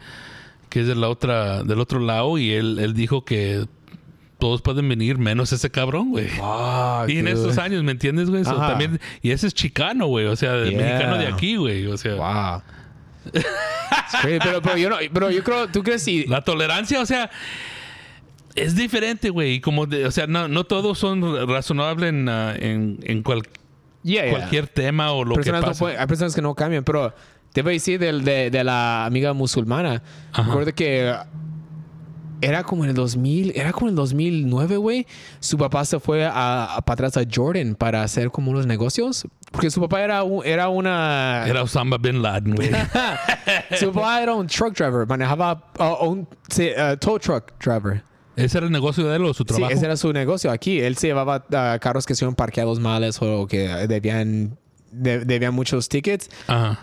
que 0.70 0.82
es 0.82 0.88
de 0.88 0.96
la 0.96 1.10
otra, 1.10 1.64
del 1.64 1.80
otro 1.80 2.00
lado 2.00 2.38
y 2.38 2.52
él, 2.52 2.78
él 2.80 2.94
dijo 2.94 3.26
que 3.26 3.66
todos 4.40 4.62
pueden 4.62 4.88
venir 4.90 5.18
menos 5.18 5.52
ese 5.54 5.70
cabrón, 5.70 6.10
güey. 6.12 6.28
Ah, 6.42 7.06
Y 7.08 7.18
en 7.18 7.26
dude. 7.26 7.34
estos 7.34 7.58
años, 7.58 7.84
¿me 7.84 7.92
entiendes, 7.92 8.30
güey? 8.30 8.44
So, 8.46 8.56
también, 8.56 9.00
y 9.22 9.32
ese 9.32 9.48
es 9.48 9.54
chicano, 9.54 10.08
güey. 10.08 10.26
O 10.26 10.36
sea, 10.36 10.64
Yeah. 10.66 10.78
mexicano 10.80 11.18
de 11.18 11.28
aquí, 11.28 11.56
güey. 11.58 11.86
O 11.88 11.98
sea, 11.98 12.16
Wow. 12.16 12.62
Pero, 14.24 14.62
pero 14.62 14.78
yo 14.78 14.90
no, 14.90 14.96
pero 15.14 15.30
yo 15.30 15.44
creo, 15.44 15.68
¿tú 15.68 15.84
crees 15.84 16.04
si 16.04 16.26
La 16.26 16.42
tolerancia, 16.42 17.00
o 17.02 17.06
sea, 17.06 17.30
es 18.56 18.76
diferente, 18.76 19.30
güey. 19.30 19.56
Y 19.56 19.60
como, 19.62 19.86
de- 19.86 20.06
o 20.06 20.12
sea, 20.12 20.26
no, 20.28 20.48
no 20.48 20.64
todos 20.64 20.98
son 20.98 21.48
razonables 21.48 22.10
en, 22.10 22.30
ah, 22.30 22.56
en, 22.58 23.00
en 23.04 23.24
cual- 23.24 23.44
Yeah, 24.04 24.24
yeah. 24.24 24.32
cualquier 24.32 24.68
tema 24.68 25.12
o 25.12 25.24
lo 25.26 25.36
personas 25.36 25.60
que 25.62 25.66
no 25.66 25.72
pasa. 25.72 25.80
pueden- 25.80 26.00
hay 26.00 26.08
personas 26.08 26.34
que 26.34 26.42
no 26.42 26.56
cambian, 26.56 26.84
pero 26.84 27.14
te 27.54 27.62
voy 27.62 27.72
a 27.72 27.74
decir 27.74 28.00
del- 28.00 28.24
de, 28.24 28.50
de 28.50 28.64
la 28.64 29.06
amiga 29.06 29.34
musulmana. 29.34 30.02
Ajá. 30.32 30.44
Recuerdo 30.44 30.74
que 30.74 31.14
era 32.42 32.64
como 32.64 32.84
en 32.84 32.92
el 32.92 32.96
2000, 32.96 33.54
era 33.56 33.72
como 33.74 33.88
en 33.88 33.92
el 33.92 33.96
2009, 33.96 34.78
güey. 34.78 35.08
Su 35.40 35.58
papá 35.58 35.86
se 35.86 36.00
fue 36.00 36.26
a, 36.26 36.76
a- 36.76 36.82
para 36.82 37.08
atrás 37.08 37.18
a 37.18 37.28
Jordan 37.30 37.76
para 37.76 38.04
hacer 38.04 38.32
como 38.32 38.52
unos 38.52 38.66
negocios. 38.66 39.28
Porque 39.52 39.72
su 39.72 39.82
papá 39.82 40.02
era, 40.02 40.24
un- 40.24 40.46
era 40.46 40.70
una... 40.70 41.44
Era 41.48 41.64
Osama 41.64 41.98
Bin 41.98 42.22
Laden, 42.22 42.56
güey. 42.56 42.70
su 43.80 43.92
papá 43.92 44.22
era 44.22 44.34
un 44.36 44.48
truck 44.48 44.76
driver. 44.78 45.08
Manejaba 45.08 45.72
uh, 45.80 46.06
un 46.06 46.28
sí, 46.50 46.70
uh, 46.70 46.96
tow 46.98 47.18
truck 47.20 47.54
driver. 47.64 48.04
¿Ese 48.36 48.58
era 48.60 48.68
el 48.68 48.72
negocio 48.72 49.06
de 49.08 49.16
él 49.18 49.26
o 49.26 49.34
su 49.34 49.44
Sí, 49.44 49.48
trabajo? 49.48 49.74
ese 49.74 49.86
era 49.86 49.98
su 49.98 50.14
negocio 50.14 50.50
aquí. 50.52 50.80
Él 50.80 50.96
se 50.96 51.08
llevaba 51.08 51.44
uh, 51.50 51.80
carros 51.80 52.06
que 52.06 52.14
estuvieron 52.14 52.36
parqueados 52.36 52.80
males 52.80 53.18
o 53.22 53.48
que 53.48 53.68
debían, 53.88 54.58
de- 54.92 55.26
debían 55.26 55.54
muchos 55.54 55.90
tickets. 55.90 56.30
Ajá. 56.48 56.80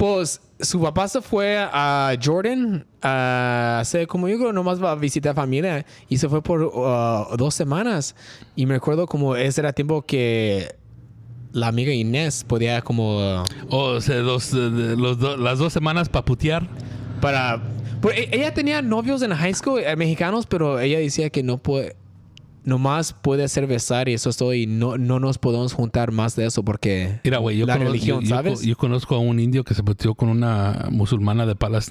Pues 0.00 0.40
su 0.60 0.80
papá 0.80 1.08
se 1.08 1.20
fue 1.20 1.58
a 1.58 2.14
Jordan 2.22 2.86
a 3.02 3.80
hacer, 3.82 4.06
como 4.06 4.28
yo 4.28 4.38
creo, 4.38 4.50
nomás 4.50 4.82
va 4.82 4.92
a 4.92 4.94
visitar 4.94 5.34
familia 5.34 5.84
y 6.08 6.16
se 6.16 6.26
fue 6.26 6.40
por 6.42 6.62
uh, 6.62 7.36
dos 7.36 7.54
semanas. 7.54 8.16
Y 8.56 8.64
me 8.64 8.76
recuerdo 8.76 9.06
como 9.06 9.36
ese 9.36 9.60
era 9.60 9.74
tiempo 9.74 10.00
que 10.00 10.74
la 11.52 11.66
amiga 11.66 11.92
Inés 11.92 12.44
podía 12.44 12.80
como 12.80 13.44
O 13.68 14.00
sea, 14.00 14.16
los, 14.20 14.54
las 14.54 15.58
dos 15.58 15.70
semanas 15.70 16.08
para 16.08 16.24
putear. 16.24 16.66
para... 17.20 17.60
e- 18.14 18.30
ella 18.32 18.54
tenía 18.54 18.80
novios 18.80 19.20
en 19.20 19.34
high 19.34 19.52
school 19.52 19.82
eh, 19.84 19.96
mexicanos, 19.96 20.46
pero 20.46 20.80
ella 20.80 20.98
decía 20.98 21.28
que 21.28 21.42
no 21.42 21.58
puede... 21.58 21.94
Nomás 22.64 23.12
puede 23.14 23.44
hacer 23.44 23.66
besar 23.66 24.08
y 24.08 24.14
eso 24.14 24.28
es 24.30 24.36
todo 24.36 24.52
y 24.54 24.66
no, 24.66 24.98
no 24.98 25.18
nos 25.18 25.38
podemos 25.38 25.72
juntar 25.72 26.12
más 26.12 26.36
de 26.36 26.46
eso 26.46 26.62
porque 26.62 27.20
Mira, 27.24 27.38
güey, 27.38 27.56
yo, 27.56 27.66
la 27.66 27.78
religión, 27.78 28.20
yo- 28.22 28.28
¿sabes? 28.28 28.60
yo 28.62 28.76
conozco 28.76 29.14
a 29.14 29.18
un 29.18 29.40
indio 29.40 29.64
que 29.64 29.74
se 29.74 29.82
puteó 29.82 30.14
con 30.14 30.28
una 30.28 30.88
musulmana 30.90 31.46
de 31.46 31.54
Palas- 31.56 31.90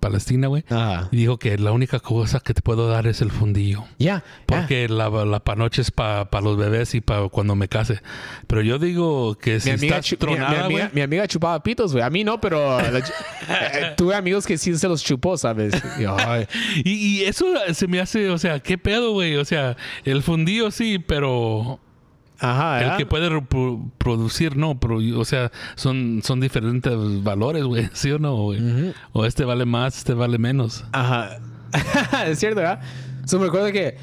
Palestina, 0.00 0.48
güey. 0.48 0.64
Ajá. 0.68 1.08
Y 1.12 1.16
dijo 1.16 1.38
que 1.38 1.56
la 1.58 1.72
única 1.72 2.00
cosa 2.00 2.40
que 2.40 2.54
te 2.54 2.62
puedo 2.62 2.88
dar 2.88 3.06
es 3.06 3.20
el 3.20 3.30
fundillo. 3.30 3.84
Ya. 3.98 4.22
Porque 4.46 4.88
la, 4.88 5.08
la 5.10 5.40
panoche 5.40 5.82
es 5.82 5.90
para 5.90 6.28
los 6.42 6.56
bebés 6.56 6.94
y 6.94 7.00
para 7.00 7.28
cuando 7.28 7.54
me 7.54 7.68
case. 7.68 8.00
Pero 8.46 8.62
yo 8.62 8.78
digo 8.78 9.34
que 9.36 9.60
si 9.60 9.70
Mi 9.70 9.74
amiga, 9.76 9.98
estás 9.98 10.28
mi- 10.28 10.36
amiga, 10.36 10.90
mi 10.94 11.00
amiga 11.00 11.26
chupaba 11.28 11.62
pitos, 11.62 11.92
güey. 11.92 12.04
A 12.04 12.10
mí 12.10 12.24
no, 12.24 12.40
pero 12.40 12.78
la 12.80 13.00
ch- 13.00 13.12
eh, 13.48 13.94
tuve 13.96 14.14
amigos 14.14 14.46
que 14.46 14.58
sí 14.58 14.76
se 14.76 14.88
los 14.88 15.02
chupó, 15.02 15.36
¿sabes? 15.36 15.74
Y, 16.84 16.90
y 16.90 17.24
eso 17.24 17.46
se 17.72 17.86
me 17.88 18.00
hace, 18.00 18.30
o 18.30 18.38
sea, 18.38 18.60
¿qué 18.60 18.78
pedo, 18.78 19.12
güey? 19.12 19.36
O 19.36 19.44
sea, 19.44 19.76
el 20.04 20.22
fundillo 20.22 20.70
sí, 20.70 20.98
pero 20.98 21.80
Ajá, 22.40 22.78
el 22.78 22.84
¿verdad? 22.84 22.98
que 22.98 23.06
puede 23.06 23.42
producir, 23.98 24.56
no. 24.56 24.78
Pero, 24.78 24.98
o 25.18 25.24
sea, 25.24 25.50
son, 25.74 26.20
son 26.22 26.40
diferentes 26.40 26.94
valores, 27.22 27.64
güey. 27.64 27.88
¿Sí 27.92 28.10
o 28.10 28.18
no, 28.18 28.36
güey? 28.36 28.94
O 29.12 29.24
este 29.24 29.44
vale 29.44 29.64
más, 29.64 29.98
este 29.98 30.14
vale 30.14 30.38
menos. 30.38 30.84
Ajá. 30.92 31.38
es 32.26 32.38
cierto, 32.38 32.60
¿verdad? 32.60 32.80
So, 33.24 33.38
me 33.38 33.46
recuerdo 33.46 33.72
que 33.72 33.96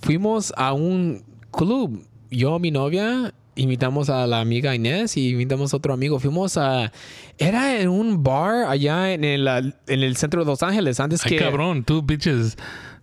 fuimos 0.00 0.52
a 0.56 0.72
un 0.72 1.24
club. 1.50 2.06
Yo, 2.30 2.58
mi 2.58 2.70
novia, 2.70 3.32
invitamos 3.56 4.10
a 4.10 4.26
la 4.26 4.40
amiga 4.40 4.74
Inés 4.74 5.16
y 5.16 5.30
invitamos 5.30 5.72
a 5.72 5.76
otro 5.76 5.92
amigo. 5.92 6.18
Fuimos 6.18 6.56
a... 6.56 6.90
Era 7.38 7.80
en 7.80 7.88
un 7.88 8.22
bar 8.22 8.64
allá 8.68 9.12
en 9.12 9.24
el, 9.24 9.46
en 9.48 10.02
el 10.02 10.16
centro 10.16 10.40
de 10.40 10.46
Los 10.46 10.62
Ángeles. 10.62 11.00
Antes 11.00 11.24
Ay, 11.24 11.32
que... 11.32 11.36
cabrón, 11.38 11.84
tú, 11.84 12.04
pinches, 12.04 12.56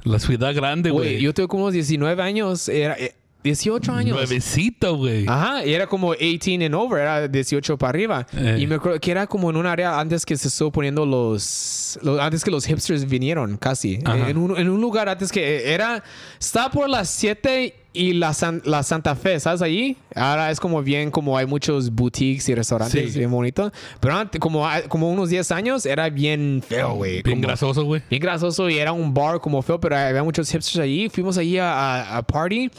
la 0.04 0.20
ciudad 0.20 0.54
grande, 0.56 0.92
Güey, 0.92 1.22
yo 1.22 1.34
tuve 1.34 1.48
como 1.48 1.64
unos 1.64 1.74
19 1.74 2.22
años. 2.22 2.68
Era, 2.70 2.96
eh, 2.98 3.16
18 3.44 3.92
años. 3.92 4.16
Nuevecito, 4.18 4.96
güey. 4.98 5.26
Ajá, 5.28 5.66
y 5.66 5.74
era 5.74 5.88
como 5.88 6.14
18 6.14 6.66
and 6.66 6.76
over, 6.76 7.02
era 7.02 7.28
18 7.28 7.78
para 7.78 7.90
arriba. 7.90 8.28
Eh. 8.36 8.58
Y 8.60 8.68
me 8.68 8.76
acuerdo 8.76 9.00
que 9.00 9.12
era 9.12 9.28
como 9.28 9.50
en 9.50 9.56
un 9.58 9.66
área 9.66 10.00
antes 10.00 10.26
que 10.26 10.38
se 10.38 10.48
estuvo 10.48 10.72
poniendo 10.72 11.06
los, 11.06 12.00
los- 12.02 12.20
antes 12.20 12.44
que 12.44 12.52
los 12.52 12.66
hipsters 12.66 13.06
vinieron, 13.08 13.58
casi. 13.58 14.00
En 14.06 14.38
un, 14.38 14.58
en 14.58 14.70
un 14.70 14.80
lugar 14.82 15.10
antes 15.10 15.32
que 15.32 15.74
era, 15.74 16.04
estaba 16.40 16.70
por 16.72 16.90
las 16.90 17.10
7 17.10 17.76
y 17.94 18.14
la, 18.14 18.34
San- 18.34 18.62
la 18.64 18.84
Santa 18.84 19.16
Fe, 19.16 19.38
¿sabes 19.42 19.62
allí? 19.62 19.98
Ahora 20.16 20.50
es 20.50 20.60
como 20.62 20.82
bien, 20.82 21.12
como 21.12 21.38
hay 21.38 21.46
muchos 21.46 21.92
boutiques 21.92 22.48
y 22.48 22.56
restaurantes 22.56 23.12
Sí. 23.12 23.20
bien 23.20 23.30
bonitos. 23.32 23.72
Pero 24.00 24.16
antes, 24.16 24.40
como, 24.40 24.66
como 24.88 25.12
unos 25.12 25.30
10 25.30 25.52
años, 25.52 25.86
era 25.86 26.10
bien 26.10 26.64
feo, 26.66 26.94
güey. 26.94 27.22
Bien 27.22 27.38
como- 27.38 27.48
grasoso, 27.50 27.84
güey. 27.84 28.02
bien 28.10 28.22
grasoso 28.22 28.70
y 28.70 28.78
era 28.78 28.94
un 28.94 29.14
bar 29.14 29.42
como 29.42 29.62
feo, 29.62 29.80
pero 29.80 29.98
había 29.98 30.24
muchos 30.24 30.50
hipsters 30.50 30.78
allí. 30.84 31.10
Fuimos 31.10 31.38
allí 31.38 31.58
a, 31.58 31.74
a, 31.74 32.18
a 32.18 32.22
party. 32.24 32.72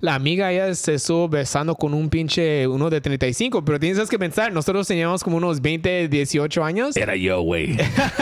La 0.00 0.14
amiga 0.14 0.50
ella 0.50 0.74
se 0.74 0.94
estuvo 0.94 1.28
besando 1.28 1.74
con 1.74 1.92
un 1.92 2.08
pinche 2.08 2.66
uno 2.66 2.88
de 2.88 3.02
35, 3.02 3.62
pero 3.64 3.78
tienes 3.78 4.08
que 4.08 4.18
pensar, 4.18 4.50
nosotros 4.50 4.88
teníamos 4.88 5.22
como 5.22 5.36
unos 5.36 5.60
20, 5.60 6.08
18 6.08 6.64
años 6.64 6.96
Era 6.96 7.16
yo, 7.16 7.42
güey. 7.42 7.76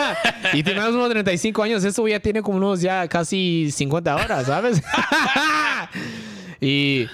y 0.54 0.62
teníamos 0.64 0.94
unos 0.94 1.10
35 1.10 1.62
años, 1.62 1.84
eso 1.84 2.06
ya 2.08 2.18
tiene 2.18 2.42
como 2.42 2.58
unos 2.58 2.80
ya 2.80 3.06
casi 3.06 3.70
50 3.70 4.16
horas, 4.16 4.46
¿sabes? 4.46 4.82
y 6.60 7.06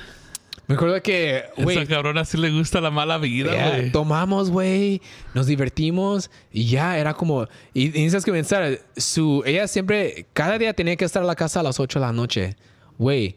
me 0.67 0.77
acuerdo 0.77 1.03
que, 1.03 1.45
güey, 1.59 1.77
Esa 1.77 1.87
cabrona 1.87 2.25
sí 2.25 2.39
le 2.39 2.51
gusta 2.51 2.81
la 2.81 2.91
mala 2.91 3.19
vida, 3.19 3.55
ya, 3.55 3.69
güey. 3.69 3.93
tomamos, 3.93 4.51
güey, 4.51 5.03
nos 5.35 5.47
divertimos 5.47 6.31
y 6.51 6.69
ya 6.69 6.97
era 6.97 7.13
como. 7.13 7.49
Y, 7.75 7.89
y 7.89 7.91
tienes 7.91 8.25
que 8.25 8.33
pensar, 8.33 8.81
su, 8.97 9.43
ella 9.45 9.69
siempre, 9.69 10.25
cada 10.33 10.57
día 10.57 10.73
tenía 10.73 10.97
que 10.97 11.05
estar 11.05 11.23
a 11.23 11.27
la 11.27 11.35
casa 11.35 11.61
a 11.61 11.63
las 11.63 11.79
8 11.79 11.99
de 12.01 12.07
la 12.07 12.13
noche. 12.15 12.57
Güey, 12.97 13.37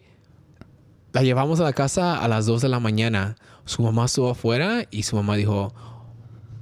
la 1.14 1.24
llevamos 1.24 1.60
a 1.60 1.64
la 1.64 1.74
casa 1.74 2.18
a 2.22 2.28
las 2.28 2.46
2 2.46 2.62
de 2.62 2.70
la 2.70 2.80
mañana. 2.80 3.36
Su 3.66 3.82
mamá 3.82 4.06
estuvo 4.06 4.30
afuera 4.30 4.86
y 4.92 5.04
su 5.04 5.16
mamá 5.16 5.36
dijo: 5.36 5.74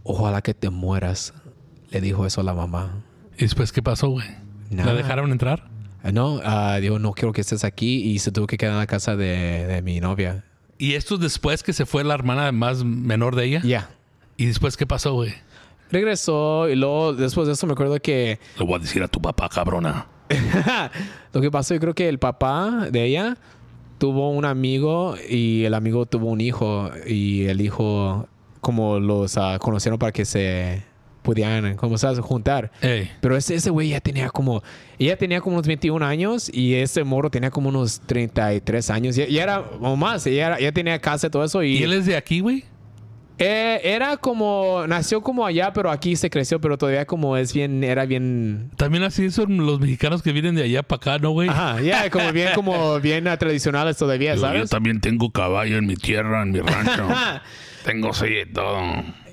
Ojalá 0.04 0.42
que 0.42 0.54
te 0.54 0.70
mueras. 0.70 1.34
Le 1.92 2.02
dijo 2.02 2.26
eso 2.26 2.42
a 2.42 2.44
la 2.44 2.54
mamá. 2.54 3.04
¿Y 3.38 3.42
después 3.42 3.72
qué 3.72 3.82
pasó, 3.82 4.10
güey? 4.10 4.28
¿La 4.72 4.94
dejaron 4.94 5.32
entrar? 5.32 5.70
Eh, 6.04 6.12
No, 6.12 6.40
ah, 6.44 6.78
dijo: 6.82 7.00
No 7.00 7.12
quiero 7.14 7.34
que 7.34 7.42
estés 7.42 7.64
aquí 7.64 8.02
y 8.04 8.20
se 8.20 8.32
tuvo 8.32 8.48
que 8.48 8.58
quedar 8.58 8.74
en 8.74 8.80
la 8.80 8.88
casa 8.88 9.16
de, 9.16 9.66
de 9.68 9.82
mi 9.82 10.00
novia. 10.00 10.44
¿Y 10.78 10.94
esto 10.94 11.18
después 11.18 11.64
que 11.64 11.74
se 11.74 11.86
fue 11.86 12.04
la 12.04 12.14
hermana 12.14 12.52
más 12.52 12.84
menor 12.84 13.36
de 13.36 13.46
ella? 13.46 13.62
Ya. 13.64 13.90
¿Y 14.38 14.46
después 14.48 14.76
qué 14.76 14.86
pasó, 14.86 15.14
güey? 15.14 15.34
Regresó 15.92 16.68
y 16.68 16.76
luego 16.76 17.14
después 17.14 17.48
de 17.48 17.54
eso 17.54 17.68
me 17.68 17.74
acuerdo 17.74 17.98
que 18.02 18.40
Le 18.58 18.66
voy 18.66 18.76
a 18.76 18.80
decir 18.80 19.02
a 19.04 19.08
tu 19.08 19.22
papá, 19.22 19.48
cabrona. 19.48 20.08
Lo 21.34 21.40
que 21.42 21.52
pasó, 21.52 21.74
yo 21.76 21.80
creo 21.80 21.94
que 21.94 22.10
el 22.10 22.20
papá 22.20 22.88
de 22.92 23.06
ella 23.06 23.38
tuvo 23.98 24.30
un 24.32 24.46
amigo 24.46 25.16
y 25.30 25.64
el 25.66 25.74
amigo 25.74 26.06
tuvo 26.06 26.28
un 26.30 26.42
hijo 26.42 26.90
y 27.08 27.46
el 27.46 27.62
hijo 27.62 28.28
como 28.62 29.00
los 29.00 29.38
ah, 29.38 29.58
conocieron 29.60 30.00
para 30.00 30.12
que 30.12 30.26
se 30.26 30.84
pudieran, 31.22 31.76
como 31.76 31.98
sabes, 31.98 32.20
juntar. 32.20 32.72
Ey. 32.82 33.10
Pero 33.22 33.36
ese 33.36 33.56
ese 33.56 33.70
güey 33.72 33.90
ya 33.90 34.00
tenía 34.00 34.30
como, 34.30 34.62
ella 35.00 35.18
tenía 35.18 35.42
como 35.42 35.56
unos 35.56 35.66
21 35.68 36.06
años 36.06 36.50
y 36.54 36.76
ese 36.76 37.04
morro 37.04 37.30
tenía 37.32 37.50
como 37.50 37.70
unos 37.70 38.00
33 38.06 38.90
años. 38.92 39.16
Ya, 39.16 39.26
ya 39.28 39.44
era, 39.44 39.60
o 39.82 39.96
más, 39.96 40.26
ya, 40.26 40.32
era- 40.48 40.60
ya 40.60 40.72
tenía 40.72 41.00
casa 41.00 41.28
y 41.28 41.30
todo 41.32 41.44
eso. 41.44 41.64
Y, 41.64 41.78
¿Y 41.78 41.84
él 41.84 41.94
es 41.94 42.06
de 42.06 42.16
aquí, 42.16 42.42
güey? 42.42 42.64
Eh, 43.38 43.82
era 43.84 44.16
como, 44.16 44.86
nació 44.88 45.22
como 45.22 45.46
allá, 45.46 45.74
pero 45.74 45.92
aquí 45.92 46.16
se 46.16 46.30
creció, 46.30 46.62
pero 46.62 46.78
todavía 46.78 47.06
como 47.06 47.36
es 47.36 47.54
bien, 47.54 47.84
era 47.84 48.06
bien 48.06 48.72
También 48.78 49.04
así 49.04 49.30
son 49.30 49.66
los 49.66 49.80
mexicanos 49.82 50.22
que 50.22 50.32
vienen 50.32 50.56
de 50.56 50.64
allá 50.64 50.84
para 50.84 50.98
acá, 50.98 51.20
¿no, 51.20 51.32
güey? 51.32 51.50
Ajá, 51.50 51.82
ya, 51.82 52.10
como 52.10 52.32
bien, 52.32 52.50
como 52.56 53.00
bien 53.02 53.26
tradicionales 53.38 53.98
todavía, 53.98 54.36
Digo, 54.36 54.46
yo 54.48 54.54
¿sabes? 54.54 54.70
también 54.70 55.02
tengo 55.02 55.30
caballo 55.32 55.78
en 55.78 55.86
mi 55.86 55.96
tierra, 55.96 56.44
en 56.44 56.52
mi 56.52 56.60
rancho. 56.62 57.08
tengo 57.84 58.14
sí 58.14 58.26
y 58.48 58.52
todo. 58.54 58.80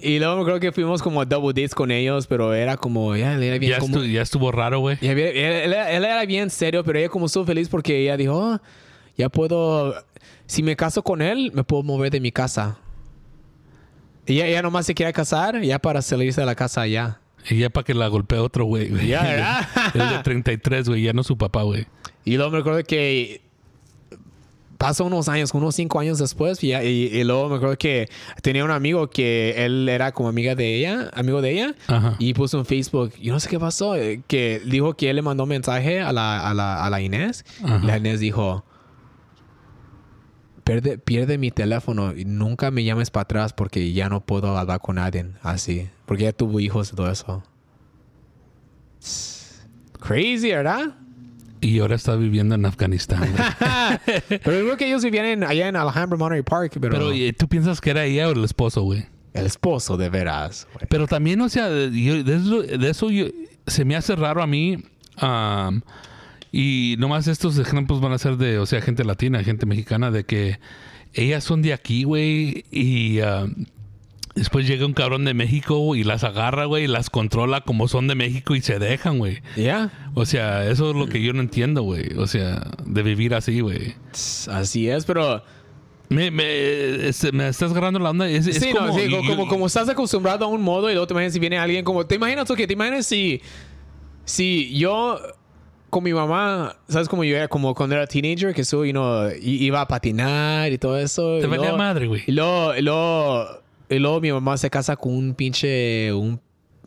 Y 0.03 0.19
luego 0.19 0.45
creo 0.45 0.59
que 0.59 0.73
fuimos 0.73 1.01
como 1.01 1.21
a 1.21 1.25
double 1.25 1.53
dates 1.55 1.75
con 1.77 1.93
ellos, 1.93 2.27
pero 2.27 2.55
era 2.55 2.77
como, 2.77 3.15
ya, 3.17 3.35
él 3.35 3.43
era 3.45 3.59
bien 3.59 3.71
Ya, 3.73 3.79
como... 3.79 3.99
estu- 3.99 4.11
ya 4.13 4.23
estuvo 4.23 4.51
raro, 4.51 4.81
güey. 4.81 4.99
él, 5.01 5.17
él- 5.19 5.73
él 5.75 6.05
era 6.05 6.27
bien 6.27 6.51
serio, 6.51 6.83
pero 6.83 6.99
ella 6.99 7.09
como 7.09 7.27
estuvo 7.27 7.45
feliz 7.45 7.69
porque 7.69 7.97
ella 8.03 8.17
dijo, 8.17 8.35
"Oh, 8.37 8.61
ya 9.17 9.29
puedo, 9.29 9.95
si 10.47 10.65
me 10.65 10.75
caso 10.75 11.05
con 11.05 11.23
él, 11.23 11.53
me 11.55 11.63
puedo 11.63 11.85
mover 11.85 12.11
de 12.11 12.19
mi 12.19 12.33
casa. 12.33 12.79
Y 14.27 14.35
ella, 14.35 14.47
ella 14.47 14.63
nomás 14.63 14.87
se 14.87 14.95
quiere 14.95 15.13
casar, 15.13 15.61
ya 15.63 15.79
para 15.79 16.01
salirse 16.03 16.41
de 16.41 16.47
la 16.47 16.55
casa 16.55 16.87
ya. 16.87 17.19
Y 17.51 17.59
ya 17.59 17.71
para 17.71 17.85
que 17.85 17.93
la 17.95 18.07
golpee 18.09 18.39
otro, 18.39 18.65
güey. 18.65 18.89
güey. 18.89 19.09
Ya, 19.09 19.23
¿verdad? 19.23 19.69
Es 19.95 20.11
de 20.11 20.19
33, 20.23 20.89
güey. 20.89 21.03
Ya 21.03 21.13
no 21.13 21.23
su 21.25 21.37
papá, 21.37 21.63
güey. 21.63 21.87
Y 22.25 22.37
luego 22.37 22.53
me 22.53 22.59
acuerdo 22.59 22.83
que 22.85 23.41
pasó 24.79 25.05
unos 25.05 25.29
años, 25.29 25.53
unos 25.55 25.77
cinco 25.77 26.01
años 26.01 26.19
después, 26.19 26.63
y, 26.65 26.73
y- 26.75 26.77
y 27.13 27.23
luego 27.25 27.49
me 27.49 27.57
acuerdo 27.57 27.77
que 27.79 28.09
tenía 28.43 28.65
un 28.65 28.71
amigo 28.73 29.09
que 29.11 29.55
él 29.65 29.89
era 29.89 30.11
como 30.11 30.29
amiga 30.29 30.57
de 30.57 30.75
ella, 30.77 31.09
amigo 31.15 31.41
de 31.41 31.53
ella, 31.53 31.75
Ajá. 31.87 32.17
y 32.19 32.35
puso 32.35 32.59
en 32.59 32.67
Facebook, 32.67 33.13
yo 33.21 33.33
no 33.33 33.39
sé 33.39 33.49
qué 33.49 33.61
pasó, 33.61 33.95
eh, 33.95 34.23
que 34.27 34.61
dijo 34.65 34.95
que 34.95 35.09
él 35.11 35.17
le 35.17 35.23
mandó 35.23 35.45
un 35.45 35.51
mensaje 35.51 36.01
a 36.01 36.13
la, 36.13 36.49
a 36.49 36.53
la, 36.53 36.85
a 36.85 36.91
la 36.91 37.01
Inés, 37.01 37.45
Ajá. 37.63 37.79
y 37.81 37.87
la 37.87 37.99
Inés 37.99 38.19
dijo, 38.19 38.65
pierde, 40.65 40.99
pierde 40.99 41.39
mi 41.39 41.51
teléfono 41.51 42.13
y 42.17 42.25
nunca 42.25 42.71
me 42.71 42.85
llames 42.85 43.11
para 43.11 43.23
atrás 43.23 43.53
porque 43.53 43.93
ya 43.93 44.09
no 44.09 44.21
puedo 44.25 44.57
hablar 44.57 44.81
con 44.81 44.97
nadie 44.97 45.27
así, 45.43 45.89
porque 46.07 46.25
ya 46.25 46.33
tuvo 46.33 46.61
hijos 46.61 46.93
y 46.93 46.97
todo 46.97 47.11
eso. 47.11 47.43
Crazy, 50.01 50.51
¿verdad? 50.51 50.95
Y 51.61 51.79
ahora 51.79 51.95
está 51.95 52.17
viviendo 52.17 52.57
en 52.57 52.67
Afganistán, 52.67 53.23
pero 54.29 54.41
creo 54.43 54.77
que 54.77 54.89
ellos 54.89 55.05
vivían 55.05 55.27
en- 55.27 55.45
allá 55.45 55.69
en 55.69 55.77
Alhambra 55.77 56.19
Monterey 56.19 56.43
Park, 56.43 56.73
pero, 56.81 56.93
Pero 56.93 57.13
¿y 57.13 57.33
¿tú 57.33 57.47
piensas 57.47 57.81
que 57.81 57.91
era 57.91 58.05
ella 58.05 58.29
o 58.29 58.33
el 58.33 58.45
esposo, 58.45 58.83
güey? 58.83 59.07
el 59.33 59.47
esposo 59.47 59.97
de 59.97 60.11
veras. 60.11 60.67
güey. 60.75 60.87
Pero 60.91 61.07
también, 61.07 61.41
o 61.41 61.49
sea, 61.49 61.69
yo- 61.69 62.23
de 62.25 62.35
eso, 62.37 62.63
de 62.63 62.91
eso 62.91 63.11
yo- 63.11 63.27
se 63.67 63.85
me 63.85 63.95
hace 63.97 64.15
raro 64.17 64.43
a 64.43 64.47
mí. 64.47 64.77
am, 65.17 65.83
Y 66.53 66.97
nomás 66.99 67.27
estos 67.27 67.59
ejemplos 67.59 68.01
van 68.01 68.13
a 68.13 68.19
ser 68.19 68.37
de, 68.37 68.59
o 68.59 68.67
sea, 68.67 68.83
gente 68.83 69.05
latina, 69.05 69.43
gente 69.43 69.65
mexicana, 69.65 70.11
de 70.11 70.25
que 70.25 70.59
ellas 71.15 71.43
son 71.43 71.63
de 71.63 71.73
aquí, 71.73 72.05
güey, 72.05 72.67
y 72.71 73.21
ah, 73.21 73.47
después 74.35 74.67
llega 74.67 74.87
un 74.87 74.93
cabrón 74.93 75.25
de 75.25 75.35
México 75.35 75.95
y 75.95 76.05
las 76.05 76.25
agarra, 76.25 76.65
güey, 76.65 76.85
y 76.85 76.87
las 76.87 77.11
controla 77.11 77.63
como 77.63 77.89
son 77.89 78.07
de 78.07 78.15
México 78.15 78.55
y 78.55 78.61
se 78.61 78.79
dejan, 78.79 79.19
güey. 79.19 79.43
Ya. 79.57 80.11
O 80.15 80.27
sea, 80.27 80.69
eso 80.69 80.91
es 80.91 80.97
lo 80.97 81.09
que 81.09 81.23
yo 81.23 81.33
no 81.33 81.41
entiendo, 81.41 81.83
güey. 81.83 82.17
O 82.17 82.27
sea, 82.27 82.71
de 82.85 83.03
vivir 83.03 83.35
así, 83.35 83.61
güey. 83.61 83.95
Así 84.49 84.89
es, 84.89 85.05
pero. 85.05 85.43
Me, 86.09 86.31
me, 86.31 87.09
este, 87.09 87.33
me 87.33 87.49
estás 87.49 87.71
agarrando 87.71 87.99
la 87.99 88.11
onda. 88.11 88.29
Es, 88.29 88.47
es 88.47 88.59
sí, 88.59 88.73
no, 88.75 88.81
como, 88.81 88.99
sí, 88.99 89.11
como, 89.11 89.29
como, 89.29 89.49
como 89.49 89.67
estás 89.67 89.89
acostumbrado 89.89 90.45
a 90.45 90.49
un 90.49 90.61
modo 90.61 90.91
y 90.91 90.93
luego 90.93 91.07
te 91.07 91.15
imaginas 91.15 91.33
si 91.33 91.39
viene 91.39 91.59
alguien 91.59 91.85
como. 91.85 92.05
¿Te 92.05 92.17
imaginas 92.17 92.47
tú 92.47 92.55
que 92.55 92.67
te 92.67 92.75
imaginas 92.75 93.07
si. 93.07 93.41
Si 94.25 94.77
yo. 94.77 95.19
Con 95.93 96.05
mi 96.05 96.15
mamá, 96.15 96.75
¿sabes 96.89 97.07
cómo 97.07 97.23
yo 97.23 97.37
era? 97.37 97.49
Como 97.49 97.75
cuando 97.75 97.95
era 97.95 98.07
teenager, 98.07 98.55
que 98.55 98.65
soy, 98.65 98.89
you 98.89 98.93
know, 98.93 99.29
iba 99.43 99.83
a 99.83 99.87
patinar 99.87 100.73
y 100.73 100.79
todo 100.79 100.97
eso. 100.99 101.39
Te 101.39 101.47
valía 101.47 101.75
madre, 101.75 102.07
güey. 102.07 102.23
Y 102.27 102.33
luego, 102.33 102.75
y 102.75 102.81
luego, 102.81 103.61
y 103.91 103.99
luego 103.99 104.21
mi 104.23 104.33
mamá 104.33 104.57
se 104.57 104.71
casa 104.71 104.97
con 104.97 105.13
un 105.15 105.35
pinche. 105.35 106.11
Un, 106.15 106.41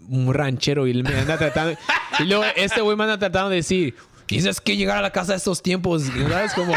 un 0.10 0.34
ranchero 0.34 0.88
y 0.88 0.92
él 0.92 1.04
me 1.04 1.20
anda 1.20 1.38
tratando. 1.38 1.78
y 2.18 2.24
luego 2.24 2.46
este 2.56 2.82
güey 2.82 2.98
me 2.98 3.04
anda 3.04 3.20
tratando 3.20 3.52
de 3.52 3.58
decir. 3.58 3.94
Dices 4.28 4.60
que 4.60 4.76
llegar 4.76 4.98
a 4.98 5.02
la 5.04 5.12
casa 5.12 5.34
de 5.34 5.38
estos 5.38 5.62
tiempos, 5.62 6.06
¿sabes? 6.28 6.56
Como, 6.56 6.74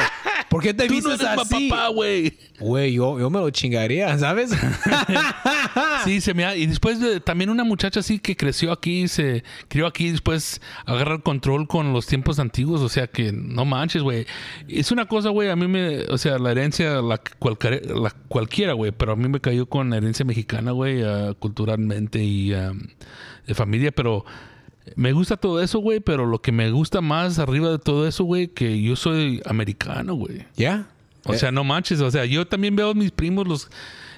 ¿por 0.49 0.63
qué 0.63 0.73
te 0.75 0.87
Tú 0.87 0.95
no 0.95 1.11
vistes 1.11 1.21
eres 1.21 1.39
así? 1.39 1.69
papá, 1.69 1.89
güey. 1.89 2.37
Güey, 2.61 2.93
yo, 2.95 3.19
yo 3.19 3.31
me 3.31 3.39
lo 3.39 3.51
chingaría, 3.51 4.17
¿sabes? 4.19 4.51
Sí, 6.05 6.21
se 6.21 6.33
me 6.35 6.45
ha... 6.45 6.57
Y 6.57 6.67
después 6.67 7.01
de- 7.01 7.21
también 7.21 7.51
una 7.51 7.65
muchacha 7.65 8.01
así 8.01 8.19
que 8.19 8.37
creció 8.37 8.73
aquí, 8.73 9.09
se 9.09 9.43
crió 9.69 9.87
aquí, 9.87 10.11
después 10.11 10.61
agarra 10.87 11.15
el 11.15 11.23
control 11.23 11.67
con 11.69 11.93
los 11.93 12.07
tiempos 12.07 12.39
antiguos. 12.39 12.81
O 12.81 12.89
sea 12.89 13.07
que 13.07 13.33
no 13.33 13.65
manches, 13.65 14.03
güey. 14.03 14.27
Es 14.69 14.91
una 14.93 15.07
cosa, 15.07 15.29
güey, 15.31 15.51
a 15.51 15.57
mí 15.57 15.67
me... 15.69 16.01
O 16.05 16.19
sea, 16.19 16.39
la 16.39 16.51
herencia, 16.53 17.01
la, 17.03 17.19
cualquiera, 17.39 17.79
la 17.95 18.11
cualquiera, 18.29 18.73
güey. 18.73 18.93
Pero 18.93 19.13
a 19.13 19.17
mí 19.17 19.29
me 19.29 19.41
cayó 19.41 19.67
con 19.67 19.93
herencia 19.93 20.25
mexicana, 20.25 20.73
güey, 20.73 21.03
ah, 21.03 21.35
culturalmente 21.39 22.23
y 22.23 22.53
ah, 22.55 22.73
de 23.47 23.55
familia. 23.55 23.93
Pero 23.93 24.25
me 24.97 25.13
gusta 25.13 25.37
todo 25.37 25.63
eso, 25.63 25.79
güey. 25.79 26.01
Pero 26.01 26.27
lo 26.27 26.41
que 26.41 26.53
me 26.53 26.71
gusta 26.71 27.01
más 27.01 27.39
arriba 27.39 27.71
de 27.71 27.79
todo 27.79 28.07
eso, 28.07 28.25
güey, 28.25 28.49
que 28.49 28.81
yo 28.83 28.97
soy 28.97 29.43
americano, 29.45 30.15
güey. 30.15 30.47
¿Ya? 30.57 30.89
O 31.25 31.35
sea, 31.35 31.53
no 31.53 31.65
manches. 31.65 32.01
O 32.01 32.11
sea, 32.11 32.25
yo 32.25 32.47
también 32.47 32.77
veo 32.77 32.91
a 32.91 32.95
mis 32.95 33.11
primos 33.11 33.47
los 33.47 33.71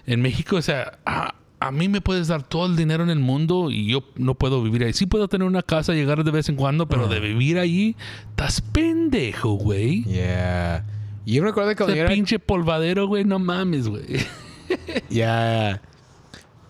en 0.06 0.22
México. 0.22 0.56
O 0.56 0.62
sea, 0.62 0.98
a, 1.04 1.34
a 1.60 1.70
mí 1.70 1.88
me 1.88 2.00
puedes 2.00 2.28
dar 2.28 2.42
todo 2.42 2.66
el 2.66 2.76
dinero 2.76 3.02
en 3.02 3.10
el 3.10 3.18
mundo 3.18 3.70
y 3.70 3.86
yo 3.86 4.04
no 4.16 4.34
puedo 4.34 4.62
vivir 4.62 4.84
ahí. 4.84 4.92
Sí 4.94 5.06
puedo 5.06 5.28
tener 5.28 5.46
una 5.46 5.62
casa, 5.62 5.92
llegar 5.92 6.24
de 6.24 6.30
vez 6.30 6.48
en 6.48 6.56
cuando, 6.56 6.88
pero 6.88 7.06
de 7.06 7.20
vivir 7.20 7.58
ahí, 7.58 7.96
estás 8.30 8.60
pendejo, 8.62 9.52
güey. 9.52 10.04
Yeah. 10.04 10.86
Yo 11.26 11.44
recuerdo 11.44 11.70
que 11.70 11.76
cuando 11.76 11.94
yo 11.94 12.02
Ese 12.02 12.06
era... 12.06 12.14
pinche 12.14 12.38
polvadero, 12.38 13.06
güey, 13.06 13.24
no 13.24 13.38
mames, 13.38 13.88
güey. 13.88 14.04
Ya. 15.10 15.82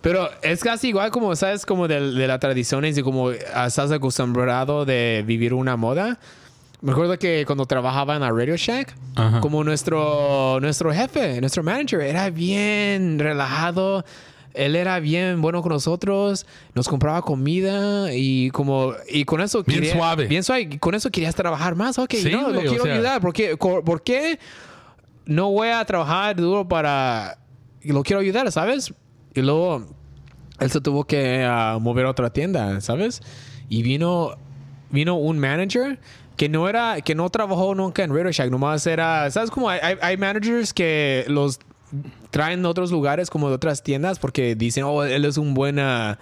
Pero 0.01 0.29
es 0.43 0.63
casi 0.63 0.89
igual 0.89 1.11
como, 1.11 1.35
¿sabes? 1.37 1.67
Como 1.67 1.87
de, 1.87 2.13
de 2.13 2.27
las 2.27 2.41
tradiciones 2.41 2.97
y 2.97 3.03
como 3.03 3.31
estás 3.33 3.91
acostumbrado 3.93 4.85
de 4.85 5.23
vivir 5.27 5.53
una 5.55 5.77
moda. 5.77 6.19
Me 6.81 6.93
acuerdo 6.93 7.19
que 7.19 7.45
cuando 7.47 7.67
trabajaba 7.67 8.15
en 8.15 8.23
la 8.23 8.31
Radio 8.31 8.57
Shack, 8.57 8.95
Ajá. 9.15 9.41
como 9.41 9.63
nuestro, 9.65 10.59
nuestro 10.63 10.93
jefe, 10.95 11.39
nuestro 11.41 11.63
manager, 11.63 12.01
era 12.01 12.31
bien 12.31 13.19
relajado. 13.19 14.03
Él 14.55 14.75
era 14.75 14.99
bien 14.99 15.43
bueno 15.43 15.61
con 15.63 15.73
nosotros, 15.73 16.47
nos 16.75 16.89
compraba 16.89 17.21
comida 17.23 18.13
y 18.15 18.51
como 18.51 18.95
y 19.09 19.25
con 19.27 19.43
eso 19.43 19.63
Bien 19.63 19.81
quería- 19.81 19.93
suave. 19.95 20.27
bien 20.27 20.43
suave. 20.43 20.63
y 20.63 20.79
Con 20.79 20.95
eso 20.95 21.11
querías 21.11 21.35
trabajar 21.35 21.77
más. 21.77 21.99
Ok, 21.99 22.15
Sí, 22.15 22.31
no, 22.33 22.49
lo 22.49 22.59
o 22.59 22.63
quiero 22.63 22.83
sea- 22.85 22.95
ayudar. 22.95 23.21
¿Por 23.21 23.33
qué, 23.35 23.57
co- 23.59 23.85
¿Por 23.85 24.03
qué 24.03 24.39
no 25.27 25.51
voy 25.51 25.69
a 25.69 25.85
trabajar 25.85 26.35
duro 26.37 26.67
para 26.67 27.37
lo 27.83 28.03
quiero 28.03 28.21
ayudar, 28.21 28.51
¿sabes? 28.51 28.93
Y 29.35 29.43
luego 29.43 29.87
él 30.59 30.71
se 30.71 30.81
tuvo 30.81 31.05
que 31.05 31.45
ah, 31.45 31.79
mover 31.81 32.07
a 32.07 32.11
otra 32.11 32.31
tienda, 32.31 32.81
¿sabes? 32.81 33.23
Y 33.69 33.83
vino 33.83 34.37
vino 34.91 35.17
un 35.17 35.39
manager 35.39 35.99
que 36.37 36.49
no 36.49 36.69
era 36.69 37.01
que 37.01 37.15
no 37.15 37.29
trabajó 37.31 37.75
nunca 37.75 38.03
en 38.03 38.15
Radio 38.15 38.31
Shack, 38.33 38.51
nomás 38.51 38.87
era, 38.87 39.31
¿sabes 39.31 39.51
cómo 39.51 39.71
hay, 39.71 39.97
hay, 40.01 40.17
managers 40.17 40.73
que 40.73 41.25
los 41.29 41.61
traen 42.31 42.63
de 42.63 42.69
otros 42.69 42.91
lugares 42.91 43.31
como 43.31 43.49
de 43.49 43.55
otras 43.55 43.83
tiendas 43.83 44.19
porque 44.19 44.55
dicen, 44.55 44.85
"Oh, 44.85 45.05
él 45.05 45.25
es 45.25 45.37
un 45.37 45.55
buena 45.55 46.19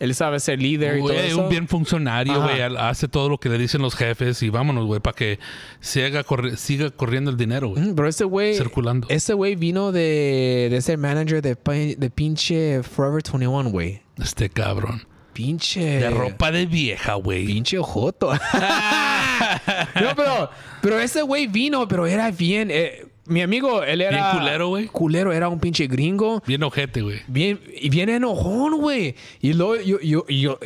él 0.00 0.14
sabe 0.14 0.40
ser 0.40 0.60
líder 0.60 0.98
y 0.98 1.00
todo 1.00 1.12
eso." 1.12 1.42
un 1.42 1.48
bien 1.48 1.68
funcionario, 1.68 2.34
Ajá. 2.34 2.44
güey. 2.44 2.60
Hace 2.78 3.08
todo 3.08 3.28
lo 3.28 3.38
que 3.38 3.48
le 3.48 3.58
dicen 3.58 3.82
los 3.82 3.94
jefes 3.94 4.42
y 4.42 4.50
vámonos, 4.50 4.86
güey, 4.86 5.00
para 5.00 5.14
que 5.16 5.38
siga, 5.80 6.24
corri- 6.24 6.56
siga 6.56 6.90
corriendo 6.90 7.30
el 7.30 7.36
dinero, 7.36 7.68
güey. 7.68 7.82
Mm, 7.82 7.94
Pero 7.94 8.08
este 8.08 8.24
güey. 8.24 8.54
Circulando. 8.56 9.06
Este 9.10 9.32
güey 9.34 9.54
vino 9.56 9.92
de, 9.92 10.68
de 10.70 10.80
ser 10.82 10.98
manager 10.98 11.42
de, 11.42 11.54
de 11.96 12.10
pinche 12.10 12.82
Forever 12.82 13.22
21, 13.22 13.70
güey. 13.70 14.02
Este 14.22 14.48
cabrón. 14.48 15.06
Pinche. 15.32 15.80
De 15.98 16.10
ropa 16.10 16.52
de 16.52 16.64
vieja, 16.66 17.14
güey. 17.14 17.44
Pinche 17.46 17.78
joto. 17.78 18.32
no, 20.00 20.14
pero, 20.16 20.50
pero 20.80 21.00
ese 21.00 21.22
güey 21.22 21.46
vino, 21.46 21.88
pero 21.88 22.06
era 22.06 22.30
bien. 22.30 22.68
eh, 22.70 23.06
mi 23.26 23.40
amigo, 23.42 23.82
él 23.82 24.00
era. 24.00 24.10
Bien 24.32 24.38
culero, 24.38 24.68
güey. 24.68 24.86
Culero, 24.86 25.32
era 25.32 25.48
un 25.48 25.58
pinche 25.60 25.86
gringo. 25.86 26.42
Bien 26.46 26.62
ojete, 26.62 27.02
güey. 27.02 27.20
Bien, 27.26 27.60
y 27.80 27.88
bien 27.88 28.08
enojón, 28.08 28.78
güey. 28.80 29.14
Y 29.40 29.52
luego 29.54 29.76
yo, 29.76 30.00
yo, 30.00 30.26
yo- 30.28 30.58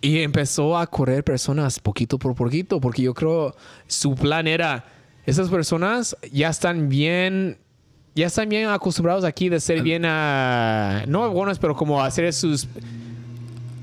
y 0.00 0.20
empezó 0.20 0.78
a 0.78 0.86
correr 0.86 1.24
personas 1.24 1.80
poquito 1.80 2.18
por 2.18 2.34
poquito, 2.34 2.80
porque 2.80 3.02
yo 3.02 3.14
creo 3.14 3.54
su 3.88 4.14
plan 4.14 4.46
era, 4.46 4.84
esas 5.26 5.48
personas 5.48 6.16
ya 6.32 6.50
están 6.50 6.88
bien, 6.88 7.58
ya 8.14 8.28
están 8.28 8.48
bien 8.48 8.68
acostumbrados 8.68 9.24
aquí 9.24 9.48
de 9.48 9.58
ser 9.58 9.82
bien 9.82 10.04
a, 10.06 11.02
no 11.08 11.28
buenos, 11.30 11.58
pero 11.58 11.74
como 11.74 12.00
hacer 12.00 12.32
sus, 12.32 12.68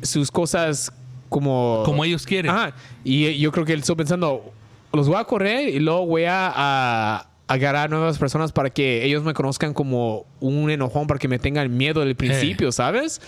sus 0.01 0.32
cosas 0.32 0.91
como... 1.28 1.82
Como 1.84 2.05
ellos 2.05 2.26
quieren. 2.26 2.49
Ajá. 2.49 2.73
Y 3.03 3.38
yo 3.38 3.51
creo 3.51 3.65
que 3.65 3.73
él 3.73 3.80
estuvo 3.82 3.97
pensando, 3.97 4.53
los 4.93 5.09
voy 5.09 5.17
a 5.17 5.26
correr 5.26 5.67
y 5.67 5.80
luego 5.80 6.05
voy 6.05 6.23
a, 6.23 6.51
a 6.55 7.28
agarrar 7.47 7.89
nuevas 7.89 8.17
personas 8.17 8.51
para 8.51 8.69
que 8.69 9.03
ellos 9.05 9.23
me 9.23 9.33
conozcan 9.33 9.73
como 9.73 10.25
un 10.39 10.69
enojón, 10.71 11.07
para 11.07 11.19
que 11.19 11.27
me 11.27 11.39
tengan 11.39 11.75
miedo 11.75 12.01
del 12.01 12.15
principio, 12.15 12.71
¿sabes? 12.71 13.21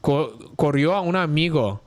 Co- 0.00 0.38
corrió 0.56 0.94
a 0.94 1.00
un 1.00 1.16
amigo 1.16 1.82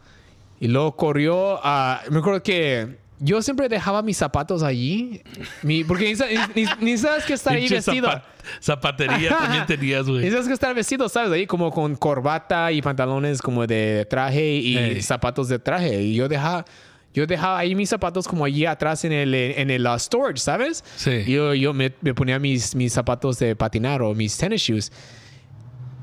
y 0.60 0.68
luego 0.68 0.96
corrió 0.96 1.60
a... 1.64 2.02
Me 2.10 2.20
acuerdo 2.20 2.42
que 2.44 2.98
yo 3.20 3.42
siempre 3.42 3.70
dejaba 3.70 4.02
mis 4.02 4.18
zapatos 4.18 4.64
allí, 4.64 5.22
mi- 5.62 5.84
porque 5.84 6.14
ni, 6.56 6.64
ni- 6.64 6.70
ni 6.82 6.98
sabes 6.98 7.24
que 7.26 7.34
estar 7.34 7.54
ahí 7.54 7.68
vestido. 7.70 8.08
zapa- 8.10 8.24
zapatería 8.60 9.30
también 9.38 9.66
tenías, 9.66 10.08
güey. 10.08 10.30
sabes 10.30 10.48
que 10.48 10.54
estar 10.54 10.74
vestido, 10.76 11.08
¿sabes? 11.10 11.32
Ahí 11.32 11.48
como 11.48 11.72
con 11.72 11.96
corbata 11.96 12.72
y 12.72 12.82
pantalones 12.82 13.42
como 13.42 13.66
de 13.66 14.06
traje 14.10 14.44
y 14.56 14.78
Ey. 14.78 15.02
zapatos 15.02 15.48
de 15.50 15.60
traje. 15.60 16.02
Y 16.02 16.16
yo 16.16 16.28
dejaba, 16.28 16.66
yo 17.14 17.26
dejaba 17.28 17.60
ahí 17.60 17.76
mis 17.76 17.90
zapatos 17.90 18.28
como 18.28 18.46
allí 18.46 18.66
atrás 18.66 19.04
en 19.06 19.12
el, 19.12 19.34
en 19.36 19.70
el 19.70 19.86
uh, 19.86 19.98
storage, 20.00 20.40
¿sabes? 20.40 20.84
Sí. 20.96 21.24
Yo, 21.26 21.54
yo 21.54 21.74
me, 21.74 21.94
me 22.02 22.14
ponía 22.14 22.40
mis, 22.40 22.76
mis 22.76 22.92
zapatos 22.94 23.40
de 23.40 23.56
patinar 23.56 24.02
o 24.02 24.14
mis 24.16 24.36
tennis 24.38 24.62
shoes. 24.62 24.92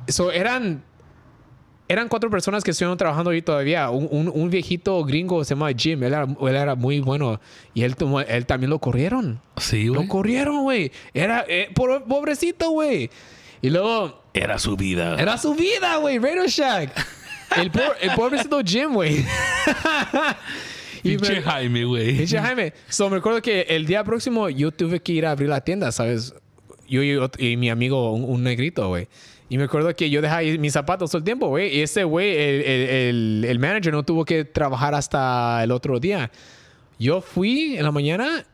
So, 0.09 0.31
eran, 0.33 0.83
eran 1.89 2.09
cuatro 2.09 2.31
personas 2.31 2.63
que 2.65 2.71
estuvieron 2.71 2.97
trabajando 2.97 3.31
ahí 3.31 3.43
todavía. 3.43 3.91
Un, 3.91 4.09
un- 4.11 4.31
un 4.33 4.51
viejito 4.51 5.03
gringo 5.05 5.43
se 5.45 5.55
llama 5.55 5.71
Jim. 5.77 6.03
Él 6.05 6.13
era, 6.15 6.23
él 6.25 6.57
era 6.57 6.75
muy 6.77 7.01
bueno. 7.01 7.41
Y 7.75 7.83
él, 7.83 7.97
tomó- 7.97 8.21
él 8.21 8.47
también 8.47 8.71
lo 8.71 8.79
corrieron. 8.79 9.41
Sí, 9.57 9.87
Lo 9.87 9.95
güey. 9.95 10.09
corrieron, 10.09 10.63
güey. 10.63 10.93
Era 11.13 11.45
eh, 11.49 11.69
pobrecito, 11.75 12.71
güey. 12.71 13.11
Y 13.63 13.71
luego 13.71 14.23
Era 14.33 14.59
su 14.59 14.77
vida. 14.77 15.17
era 15.19 15.37
su 15.37 15.55
vida, 15.55 15.97
güey. 15.97 16.19
Radio 16.19 16.47
Shack. 16.47 16.91
El, 17.57 17.71
por- 17.73 17.97
el 18.01 18.11
pobrecito 18.13 18.61
Jim, 18.65 18.93
güey. 18.95 19.25
Pinche 21.03 21.35
me- 21.37 21.43
Jaime, 21.43 21.85
güey. 21.85 22.17
Pinche 22.19 22.39
Jaime. 22.39 22.73
So, 22.89 23.09
me 23.11 23.17
acuerdo 23.19 23.41
que 23.43 23.63
el 23.63 23.87
día 23.87 24.05
próximo 24.05 24.49
yo 24.49 24.71
tuve 24.71 25.01
que 25.01 25.13
ir 25.13 25.27
a 25.27 25.33
abrir 25.33 25.49
la 25.49 25.61
tienda, 25.63 25.93
¿sabes? 25.93 26.35
Yo 26.89 27.03
y, 27.03 27.19
y 27.39 27.57
mi 27.57 27.71
amigo, 27.71 28.13
un, 28.13 28.25
un 28.25 28.43
negrito, 28.43 28.89
güey. 28.89 29.09
Y 29.49 29.59
me 29.59 29.65
acuerdo 29.65 29.95
que 29.97 30.11
yo 30.11 30.21
dejaba 30.23 30.43
mis 30.43 30.73
zapatos 30.73 31.11
todo 31.11 31.19
el 31.19 31.25
tiempo, 31.25 31.49
güey. 31.49 31.77
Y 31.77 31.81
ese 31.81 32.05
güey, 32.05 32.31
el, 32.37 32.63
el, 32.63 32.89
el- 32.89 33.45
el 33.49 33.59
manager, 33.59 33.93
no 33.93 34.03
tuvo 34.05 34.25
que 34.25 34.45
trabajar 34.45 34.95
hasta 34.95 35.63
el 35.65 35.73
otro 35.73 35.99
día. 35.99 36.31
Yo 36.99 37.21
fui 37.21 37.77
en 37.77 37.83
la 37.85 37.91
mañana. 37.91 38.45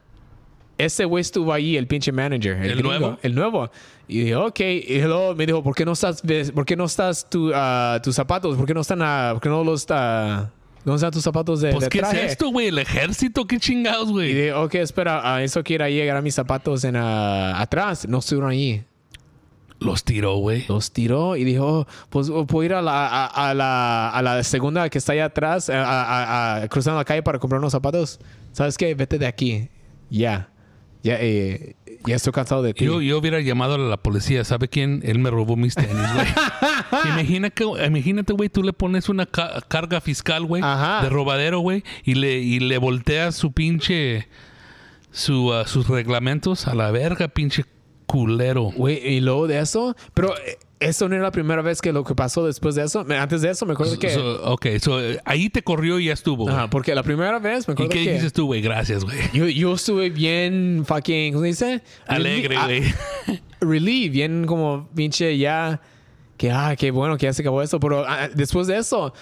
Ese 0.78 1.06
güey 1.06 1.22
estuvo 1.22 1.52
ahí, 1.54 1.76
el 1.78 1.86
pinche 1.86 2.12
manager. 2.12 2.56
¿El 2.62 2.72
gringo, 2.74 2.88
nuevo? 2.90 3.18
El 3.22 3.34
nuevo. 3.34 3.70
Y 4.08 4.20
dije, 4.20 4.36
ok. 4.36 4.60
Y 4.60 5.00
luego 5.00 5.34
me 5.34 5.46
dijo, 5.46 5.62
¿por 5.62 5.74
qué 5.74 5.84
no 5.86 5.92
estás, 5.92 6.22
por 6.54 6.66
qué 6.66 6.76
no 6.76 6.84
estás 6.84 7.28
tu, 7.30 7.50
ah, 7.54 7.98
tus 8.02 8.14
zapatos? 8.14 8.56
¿Por 8.58 8.66
qué 8.66 8.74
no 8.74 8.82
están, 8.82 9.00
ah, 9.02 9.30
por 9.32 9.42
qué 9.42 9.48
no 9.48 9.64
los, 9.64 9.86
ah, 9.88 10.50
¿dónde 10.86 10.96
están 10.96 11.10
tus 11.10 11.22
zapatos 11.22 11.60
de, 11.60 11.72
Pues, 11.72 11.84
de 11.84 11.88
¿qué 11.90 11.98
traje? 11.98 12.24
es 12.24 12.32
esto, 12.32 12.48
güey? 12.50 12.68
¿El 12.68 12.78
ejército? 12.78 13.44
¿Qué 13.46 13.58
chingados, 13.58 14.08
Y 14.08 14.12
güey? 14.12 14.28
dije, 14.28 14.52
ok, 14.54 14.74
espera, 14.76 15.34
a 15.34 15.42
eso 15.42 15.62
quiero 15.62 15.86
llegar 15.88 16.16
a 16.16 16.22
mis 16.22 16.34
zapatos 16.34 16.84
en 16.84 16.96
ah, 16.96 17.60
atrás. 17.60 18.08
No 18.08 18.18
estuvieron 18.20 18.50
allí. 18.52 18.82
Los 19.78 20.04
tiró, 20.04 20.36
güey. 20.36 20.64
Los 20.68 20.90
tiró 20.92 21.36
y 21.36 21.44
dijo, 21.44 21.86
pues 22.08 22.30
puedo 22.48 22.64
ir 22.64 22.72
a 22.72 22.80
la, 22.80 23.06
a, 23.08 23.26
a 23.50 23.52
la, 23.52 24.08
a 24.08 24.22
la 24.22 24.42
segunda 24.42 24.88
que 24.88 24.96
está 24.96 25.12
allá 25.12 25.26
atrás, 25.26 25.68
a, 25.68 25.82
a- 25.84 26.62
a- 26.62 26.68
cruzando 26.68 26.98
la 26.98 27.04
calle 27.04 27.22
para 27.22 27.38
comprar 27.38 27.58
unos 27.58 27.72
zapatos. 27.72 28.18
¿Sabes 28.52 28.78
qué? 28.78 28.94
Vete 28.94 29.18
de 29.18 29.26
aquí. 29.26 29.68
Ya. 30.08 30.48
Ya, 31.02 31.18
eh, 31.20 31.76
ya 32.06 32.16
estoy 32.16 32.32
cansado 32.32 32.62
de 32.62 32.72
ti. 32.74 32.84
Yo, 32.84 33.00
yo 33.00 33.18
hubiera 33.18 33.40
llamado 33.40 33.74
a 33.74 33.78
la 33.78 33.96
policía. 33.96 34.44
¿Sabe 34.44 34.68
quién? 34.68 35.00
Él 35.04 35.18
me 35.18 35.30
robó 35.30 35.56
mis 35.56 35.74
tenis, 35.74 35.90
güey. 36.14 36.26
Imagina 37.12 37.50
que, 37.50 37.64
imagínate, 37.86 38.32
güey, 38.32 38.48
tú 38.48 38.62
le 38.62 38.72
pones 38.72 39.08
una 39.08 39.26
ca- 39.26 39.60
carga 39.68 40.00
fiscal, 40.00 40.44
güey, 40.44 40.62
de 40.62 41.08
robadero, 41.10 41.58
güey, 41.60 41.82
y 42.04 42.14
le, 42.14 42.38
y 42.38 42.60
le 42.60 42.78
volteas 42.78 43.34
su 43.34 43.52
pinche, 43.52 44.28
su, 45.10 45.52
ah, 45.52 45.66
sus 45.66 45.88
reglamentos 45.88 46.66
a 46.66 46.74
la 46.74 46.90
verga, 46.90 47.28
pinche 47.28 47.64
culero. 48.06 48.64
Güey, 48.64 49.14
y 49.16 49.20
luego 49.20 49.46
de 49.46 49.58
eso, 49.58 49.96
pero 50.14 50.36
eh, 50.38 50.58
eso 50.80 51.08
no 51.08 51.14
era 51.14 51.24
la 51.24 51.30
primera 51.32 51.62
vez 51.62 51.80
que 51.80 51.92
lo 51.92 52.04
que 52.04 52.14
pasó 52.14 52.46
después 52.46 52.74
de 52.74 52.84
eso. 52.84 53.04
Antes 53.08 53.42
de 53.42 53.50
eso 53.50 53.66
me 53.66 53.72
acuerdo 53.72 53.98
que... 53.98 54.10
So- 54.10 54.52
ok, 54.52 54.66
so, 54.80 54.98
ahí 55.24 55.48
te 55.50 55.62
corrió 55.62 55.98
y 55.98 56.06
ya 56.06 56.12
estuvo. 56.12 56.48
Ajá, 56.48 56.68
porque 56.70 56.94
la 56.94 57.02
primera 57.02 57.38
vez 57.38 57.66
me 57.66 57.72
¿Y 57.72 57.74
acuerdo 57.74 57.90
qué 57.92 58.04
que... 58.04 58.12
dices 58.14 58.32
tú, 58.32 58.46
güey? 58.46 58.60
Gracias, 58.60 59.04
güey. 59.04 59.16
Yo, 59.32 59.46
yo 59.48 59.74
estuve 59.74 60.10
bien 60.10 60.84
fucking, 60.86 61.32
¿cómo 61.32 61.42
se 61.42 61.48
dice? 61.48 61.82
Alegre, 62.06 62.56
Relie- 62.56 62.64
güey. 63.26 63.38
ah, 63.40 63.40
Relief, 63.60 64.12
bien 64.12 64.44
como 64.46 64.88
pinche 64.94 65.36
ya, 65.38 65.80
que 66.36 66.50
ah, 66.52 66.76
qué 66.78 66.90
bueno 66.90 67.16
que 67.16 67.24
ya 67.24 67.32
se 67.32 67.40
acabó 67.42 67.62
esto. 67.62 67.80
Pero 67.80 68.04
ah, 68.06 68.28
después 68.34 68.66
de 68.66 68.76
eso, 68.76 69.14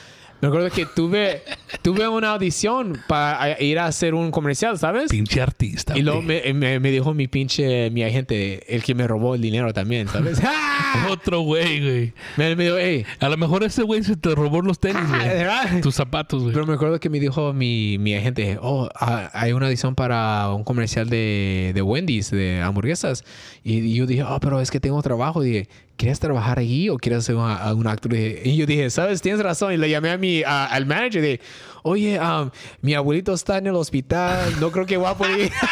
me 0.45 0.49
acuerdo 0.49 0.71
que 0.71 0.87
tuve, 0.87 1.43
tuve 1.83 2.07
una 2.09 2.33
audición 2.33 2.99
para 3.09 3.61
ir 3.63 3.79
a 3.79 3.87
hacer 3.87 4.15
un 4.15 4.31
comercial, 4.31 4.79
¿sabes? 4.79 5.11
Pinche 5.11 5.41
artista. 5.41 5.97
Y 5.97 6.03
luego 6.03 6.21
me, 6.23 6.53
me- 6.53 6.79
me 6.81 6.91
dijo 6.91 7.15
mi 7.15 7.29
pinche, 7.29 7.91
mi 7.91 8.03
agente, 8.03 8.75
el 8.75 8.83
que 8.83 8.95
me 8.95 9.07
robó 9.07 9.35
el 9.35 9.41
dinero 9.41 9.73
también, 9.73 10.09
¿sabes? 10.09 10.41
¡Ah! 10.45 11.07
Otro 11.11 11.41
güey, 11.41 11.81
güey. 11.81 12.13
me, 12.37 12.55
me 12.57 12.65
dijo, 12.65 12.77
hey, 12.79 13.05
A 13.21 13.29
lo 13.29 13.37
mejor 13.37 13.65
ese 13.65 13.83
güey 13.83 14.03
se 14.05 14.17
te 14.17 14.35
robó 14.35 14.61
los 14.63 14.79
tenis, 14.79 15.03
Ah, 15.09 15.67
güey. 15.69 15.81
Tus 15.81 15.95
zapatos, 15.95 16.43
güey. 16.43 16.53
Pero 16.55 16.67
me 16.67 16.75
acuerdo 16.75 17.01
que 17.01 17.09
me 17.11 17.19
dijo 17.21 17.53
mi, 17.53 17.97
mi 17.99 18.15
agente, 18.15 18.59
oh, 18.61 18.89
ah, 18.95 19.31
hay 19.33 19.53
una 19.53 19.67
audición 19.67 19.95
para 19.95 20.51
un 20.53 20.63
comercial 20.65 21.09
de, 21.09 21.73
de 21.75 21.83
Wendy's, 21.83 22.31
de 22.31 22.61
hamburguesas. 22.61 23.25
Y, 23.63 23.79
y 23.79 23.95
yo 23.95 24.07
dije, 24.07 24.23
oh, 24.23 24.39
pero 24.41 24.61
es 24.61 24.71
que 24.71 24.79
tengo 24.81 25.03
trabajo. 25.03 25.43
Y 25.45 25.49
dije, 25.49 25.69
¿quieres 25.97 26.21
trabajar 26.21 26.59
allí 26.59 26.89
o 26.89 26.97
quieres 26.97 27.25
ser 27.25 27.37
una- 27.37 27.73
un 27.75 27.87
actor? 27.87 28.15
Y 28.15 28.41
y 28.45 28.57
yo 28.57 28.67
dije, 28.67 28.89
¿sabes? 28.91 29.23
Tienes 29.23 29.43
razón. 29.43 29.73
Y 29.73 29.77
le 29.77 29.89
llamé 29.91 30.11
a 30.11 30.19
mi, 30.19 30.43
a- 30.43 30.67
al 30.67 30.87
manager 30.87 31.23
de, 31.23 31.41
oye, 31.83 32.19
um, 32.21 32.51
mi 32.83 32.95
abuelito 32.95 33.33
está 33.33 33.59
en 33.59 33.67
el 33.69 33.75
hospital, 33.75 34.55
no 34.61 34.71
creo 34.71 34.87
que 34.87 34.97
voy 34.97 35.09
a 35.09 35.15
poder 35.15 35.39
ir. 35.41 35.53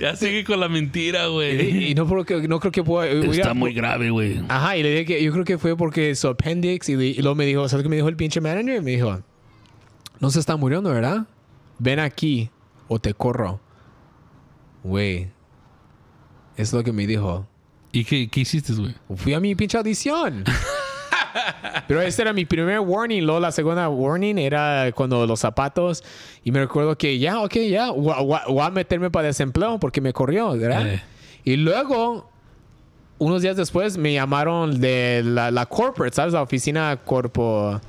Ya 0.00 0.16
sigue 0.16 0.42
con 0.42 0.58
la 0.58 0.68
mentira, 0.68 1.28
y, 1.28 1.30
güey. 1.32 1.90
y 1.90 1.94
no, 1.94 2.08
creo 2.08 2.24
que, 2.24 2.48
no 2.48 2.58
creo 2.58 2.72
que 2.72 2.82
pueda 2.82 3.04
a- 3.08 3.30
Está 3.30 3.54
muy 3.54 3.72
grave, 3.72 4.10
güey. 4.10 4.40
Ajá, 4.48 4.76
y 4.76 4.82
le 4.82 4.90
dije 4.90 5.04
que 5.04 5.22
yo 5.22 5.30
creo 5.32 5.44
que 5.44 5.58
fue 5.58 5.76
porque 5.76 6.16
su 6.16 6.26
appendix 6.26 6.88
y, 6.88 6.94
y 6.94 7.14
luego 7.22 7.36
me 7.36 7.46
dijo, 7.46 7.68
¿sabes 7.68 7.84
qué 7.84 7.88
me 7.88 7.94
dijo 7.94 8.08
el 8.08 8.16
pinche 8.16 8.40
manager? 8.40 8.82
Me 8.82 8.90
dijo, 8.90 9.20
no 10.18 10.30
se 10.30 10.40
está 10.40 10.56
muriendo, 10.56 10.90
¿verdad? 10.90 11.26
Ven 11.78 12.00
aquí 12.00 12.50
o 12.88 12.98
te 12.98 13.14
corro. 13.14 13.60
Güey, 14.82 15.28
es 16.56 16.72
lo 16.72 16.82
que 16.82 16.92
me 16.92 17.06
dijo. 17.06 17.46
¿Y 17.92 18.04
qué, 18.04 18.28
qué 18.28 18.40
hiciste, 18.40 18.72
güey? 18.72 18.94
Fui 19.16 19.34
a 19.34 19.40
mi 19.40 19.54
pinche 19.54 19.76
audición. 19.76 20.44
Pero 21.86 22.00
este 22.00 22.22
era 22.22 22.32
mi 22.32 22.44
primer 22.44 22.80
warning. 22.80 23.22
Luego 23.22 23.40
la 23.40 23.52
segunda 23.52 23.88
warning 23.88 24.38
era 24.38 24.90
cuando 24.94 25.26
los 25.26 25.40
zapatos. 25.40 26.02
Y 26.42 26.50
me 26.52 26.60
recuerdo 26.60 26.96
que 26.96 27.18
ya, 27.18 27.40
ok, 27.40 27.54
ya, 27.68 27.90
voy, 27.90 28.60
a 28.60 28.70
meterme 28.70 29.10
para 29.10 29.28
desempleo 29.28 29.78
porque 29.78 30.00
me 30.00 30.12
corrió, 30.12 30.56
¿verdad? 30.56 30.86
Eh. 30.86 31.02
Y 31.44 31.56
luego, 31.56 32.30
unos 33.18 33.42
días 33.42 33.56
después, 33.56 33.98
me 33.98 34.14
llamaron 34.14 34.80
de 34.80 35.22
la, 35.24 35.50
la 35.50 35.66
corporate, 35.66 36.14
¿sabes? 36.14 36.32
La 36.32 36.42
oficina 36.42 36.98
corpo, 37.04 37.80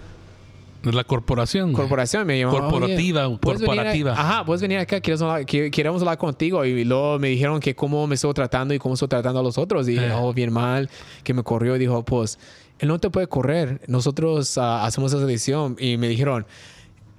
la 0.92 1.04
corporación. 1.04 1.72
corporación. 1.74 2.28
Me 2.28 2.40
llamaron. 2.40 2.70
Corporativa, 2.70 3.28
"Oye, 3.28 3.38
¿puedes 3.40 3.62
venir 3.62 3.74
a- 3.74 3.84
corporativa. 3.84 4.12
ajá, 4.14 4.46
puedes 4.46 4.62
venir 4.62 4.80
acá, 4.80 5.00
queremos 5.00 5.22
hablar, 5.22 5.46
que- 5.46 5.72
queremos 5.72 6.02
hablar 6.02 6.18
contigo. 6.18 6.66
Y 6.66 6.84
luego 6.84 7.20
me 7.20 7.30
dijeron 7.30 7.60
que 7.60 7.76
cómo 7.76 8.06
me 8.08 8.16
estoy 8.16 8.34
tratando 8.34 8.74
y 8.74 8.80
cómo 8.80 8.96
estoy 8.96 9.08
tratando 9.08 9.40
a 9.40 9.44
los 9.44 9.58
otros. 9.58 9.88
Y 9.88 9.92
dije, 9.92 10.08
Eh. 10.08 10.14
oh, 10.16 10.34
bien 10.34 10.52
mal, 10.52 10.90
que 11.24 11.34
me 11.34 11.44
corrió. 11.44 11.76
Y 11.76 11.80
dijo, 11.80 12.04
pues, 12.04 12.38
él 12.80 12.88
no 12.90 13.00
te 13.00 13.10
puede 13.10 13.28
correr. 13.28 13.82
Nosotros 13.88 14.58
ah, 14.58 14.86
hacemos 14.86 15.14
esa 15.14 15.26
decisión. 15.26 15.76
Y 15.80 15.98
me 15.98 16.08
dijeron, 16.10 16.46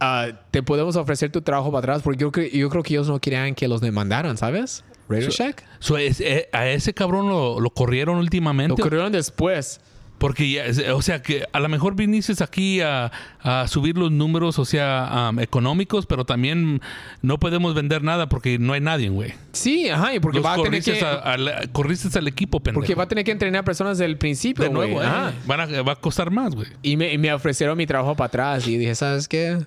ah, 0.00 0.26
te 0.50 0.62
podemos 0.62 0.96
ofrecer 0.96 1.30
tu 1.32 1.40
trabajo 1.40 1.70
para 1.70 1.78
atrás. 1.78 2.02
Porque 2.02 2.20
yo, 2.20 2.30
cre- 2.32 2.50
yo 2.50 2.68
creo 2.68 2.82
que 2.82 2.92
ellos 2.94 3.08
no 3.08 3.18
querían 3.20 3.54
que 3.54 3.68
los 3.68 3.80
demandaran, 3.80 4.36
¿sabes? 4.36 4.84
Radio 5.08 5.28
Shack. 5.30 5.62
So, 5.80 5.98
es- 5.98 6.20
eh, 6.20 6.48
a 6.52 6.66
ese 6.68 6.94
cabrón 6.94 7.28
lo, 7.28 7.60
lo 7.60 7.70
corrieron 7.70 8.16
Lo 8.16 8.22
últimamente. 8.22 8.80
corrieron 8.82 9.12
después. 9.12 9.80
Porque, 10.18 10.50
ya, 10.50 10.64
o 10.94 11.02
sea, 11.02 11.20
que 11.22 11.44
a 11.52 11.60
lo 11.60 11.68
mejor 11.68 11.96
viniste 11.96 12.32
aquí 12.42 12.80
a, 12.80 13.10
a 13.42 13.66
subir 13.68 13.98
los 13.98 14.10
números, 14.10 14.58
o 14.58 14.64
sea, 14.64 15.28
am, 15.28 15.38
económicos, 15.40 16.06
pero 16.06 16.24
también 16.24 16.80
no 17.20 17.38
podemos 17.38 17.74
vender 17.74 18.02
nada 18.02 18.28
porque 18.28 18.58
no 18.58 18.72
hay 18.72 18.80
nadie, 18.80 19.08
güey. 19.10 19.34
Sí, 19.52 19.88
ajá, 19.90 20.14
y 20.14 20.20
porque 20.20 20.38
Los 20.38 20.46
va 20.46 20.54
a 20.54 20.62
tener 20.62 20.82
que... 20.82 21.00
a- 21.04 21.36
corriste 21.72 22.16
al 22.18 22.28
equipo, 22.28 22.60
pendejo. 22.60 22.80
Porque 22.80 22.94
va 22.94 23.04
a 23.04 23.08
tener 23.08 23.24
que 23.24 23.32
entrenar 23.32 23.64
personas 23.64 23.98
desde 23.98 24.10
el 24.10 24.16
principio, 24.16 24.64
de 24.64 24.70
nuevo, 24.70 24.94
güey. 24.94 25.04
eh. 25.04 25.10
Ajá. 25.10 25.32
Van 25.46 25.60
a- 25.60 25.82
va 25.82 25.92
a 25.92 25.96
costar 25.96 26.30
más, 26.30 26.54
güey. 26.54 26.68
Y 26.82 26.96
me, 26.96 27.12
y 27.12 27.18
me 27.18 27.32
ofrecieron 27.34 27.76
mi 27.76 27.86
trabajo 27.86 28.14
para 28.16 28.28
atrás. 28.28 28.66
Y 28.68 28.78
dije, 28.78 28.94
¿sabes 28.94 29.28
qué? 29.28 29.58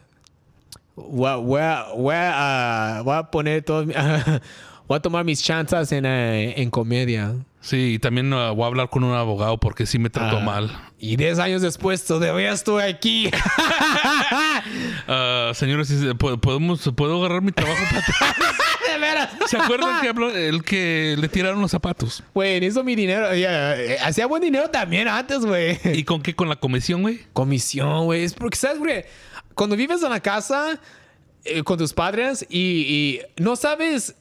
Voy 0.96 1.30
a, 1.30 1.36
voy 1.36 1.62
a, 1.62 1.86
voy 1.96 2.16
a, 2.18 3.02
voy 3.04 3.16
a 3.16 3.24
poner 3.30 3.62
todo... 3.64 3.86
voy 4.88 4.96
a 4.96 5.00
tomar 5.02 5.24
mis 5.26 5.44
chances 5.44 5.92
en, 5.92 6.06
eh, 6.06 6.54
en 6.62 6.70
comedia. 6.72 7.36
Sí, 7.68 7.96
y 7.96 8.00
también 8.00 8.32
uh, 8.32 8.56
voy 8.56 8.64
a 8.64 8.68
hablar 8.68 8.90
con 8.90 9.04
un 9.04 9.14
abogado 9.14 9.58
porque 9.60 9.86
sí 9.86 10.00
me 10.00 10.10
trató 10.10 10.38
Ah. 10.38 10.40
mal. 10.40 10.80
Y 10.98 11.18
10 11.18 11.40
años 11.40 11.62
después 11.62 12.06
todavía 12.06 12.54
estoy 12.54 12.84
aquí. 12.84 13.30
Ah, 15.08 15.52
señores, 15.54 15.94
podemos, 16.18 16.90
¿puedo 16.96 17.20
agarrar 17.20 17.42
mi 17.42 17.52
trabajo 17.52 17.78
para 17.90 18.00
atrás? 18.00 18.36
de 18.94 18.98
veras. 19.00 19.30
¿Se 19.48 19.58
acuerdan 19.58 20.00
que 20.02 20.08
habló 20.08 20.30
el 20.34 20.64
que 20.64 21.16
le 21.20 21.28
tiraron 21.28 21.62
los 21.62 21.72
zapatos? 21.72 22.24
Güey, 22.34 22.64
hizo 22.66 22.86
mi 22.86 22.96
dinero. 22.96 23.28
Eh, 23.34 23.98
hacía 24.02 24.28
buen 24.28 24.42
dinero 24.42 24.70
también 24.70 25.10
antes, 25.10 25.40
güey. 25.40 25.78
¿Y 25.84 26.04
con 26.06 26.22
qué? 26.22 26.36
¿Con 26.36 26.48
la 26.48 26.56
comisión, 26.56 27.02
güey? 27.02 27.20
Comisión, 27.34 28.06
güey. 28.06 28.24
Es 28.24 28.34
porque, 28.34 28.56
¿sabes, 28.58 28.80
güey? 28.80 29.04
Cuando 29.56 29.76
vives 29.76 30.02
en 30.04 30.12
la 30.12 30.22
casa 30.22 30.80
eh, 31.44 31.64
con 31.64 31.78
tus 31.78 31.92
padres 31.94 32.46
y, 32.50 32.60
y 32.60 33.22
no 33.42 33.56
sabes 33.56 34.16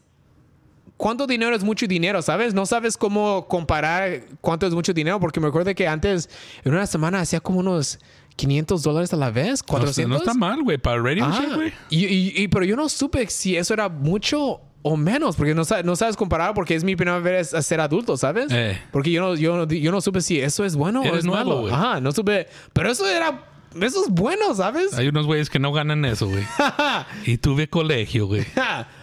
cuánto 0.97 1.27
dinero 1.27 1.55
es 1.55 1.63
mucho 1.65 1.87
dinero, 1.87 2.23
¿sabes? 2.23 2.55
No 2.55 2.67
sabes 2.67 2.97
cómo 2.97 3.47
comparar 3.49 4.23
cuánto 4.41 4.67
es 4.67 4.75
mucho 4.75 4.93
dinero, 4.93 5.21
porque 5.21 5.41
me 5.41 5.49
acuerdo 5.49 5.75
que 5.75 5.87
antes, 5.87 6.29
en 6.65 6.73
una 6.73 6.87
semana, 6.87 7.21
hacía 7.21 7.41
como 7.41 7.61
unos 7.61 7.99
500 8.37 8.83
dólares 8.83 9.13
a 9.13 9.17
la 9.17 9.31
vez, 9.31 9.61
No, 9.63 9.67
400. 9.79 10.09
no 10.11 10.17
está 10.19 10.35
mal, 10.35 10.63
güey. 10.63 10.79
Para 10.79 11.01
Radio. 11.03 11.27
Shack, 11.31 11.55
güey. 11.55 11.73
Y, 11.91 12.05
y- 12.07 12.33
y- 12.43 12.49
pero 12.49 12.65
yo 12.65 12.77
no 12.77 12.89
supe 12.89 13.27
si 13.29 13.57
eso 13.57 13.73
era 13.75 13.89
mucho 13.89 14.61
o 14.83 14.97
menos, 14.97 15.35
porque 15.37 15.55
no, 15.55 15.63
no 15.85 15.97
sabes 15.97 16.17
comparar, 16.17 16.55
porque 16.55 16.75
es 16.75 16.85
mi 16.85 16.95
primera 16.95 17.19
vez 17.19 17.53
a 17.55 17.61
ser 17.63 17.81
adulto, 17.81 18.17
¿sabes? 18.17 18.47
Eh. 18.53 18.81
Porque 18.93 19.11
yo 19.11 19.21
no, 19.21 19.35
yo, 19.35 19.57
no, 19.57 19.65
yo 19.67 19.91
no 19.91 20.01
supe 20.01 20.21
si 20.21 20.41
eso 20.41 20.65
es 20.65 20.77
bueno 20.77 21.01
o 21.01 21.05
Eres 21.05 21.21
es 21.21 21.25
nuevo, 21.25 21.45
malo. 21.45 21.61
güey. 21.63 21.73
Ajá, 21.75 22.01
no 22.01 22.13
supe. 22.13 22.47
Pero 22.73 22.91
eso 22.91 23.09
era. 23.09 23.45
Eso 23.81 24.05
es 24.05 24.11
bueno, 24.11 24.55
¿sabes? 24.55 24.95
Hay 24.97 25.09
unos 25.09 25.27
güeyes 25.27 25.51
que 25.51 25.59
no 25.59 25.71
ganan 25.73 26.05
eso, 26.05 26.29
güey. 26.29 26.45
y 27.27 27.37
tuve 27.39 27.69
colegio, 27.69 28.27
güey. 28.27 28.45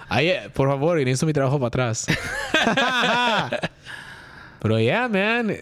Ahí, 0.09 0.27
eh, 0.29 0.49
por 0.53 0.69
favor, 0.69 0.99
inicio 0.99 1.25
mi 1.25 1.33
trabajo 1.33 1.57
para 1.59 1.67
atrás. 1.67 2.05
Pero 4.61 4.79
ya, 4.79 5.07
man. 5.09 5.55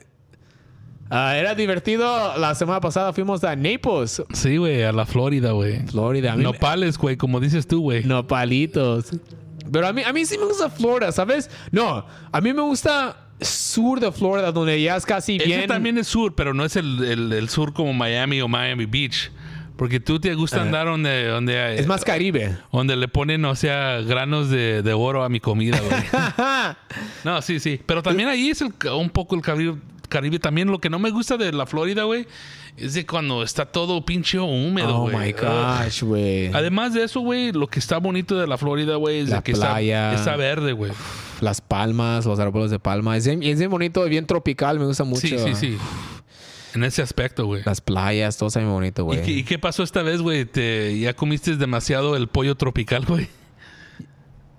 Ah, 1.10 1.36
era 1.36 1.56
divertido. 1.56 2.38
La 2.38 2.56
semana 2.56 2.80
pasada 2.80 3.12
fuimos 3.14 3.44
a 3.44 3.56
Naples, 3.56 4.22
Sí, 4.34 4.58
güey, 4.58 4.84
a 4.84 4.92
la 4.92 5.06
Florida, 5.06 5.52
güey. 5.52 5.86
Florida. 5.88 6.36
Nopales, 6.36 6.98
güey, 6.98 7.18
como 7.18 7.40
dices 7.40 7.68
tú, 7.68 7.82
güey. 7.82 8.04
No 8.04 8.26
palitos. 8.28 9.12
Pero 9.72 9.88
a 9.88 9.94
mí, 9.94 10.04
a 10.04 10.14
mí 10.14 10.26
sí 10.26 10.38
me 10.38 10.46
gusta 10.46 10.70
Florida, 10.70 11.12
¿sabes? 11.12 11.50
No, 11.72 12.06
a 12.32 12.42
mí 12.42 12.54
me 12.54 12.62
gusta 12.62 13.18
sur 13.42 14.00
de 14.00 14.12
Florida, 14.12 14.52
donde 14.52 14.80
ya 14.82 14.96
es 14.96 15.06
casi 15.06 15.38
Ese 15.38 15.46
bien. 15.46 15.68
también 15.68 15.98
es 15.98 16.08
sur, 16.08 16.36
pero 16.36 16.54
no 16.54 16.64
es 16.64 16.76
el, 16.76 17.04
el- 17.04 17.34
el 17.34 17.50
sur 17.50 17.74
como 17.74 17.92
Miami 17.94 18.40
o 18.42 18.48
Miami 18.48 18.86
Beach. 18.86 19.32
Porque 19.82 20.00
tú 20.00 20.20
te 20.20 20.36
gusta 20.36 20.62
andar 20.62 20.86
donde, 20.86 21.26
donde, 21.26 21.60
hay- 21.60 21.80
Es 21.80 21.88
más 21.88 22.04
Caribe. 22.06 22.56
donde 22.72 22.96
le 22.96 23.08
ponen, 23.08 23.44
o 23.46 23.56
sea, 23.56 24.00
granos 24.02 24.52
de, 24.52 24.84
de 24.84 24.94
oro 24.94 25.24
a 25.24 25.30
mi 25.30 25.40
comida, 25.40 25.80
güey. 25.80 26.04
no, 27.24 27.42
sí, 27.42 27.60
sí. 27.60 27.82
Pero 27.84 28.04
también 28.04 28.30
ahí 28.30 28.52
es 28.52 28.62
el- 28.62 28.72
un 28.96 29.10
poco 29.10 29.36
el 29.36 29.42
Caribe, 29.42 29.78
Caribe. 30.08 30.38
También 30.38 30.68
lo 30.70 30.78
que 30.78 30.92
no 30.92 31.00
me 31.00 31.10
gusta 31.10 31.36
de 31.36 31.52
la 31.52 31.66
Florida, 31.66 32.04
güey, 32.04 32.28
es 32.78 32.94
de 32.94 33.08
cuando 33.08 33.42
está 33.42 33.66
todo 33.66 34.06
pinche 34.06 34.38
húmedo, 34.38 34.98
oh 34.98 35.10
güey. 35.10 35.18
my 35.18 35.32
gosh, 35.32 36.04
güey. 36.04 36.52
Además 36.54 36.94
de 36.94 37.04
eso, 37.04 37.22
güey, 37.22 37.52
lo 37.52 37.66
que 37.66 37.80
está 37.80 37.98
bonito 37.98 38.38
de 38.40 38.46
la 38.46 38.60
Florida, 38.60 38.98
güey, 38.98 39.22
es 39.22 39.30
La 39.30 39.38
de 39.38 39.42
que 39.44 39.52
está- 39.54 39.70
playa. 39.72 40.14
Está, 40.14 40.36
verde, 40.36 40.74
güey. 40.74 40.92
Las 41.40 41.60
palmas, 41.60 42.28
los 42.28 42.40
árboles 42.40 42.70
de 42.70 42.78
palma. 42.78 43.18
Es 43.18 43.26
bien, 43.26 43.42
es 43.42 43.58
bien 43.58 43.72
bonito, 43.72 44.04
bien 44.06 44.28
tropical. 44.28 44.78
Me 44.78 44.86
gusta 44.86 45.06
mucho. 45.06 45.22
Sí, 45.22 45.40
sí, 45.40 45.56
sí. 45.56 45.78
En 46.74 46.84
ese 46.84 47.02
aspecto, 47.02 47.46
güey. 47.46 47.64
Las 47.66 47.82
playas, 47.82 48.38
todo 48.38 48.48
está 48.48 48.60
bien 48.60 48.72
bonito, 48.72 49.02
¿Y 49.02 49.06
güey. 49.06 49.22
qué, 49.24 49.32
y 49.32 49.44
qué 49.44 49.60
pasó 49.60 49.84
esta 49.84 50.02
vez, 50.04 50.22
güey? 50.22 50.46
¿Te- 50.46 50.98
¿Ya 51.00 51.14
comiste 51.14 51.56
demasiado 51.58 52.16
el 52.16 52.28
pollo 52.28 52.56
tropical, 52.56 53.06
güey? 53.06 53.28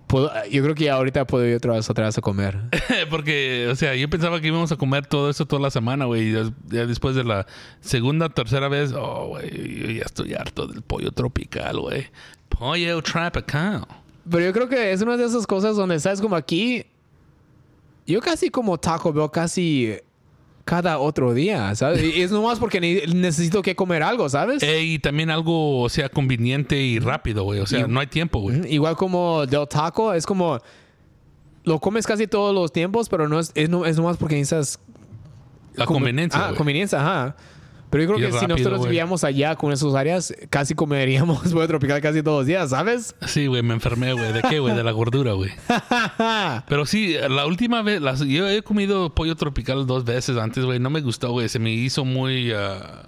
puedo- 0.06 0.30
yo 0.50 0.62
creo 0.62 0.74
que 0.74 0.84
ya 0.84 0.94
ahorita 0.94 1.26
puedo 1.26 1.46
ir 1.46 1.56
otra 1.56 1.72
vez, 1.72 1.88
otra 1.88 2.04
vez 2.04 2.18
a 2.18 2.20
comer. 2.20 2.58
Porque, 3.10 3.66
o 3.70 3.74
sea, 3.76 3.94
yo 3.94 4.10
pensaba 4.10 4.40
que 4.40 4.48
íbamos 4.48 4.70
a 4.70 4.76
comer 4.76 5.06
todo 5.06 5.30
eso 5.30 5.46
toda 5.46 5.62
la 5.62 5.70
semana, 5.70 6.04
güey. 6.04 6.28
Y 6.28 6.30
des- 6.32 6.52
ya 6.68 6.84
después 6.86 7.14
de 7.16 7.24
la 7.24 7.46
segunda, 7.80 8.28
tercera 8.28 8.68
vez, 8.68 8.92
oh, 8.94 9.28
güey, 9.28 9.80
yo 9.80 9.90
ya 9.90 10.02
estoy 10.04 10.34
harto 10.34 10.66
del 10.66 10.82
pollo 10.82 11.12
tropical, 11.12 11.80
güey. 11.80 12.06
Pollo 12.50 13.00
tropical. 13.02 13.86
Pero 14.30 14.44
yo 14.44 14.52
creo 14.52 14.68
que 14.68 14.92
es 14.92 15.00
una 15.00 15.16
de 15.16 15.24
esas 15.24 15.46
cosas 15.46 15.76
donde, 15.76 15.98
¿sabes? 15.98 16.20
Como 16.20 16.36
aquí, 16.36 16.84
yo 18.06 18.20
casi 18.20 18.50
como 18.50 18.78
Taco 18.78 19.12
Bell 19.14 19.30
casi 19.32 19.96
cada 20.64 20.98
otro 20.98 21.34
día, 21.34 21.74
¿sabes? 21.74 22.02
Y 22.02 22.22
es 22.22 22.30
nomás 22.30 22.58
porque 22.58 22.80
ne- 22.80 23.02
necesito 23.14 23.62
que 23.62 23.74
comer 23.74 24.02
algo, 24.02 24.28
¿sabes? 24.28 24.62
Eh, 24.62 24.82
y 24.82 24.98
también 24.98 25.30
algo, 25.30 25.80
o 25.80 25.88
sea, 25.88 26.08
conveniente 26.08 26.78
y 26.80 26.98
rápido, 27.00 27.44
güey. 27.44 27.60
O 27.60 27.66
sea, 27.66 27.80
Y- 27.80 27.84
no 27.88 27.98
hay 28.00 28.06
tiempo, 28.06 28.40
güey. 28.40 28.60
Igual 28.72 28.96
como 28.96 29.44
Del 29.46 29.66
Taco, 29.68 30.12
es 30.14 30.24
como... 30.26 30.60
Lo 31.64 31.78
comes 31.78 32.06
casi 32.06 32.26
todos 32.26 32.52
los 32.54 32.72
tiempos, 32.72 33.08
pero 33.08 33.28
no 33.28 33.38
es, 33.38 33.52
es, 33.54 33.68
no, 33.68 33.86
es 33.86 33.96
nomás 33.96 34.16
porque 34.16 34.34
necesitas... 34.36 34.78
La 35.74 35.86
conveniencia, 35.86 36.48
Ah, 36.48 36.54
conveniencia, 36.54 37.00
ajá. 37.00 37.36
Pero 37.92 38.04
yo 38.04 38.08
creo 38.16 38.30
que 38.32 38.38
si 38.38 38.46
nosotros 38.46 38.84
vivíamos 38.84 39.22
allá 39.22 39.54
con 39.54 39.70
esos 39.70 39.94
áreas, 39.94 40.34
casi 40.48 40.74
comeríamos 40.74 41.40
pollo 41.52 41.68
tropical 41.68 42.00
casi 42.00 42.22
todos 42.22 42.38
los 42.40 42.46
días, 42.46 42.70
¿sabes? 42.70 43.14
Sí, 43.26 43.46
güey, 43.46 43.62
me 43.62 43.74
enfermé, 43.74 44.14
güey. 44.14 44.32
¿De 44.32 44.40
qué, 44.42 44.58
güey? 44.60 44.74
De 44.74 44.82
la 44.82 44.92
gordura, 44.92 45.34
güey. 45.34 45.50
Pero 46.68 46.86
sí, 46.86 47.14
la 47.28 47.46
última 47.46 47.82
vez, 47.82 48.00
las- 48.00 48.20
yo 48.26 48.48
he 48.48 48.62
comido 48.62 49.14
pollo 49.14 49.36
tropical 49.36 49.86
dos 49.86 50.04
veces 50.04 50.36
antes, 50.38 50.64
güey. 50.64 50.78
No 50.78 50.88
me 50.90 51.02
gustó, 51.02 51.30
güey. 51.32 51.48
Se 51.50 51.58
me 51.58 51.70
hizo 51.70 52.04
muy... 52.06 52.50
ah, 52.52 53.02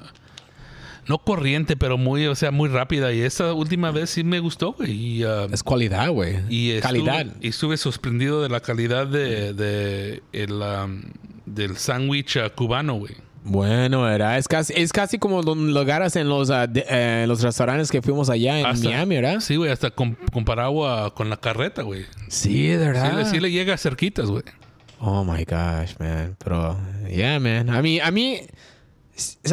no 1.06 1.18
corriente, 1.18 1.76
pero 1.76 1.98
muy, 1.98 2.26
o 2.26 2.34
sea, 2.34 2.50
muy 2.50 2.68
rápida. 2.68 3.12
Y 3.12 3.20
esta 3.20 3.52
última 3.52 3.90
vez 3.90 4.10
sí 4.10 4.24
me 4.24 4.40
gustó, 4.40 4.72
güey. 4.72 5.22
Ah, 5.24 5.46
es 5.50 5.62
cualidad, 5.62 6.10
güey. 6.10 6.36
y 6.48 6.70
estuve- 6.72 6.80
calidad. 6.82 7.26
Y 7.40 7.48
estuve 7.48 7.76
sorprendido 7.76 8.42
de 8.42 8.48
la 8.48 8.60
calidad 8.60 9.06
de, 9.06 9.52
de 9.54 10.22
el, 10.32 10.52
um, 10.52 11.02
del 11.46 11.76
sándwich 11.76 12.36
ah, 12.38 12.50
cubano, 12.50 12.94
güey. 12.94 13.14
Bueno, 13.46 14.08
era. 14.08 14.38
Es 14.38 14.48
casi, 14.48 14.72
es 14.74 14.90
casi 14.92 15.18
como 15.18 15.42
lo 15.42 15.54
lo 15.54 15.80
agarras 15.80 16.16
en 16.16 16.28
los, 16.30 16.48
ah, 16.50 16.66
de- 16.66 16.84
eh, 16.88 17.26
los 17.28 17.42
restaurantes 17.42 17.90
que 17.90 18.00
fuimos 18.00 18.30
allá 18.30 18.58
en 18.58 18.64
Hasta- 18.66 18.88
Miami, 18.88 19.16
¿verdad? 19.16 19.40
Sí, 19.40 19.56
güey, 19.56 19.70
hasta 19.70 19.90
com- 19.90 20.16
comparado 20.32 20.88
a- 20.88 21.14
con 21.14 21.28
la 21.28 21.36
carreta, 21.36 21.82
güey. 21.82 22.06
Sí, 22.28 22.68
de 22.68 22.78
Sí, 22.78 22.84
verdad. 22.84 23.18
le- 23.18 23.24
sí 23.26 23.40
le 23.40 23.50
llega 23.50 23.76
cerquitas, 23.76 24.30
güey. 24.30 24.42
Oh 24.98 25.24
my 25.24 25.44
gosh, 25.44 25.92
man. 25.98 26.34
Pero, 26.42 26.78
yeah, 27.10 27.38
man. 27.38 27.68
A 27.68 27.82
mí, 27.82 28.00
a 28.00 28.10
mí, 28.10 28.40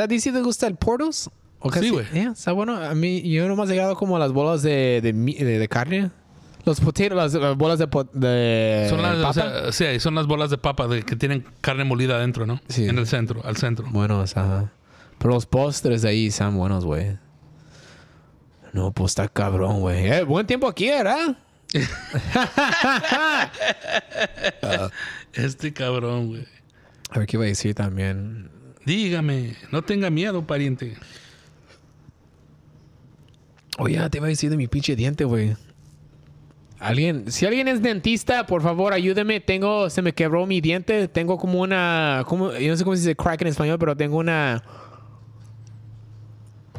¿a 0.02 0.08
ti 0.08 0.20
sí 0.22 0.32
te 0.32 0.42
gusta 0.42 0.68
el 0.68 0.76
Portos? 0.76 1.30
¿O 1.60 1.72
Sí, 1.74 1.90
güey. 1.90 2.06
Yeah, 2.14 2.32
está 2.32 2.54
bueno. 2.54 2.78
A 2.78 2.96
mí, 2.96 3.22
yo 3.30 3.48
nomás 3.50 3.70
he 3.70 3.74
llegado 3.74 3.96
como 3.98 4.16
a 4.16 4.20
las 4.20 4.32
bolas 4.32 4.64
de, 4.64 5.02
de, 5.04 5.12
de- 5.14 5.60
de 5.60 5.68
carne. 5.68 6.12
Los 6.66 6.80
potatoes, 6.80 7.14
las, 7.16 7.34
las 7.34 7.58
bolas 7.58 7.80
de, 7.80 7.88
po- 7.88 8.04
de 8.04 8.86
Son 8.90 9.02
las, 9.02 9.18
o 9.18 9.22
papa. 9.22 9.34
sea, 9.34 9.72
sí, 9.72 10.00
son 10.00 10.14
las 10.16 10.28
bolas 10.28 10.50
de 10.52 10.58
papa 10.58 10.88
de, 10.88 11.02
que 11.04 11.16
tienen 11.16 11.44
carne 11.62 11.84
molida 11.84 12.16
adentro, 12.16 12.46
¿no? 12.46 12.62
Sí. 12.68 12.88
En 12.88 12.98
el 13.00 13.08
centro, 13.08 13.44
al 13.46 13.58
centro. 13.58 13.88
Buenos, 13.90 14.38
ajá. 14.38 14.72
Pero 15.18 15.34
los 15.34 15.46
postres 15.46 16.02
de 16.04 16.10
ahí 16.10 16.28
están 16.28 16.56
buenos, 16.56 16.86
güey. 16.86 17.18
No, 18.74 18.92
pues 18.92 19.12
está 19.12 19.28
cabrón, 19.28 19.80
güey. 19.82 20.08
Eh, 20.12 20.24
buen 20.24 20.46
tiempo 20.48 20.68
aquí, 20.68 20.88
¿verdad? 20.90 21.38
Este 25.34 25.74
cabrón, 25.74 26.28
güey. 26.30 26.46
A 27.10 27.20
ver 27.20 27.28
qué 27.28 27.38
iba 27.38 27.44
a 27.46 27.48
decir 27.48 27.74
también. 27.76 28.50
Dígame, 28.86 29.56
no 29.72 29.82
tenga 29.82 30.10
miedo, 30.10 30.46
pariente. 30.46 30.96
Oye, 33.78 34.10
te 34.10 34.18
iba 34.18 34.28
a 34.28 34.30
decir 34.30 34.50
de 34.50 34.58
mi 34.58 34.68
pinche 34.68 34.96
diente, 34.96 35.24
güey. 35.24 35.56
Alguien, 36.82 37.32
si 37.32 37.46
alguien 37.46 37.68
es 37.68 37.82
dentista, 37.82 38.48
por 38.48 38.64
favor, 38.64 38.92
ayúdeme. 38.92 39.40
Tengo, 39.40 39.90
se 39.92 40.02
me 40.02 40.14
quebró 40.14 40.48
mi 40.48 40.62
diente. 40.62 41.08
Tengo 41.08 41.38
como 41.38 41.62
una, 41.62 42.24
como, 42.28 42.52
yo 42.54 42.72
no 42.72 42.76
sé 42.76 42.84
cómo 42.84 42.96
se 42.96 43.04
dice 43.04 43.16
crack 43.16 43.42
en 43.42 43.48
español, 43.50 43.78
pero 43.78 43.96
tengo 43.96 44.18
una, 44.18 44.64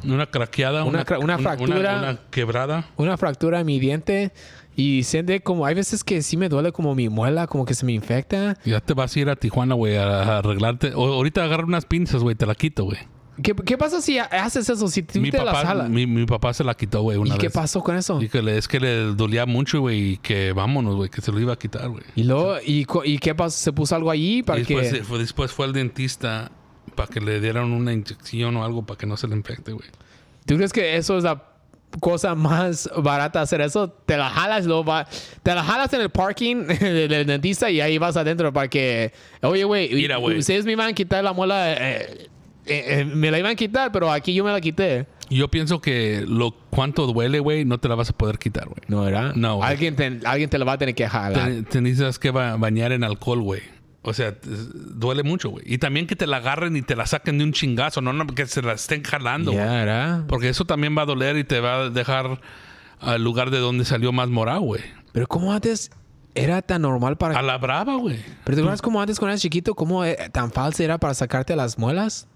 Una 0.05 0.26
craqueada, 0.26 0.82
Una 0.82 1.05
una, 1.09 1.18
una 1.18 1.38
fractura. 1.38 1.78
Una, 1.78 1.98
una 1.98 2.18
quebrada. 2.30 2.84
una 2.96 3.16
fractura 3.16 3.61
en 3.61 3.66
mi 3.66 3.78
diente. 3.78 4.32
Y 4.74 5.05
siente 5.05 5.40
como, 5.40 5.66
hay 5.66 5.74
veces 5.74 6.03
que 6.03 6.22
sí 6.22 6.36
me 6.36 6.48
duele 6.48 6.72
como 6.72 6.94
mi 6.94 7.09
muela, 7.09 7.46
como 7.46 7.64
que 7.64 7.74
se 7.74 7.84
me 7.86 7.92
infecta. 7.92 8.57
Ya 8.64 8.80
te 8.80 8.94
vas 8.94 9.14
a 9.14 9.20
ir 9.20 9.28
a 9.30 9.36
Tijuana, 9.36 9.74
güey, 9.74 9.96
a, 9.96 10.05
a 10.22 10.38
arreglarte. 10.38 10.92
O, 10.94 11.12
ahorita 11.12 11.44
agarra 11.44 11.64
unas 11.64 11.84
pinzas, 11.84 12.22
güey, 12.22 12.34
te 12.34 12.46
la 12.46 12.55
quito, 12.55 12.84
güey. 12.84 12.98
¿Qué, 13.43 13.55
qué 13.55 13.76
pasa 13.78 14.01
si 14.01 14.18
haces 14.18 14.68
eso? 14.68 14.88
Si 14.88 15.03
tú 15.03 15.20
Mi 15.20 15.30
te 15.30 15.38
la 15.38 15.47
papá, 15.53 15.66
jalas. 15.66 15.88
mi, 15.90 16.07
mi 16.07 16.24
papá 16.26 16.53
se 16.55 16.64
la 16.64 16.74
quitó, 16.74 17.03
güey, 17.03 17.16
¿Y 17.18 17.20
una 17.20 17.36
qué 17.38 17.49
vez. 17.49 17.53
pasó 17.55 17.82
con 17.82 17.97
eso? 17.97 18.20
Y 18.22 18.28
que 18.28 18.43
le, 18.43 18.57
es 18.59 18.68
que 18.68 18.80
le 18.80 18.97
dolía 19.14 19.47
mucho, 19.47 19.80
güey, 19.80 20.12
y 20.12 20.16
que 20.18 20.53
vámonos, 20.53 20.97
güey, 20.97 21.11
que 21.11 21.20
se 21.20 21.32
lo 21.32 21.40
iba 21.40 21.53
a 21.53 21.57
quitar, 21.59 21.88
güey. 21.88 22.05
Y 22.14 22.24
luego, 22.24 22.57
¿y, 22.64 22.86
¿y 23.05 23.18
qué 23.18 23.34
pasó? 23.34 23.59
¿Se 23.59 23.72
puso 23.72 23.95
algo 23.97 24.11
allí 24.11 24.43
para 24.43 24.59
Y 24.61 24.62
después, 24.64 24.90
que...? 24.90 24.99
se- 24.99 25.05
fue, 25.05 25.18
después 25.18 25.53
fue 25.53 25.66
al 25.66 25.72
dentista 25.72 26.51
para 26.95 27.09
que 27.09 27.20
le 27.20 27.40
dieran 27.40 27.72
una 27.72 27.93
inyección 27.93 28.57
o 28.57 28.64
algo 28.64 28.84
para 28.84 28.99
que 28.99 29.07
no 29.07 29.16
se 29.16 29.26
le 29.28 29.34
infecte, 29.36 29.72
güey. 29.72 29.88
¿Tú 30.47 30.57
crees 30.57 30.72
que 30.72 30.97
eso 30.97 31.16
es 31.18 31.24
la 31.24 31.43
cosa 32.01 32.34
más 32.34 32.90
barata 32.97 33.40
hacer 33.43 33.61
eso? 33.61 33.88
Te 33.90 34.16
la 34.16 34.28
jalas, 34.30 34.66
luego 34.66 34.84
va, 34.84 35.07
te 35.43 35.55
la 35.55 35.62
jalas 35.62 35.93
en 35.93 36.01
el 36.01 36.11
parking 36.11 36.66
del, 36.80 37.26
dentista 37.26 37.70
y 37.70 37.80
ahí 37.80 37.99
vas 37.99 38.16
adentro 38.16 38.53
para 38.53 38.68
que, 38.68 39.12
oye, 39.43 39.64
güey, 39.64 40.07
ustedes 40.38 40.64
me 40.64 40.72
iban 40.72 40.88
a 40.88 40.93
quitar 40.95 41.22
la 41.22 41.32
muela, 41.32 41.72
eh, 41.72 42.28
eh, 42.66 43.00
eh, 43.00 43.04
me 43.04 43.30
la 43.30 43.38
iban 43.38 43.52
a 43.52 43.54
quitar, 43.54 43.90
pero 43.92 44.10
aquí 44.10 44.34
yo 44.34 44.44
me 44.44 44.52
la 44.52 44.60
quité. 44.60 45.06
Yo 45.30 45.48
pienso 45.48 45.80
que 45.80 46.24
lo 46.28 46.52
cuánto 46.70 47.06
duele, 47.06 47.40
güey, 47.40 47.64
no 47.64 47.78
te 47.78 47.88
la 47.88 47.94
vas 47.94 48.10
a 48.10 48.12
poder 48.12 48.38
quitar, 48.38 48.66
güey. 48.66 48.80
No, 48.88 49.02
¿verdad? 49.02 49.34
No, 49.34 49.56
güey. 49.56 49.68
Alguien 49.70 49.96
te, 49.96 50.20
alguien 50.24 50.50
te 50.50 50.58
la 50.58 50.64
va 50.64 50.72
a 50.72 50.78
tener 50.78 50.94
que 50.94 51.08
jalar. 51.08 51.46
Te, 51.48 51.62
te 51.62 51.80
necesitas 51.80 52.18
que 52.18 52.30
ba- 52.30 52.56
bañar 52.56 52.92
en 52.92 53.02
alcohol, 53.02 53.40
güey. 53.40 53.62
O 54.02 54.12
sea, 54.12 54.34
duele 54.42 55.22
mucho, 55.22 55.50
güey. 55.50 55.64
Y 55.66 55.78
también 55.78 56.06
que 56.06 56.16
te 56.16 56.26
la 56.26 56.38
agarren 56.38 56.76
y 56.76 56.82
te 56.82 56.96
la 56.96 57.06
saquen 57.06 57.38
de 57.38 57.44
un 57.44 57.52
chingazo, 57.52 58.00
no, 58.02 58.12
no 58.12 58.26
que 58.26 58.46
se 58.46 58.60
la 58.60 58.72
estén 58.72 59.02
jalando, 59.04 59.52
Ya, 59.52 59.64
güey. 59.64 59.76
¿verdad? 59.78 60.24
Porque 60.26 60.48
eso 60.48 60.64
también 60.64 60.96
va 60.98 61.02
a 61.02 61.06
doler 61.06 61.36
y 61.36 61.44
te 61.44 61.60
va 61.60 61.82
a 61.84 61.88
dejar 61.90 62.40
al 63.00 63.22
lugar 63.24 63.50
de 63.50 63.58
donde 63.58 63.84
salió 63.84 64.12
más 64.12 64.28
morado, 64.28 64.60
güey. 64.62 64.82
Pero 65.12 65.26
como 65.28 65.52
antes 65.52 65.90
era 66.34 66.62
tan 66.62 66.82
normal 66.82 67.16
para... 67.16 67.38
A 67.38 67.42
la 67.42 67.58
brava, 67.58 67.94
güey. 67.96 68.18
Pero 68.44 68.56
te 68.56 68.60
acuerdas 68.62 68.82
como 68.82 69.00
antes 69.00 69.18
cuando 69.18 69.32
eras 69.32 69.40
chiquito, 69.42 69.74
cómo 69.74 70.04
eh, 70.04 70.16
tan 70.32 70.50
falso 70.50 70.82
era 70.82 70.98
para 70.98 71.14
sacarte 71.14 71.54
las 71.56 71.78
muelas? 71.78 72.26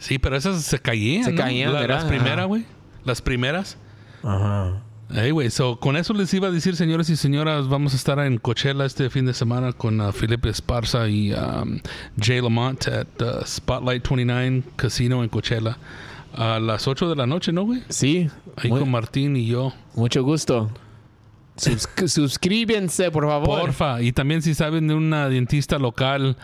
Sí, 0.00 0.18
pero 0.18 0.36
esas 0.36 0.62
se 0.64 0.80
caían. 0.80 1.22
Se 1.24 1.30
¿no? 1.32 1.36
caían, 1.40 1.72
La- 1.72 1.80
¿verdad? 1.80 1.96
Las 2.00 2.04
primeras, 2.06 2.46
güey. 2.48 2.64
Las 3.04 3.22
primeras. 3.22 3.76
Ajá. 4.24 4.82
Hey, 5.12 5.30
güey, 5.32 5.50
so, 5.50 5.78
con 5.80 5.96
eso 5.96 6.12
les 6.14 6.32
iba 6.34 6.48
a 6.48 6.50
decir, 6.52 6.76
señores 6.76 7.10
y 7.10 7.16
señoras, 7.16 7.68
vamos 7.68 7.94
a 7.94 7.96
estar 7.96 8.18
en 8.20 8.38
Coachella 8.38 8.84
este 8.84 9.10
fin 9.10 9.26
de 9.26 9.34
semana 9.34 9.72
con 9.72 10.00
uh, 10.00 10.12
Felipe 10.12 10.48
Esparza 10.48 11.08
y 11.08 11.32
um, 11.32 11.80
Jay 12.20 12.40
Lamont 12.40 12.86
at 12.86 13.06
uh, 13.20 13.44
Spotlight 13.44 14.08
29 14.08 14.62
Casino 14.76 15.22
en 15.24 15.28
Coachella 15.28 15.78
a 16.32 16.60
las 16.60 16.86
8 16.86 17.08
de 17.10 17.16
la 17.16 17.26
noche, 17.26 17.50
¿no, 17.52 17.64
güey? 17.64 17.82
Sí. 17.88 18.28
Ahí 18.56 18.70
con 18.70 18.88
Martín 18.90 19.34
y 19.36 19.46
yo. 19.46 19.72
mucho 19.96 20.22
gusto. 20.22 20.70
Subs- 21.56 21.88
suscríbense, 22.08 23.10
por 23.10 23.26
favor. 23.26 23.60
Porfa. 23.62 24.00
Y 24.02 24.12
también 24.12 24.42
si 24.42 24.54
saben 24.54 24.86
de 24.86 24.94
una 24.94 25.28
dentista 25.28 25.78
local 25.80 26.36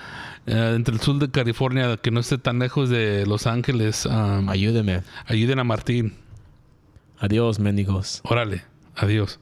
eh, 0.46 0.72
entre 0.76 0.94
el 0.94 1.00
sur 1.00 1.18
de 1.18 1.30
California 1.30 1.96
que 1.96 2.10
no 2.10 2.20
esté 2.20 2.38
tan 2.38 2.58
lejos 2.58 2.88
de 2.88 3.26
Los 3.26 3.46
Ángeles, 3.46 4.06
um, 4.06 4.48
Ayúdeme. 4.48 5.02
ayuden 5.26 5.58
a 5.58 5.64
Martín. 5.64 6.14
Adiós, 7.18 7.58
mendigos. 7.58 8.20
Órale. 8.24 8.62
Adiós. 8.94 9.38